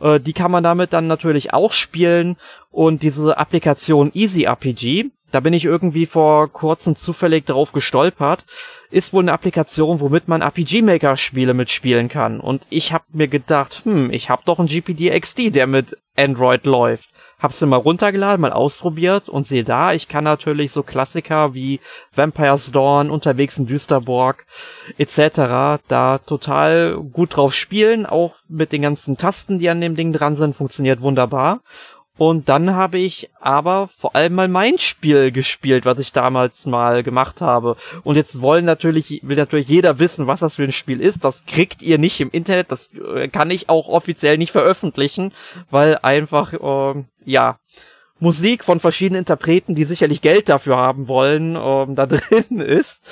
[0.00, 2.36] Äh, die kann man damit dann natürlich auch spielen.
[2.70, 8.44] Und diese Applikation Easy RPG, da bin ich irgendwie vor kurzem zufällig drauf gestolpert,
[8.90, 12.40] ist wohl eine Applikation, womit man RPG Maker Spiele mitspielen kann.
[12.40, 16.66] Und ich habe mir gedacht, hm, ich habe doch einen GPD XD, der mit Android
[16.66, 17.10] läuft.
[17.40, 21.78] Hab's mir mal runtergeladen, mal ausprobiert und sehe da, ich kann natürlich so Klassiker wie
[22.12, 24.44] Vampire's Dawn, Unterwegs in Düsterborg
[24.98, 25.80] etc.
[25.86, 30.34] da total gut drauf spielen, auch mit den ganzen Tasten, die an dem Ding dran
[30.34, 31.60] sind, funktioniert wunderbar.
[32.18, 37.02] Und dann habe ich aber vor allem mal mein Spiel gespielt, was ich damals mal
[37.04, 37.76] gemacht habe.
[38.02, 41.24] Und jetzt wollen natürlich, will natürlich jeder wissen, was das für ein Spiel ist.
[41.24, 42.72] Das kriegt ihr nicht im Internet.
[42.72, 45.32] Das äh, kann ich auch offiziell nicht veröffentlichen,
[45.70, 47.58] weil einfach, äh, ja,
[48.20, 53.06] Musik von verschiedenen Interpreten, die sicherlich Geld dafür haben wollen, ähm, da drin ist.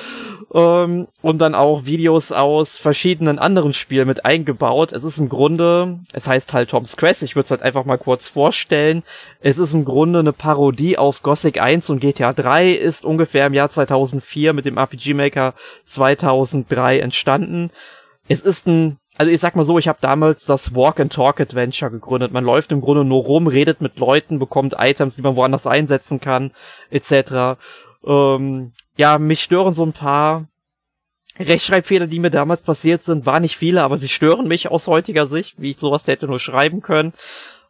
[0.53, 4.93] Ähm, und dann auch Videos aus verschiedenen anderen Spielen mit eingebaut.
[4.93, 7.99] Es ist im Grunde, es heißt halt Tom's Quest, ich würde es halt einfach mal
[7.99, 9.03] kurz vorstellen.
[9.41, 13.55] Es ist im Grunde eine Parodie auf Gothic 1 und GTA 3 ist ungefähr im
[13.55, 15.55] Jahr 2004 mit dem RPG Maker
[15.85, 17.71] 2003 entstanden.
[18.29, 21.41] Es ist ein also ich sag mal so, ich habe damals das Walk and Talk
[21.41, 22.33] Adventure gegründet.
[22.33, 26.21] Man läuft im Grunde nur rum, redet mit Leuten, bekommt Items, die man woanders einsetzen
[26.21, 26.53] kann,
[26.91, 27.59] etc.
[28.05, 30.47] Ähm, ja, mich stören so ein paar
[31.39, 33.27] Rechtschreibfehler, die mir damals passiert sind.
[33.27, 36.41] War nicht viele, aber sie stören mich aus heutiger Sicht, wie ich sowas hätte nur
[36.41, 37.13] schreiben können.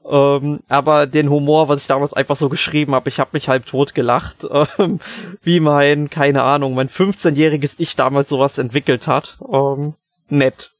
[0.08, 3.66] Ähm, aber den Humor, was ich damals einfach so geschrieben habe, ich habe mich halb
[3.66, 4.46] tot gelacht,
[4.78, 5.00] ähm,
[5.42, 9.38] wie mein, keine Ahnung, mein 15-jähriges Ich damals sowas entwickelt hat.
[9.52, 9.94] Ähm,
[10.28, 10.75] nett.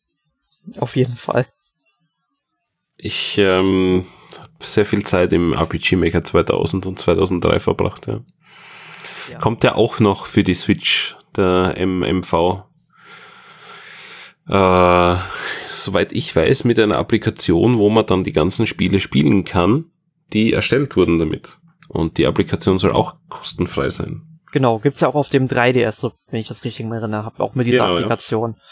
[0.79, 1.47] Auf jeden Fall.
[2.97, 4.07] Ich ähm,
[4.39, 8.21] habe sehr viel Zeit im RPG Maker 2000 und 2003 verbracht, ja.
[9.31, 9.39] Ja.
[9.39, 12.63] Kommt ja auch noch für die Switch, der MMV.
[14.49, 15.17] Äh,
[15.67, 19.87] soweit ich weiß, mit einer Applikation, wo man dann die ganzen Spiele spielen kann,
[20.33, 21.59] die erstellt wurden damit.
[21.89, 24.23] Und die Applikation soll auch kostenfrei sein.
[24.53, 27.67] Genau, gibt's ja auch auf dem 3DS, wenn ich das richtig erinnere, habe auch mit
[27.67, 28.55] dieser genau, Applikation.
[28.57, 28.63] Ja.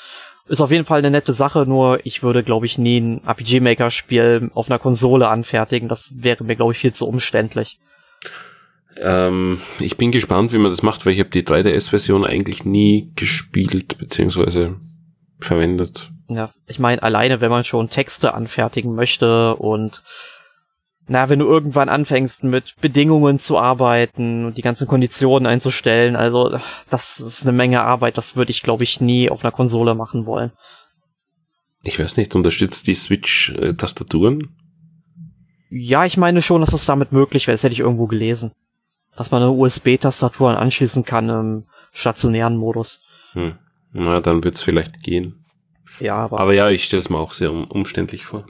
[0.47, 3.61] Ist auf jeden Fall eine nette Sache, nur ich würde, glaube ich, nie ein RPG
[3.61, 5.89] Maker Spiel auf einer Konsole anfertigen.
[5.89, 7.81] Das wäre mir, glaube ich, viel zu umständlich.
[8.97, 13.11] Ähm, ich bin gespannt, wie man das macht, weil ich habe die 3DS-Version eigentlich nie
[13.17, 14.77] gespielt, beziehungsweise
[15.41, 16.11] verwendet.
[16.29, 20.03] Ja, ich meine, alleine, wenn man schon Texte anfertigen möchte und
[21.07, 26.59] na, wenn du irgendwann anfängst mit Bedingungen zu arbeiten und die ganzen Konditionen einzustellen, also
[26.89, 30.25] das ist eine Menge Arbeit, das würde ich glaube ich nie auf einer Konsole machen
[30.25, 30.53] wollen.
[31.83, 34.57] Ich weiß nicht, unterstützt die Switch äh, Tastaturen?
[35.69, 38.53] Ja, ich meine schon, dass das damit möglich wäre, das hätte ich irgendwo gelesen.
[39.17, 43.03] Dass man eine USB-Tastatur anschließen kann im stationären Modus.
[43.33, 43.59] Hm.
[43.93, 45.45] Na, dann wird's vielleicht gehen.
[46.01, 46.41] Ja, aber.
[46.41, 48.47] Aber ja, ich stelle es mir auch sehr um, umständlich vor.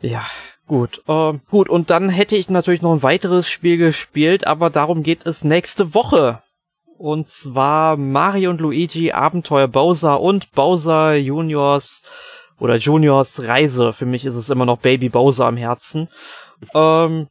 [0.00, 0.24] Ja,
[0.72, 5.02] Gut, äh, gut, und dann hätte ich natürlich noch ein weiteres Spiel gespielt, aber darum
[5.02, 6.42] geht es nächste Woche.
[6.96, 12.04] Und zwar Mario und Luigi Abenteuer Bowser und Bowser Juniors
[12.58, 13.92] oder Juniors Reise.
[13.92, 16.08] Für mich ist es immer noch Baby Bowser am Herzen.
[16.72, 17.28] Ähm,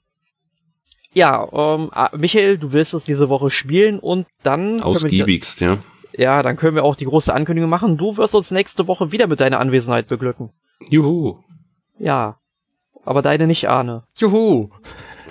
[1.11, 4.83] ja, ähm, ah, Michael, du willst es diese Woche spielen und dann.
[4.83, 5.79] Ausgiebigst, ja.
[6.13, 7.97] Ja, dann können wir auch die große Ankündigung machen.
[7.97, 10.51] Du wirst uns nächste Woche wieder mit deiner Anwesenheit beglücken.
[10.91, 11.39] Juhu.
[11.97, 12.37] Ja,
[13.11, 14.03] aber deine nicht, Arne.
[14.15, 14.69] Juhu.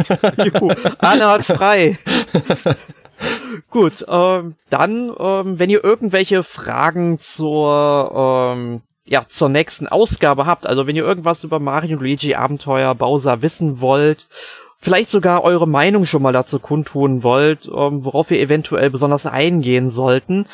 [0.37, 0.73] Juhu.
[0.99, 1.99] Arne hat frei.
[3.71, 10.67] Gut, ähm, dann, ähm, wenn ihr irgendwelche Fragen zur, ähm, ja, zur nächsten Ausgabe habt,
[10.67, 14.27] also wenn ihr irgendwas über Mario und Luigi Abenteuer Bowser wissen wollt,
[14.79, 19.91] vielleicht sogar eure Meinung schon mal dazu kundtun wollt, ähm, worauf wir eventuell besonders eingehen
[19.91, 20.47] sollten,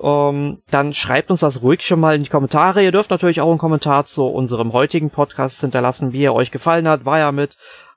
[0.00, 2.82] ähm, dann schreibt uns das ruhig schon mal in die Kommentare.
[2.82, 6.88] Ihr dürft natürlich auch einen Kommentar zu unserem heutigen Podcast hinterlassen, wie er euch gefallen
[6.88, 7.04] hat.
[7.04, 7.56] War ja mit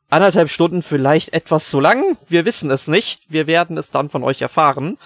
[0.09, 2.17] anderthalb Stunden vielleicht etwas zu lang.
[2.27, 3.23] Wir wissen es nicht.
[3.29, 4.97] Wir werden es dann von euch erfahren.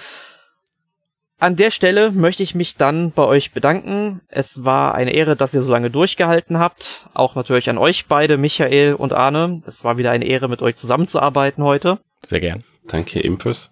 [1.38, 4.22] An der Stelle möchte ich mich dann bei euch bedanken.
[4.30, 7.07] Es war eine Ehre, dass ihr so lange durchgehalten habt.
[7.14, 9.61] Auch natürlich an euch beide, Michael und Arne.
[9.68, 11.99] Es war wieder eine Ehre, mit euch zusammenzuarbeiten heute.
[12.26, 12.64] Sehr gern.
[12.88, 13.72] Danke ebenfalls.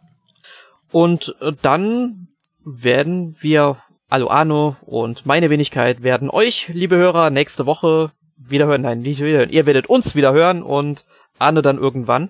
[0.92, 2.23] Und äh, dann
[2.66, 3.78] werden wir,
[4.10, 8.82] also Arno und meine Wenigkeit werden euch, liebe Hörer, nächste Woche wiederhören.
[8.82, 9.50] Nein, nicht wieder.
[9.50, 11.06] Ihr werdet uns wieder hören und
[11.40, 12.30] Arno dann irgendwann,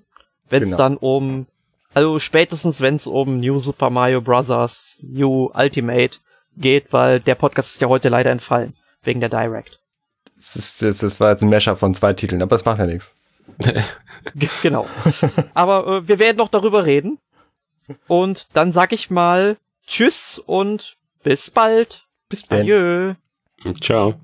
[0.50, 0.78] wenn es genau.
[0.78, 1.48] dann um,
[1.94, 5.00] also spätestens wenn es um New Super Mario Bros.
[5.02, 6.18] New Ultimate
[6.58, 9.80] geht, weil der Podcast ist ja heute leider entfallen wegen der Direct.
[10.36, 12.86] Das, ist, das, das war jetzt ein Mashup von zwei Titeln, aber es macht ja
[12.86, 13.14] nichts.
[14.62, 14.88] genau.
[15.54, 17.20] Aber äh, wir werden noch darüber reden.
[18.08, 22.06] Und dann sag ich mal Tschüss und bis bald.
[22.30, 22.68] Bis bald.
[23.82, 24.20] Ciao.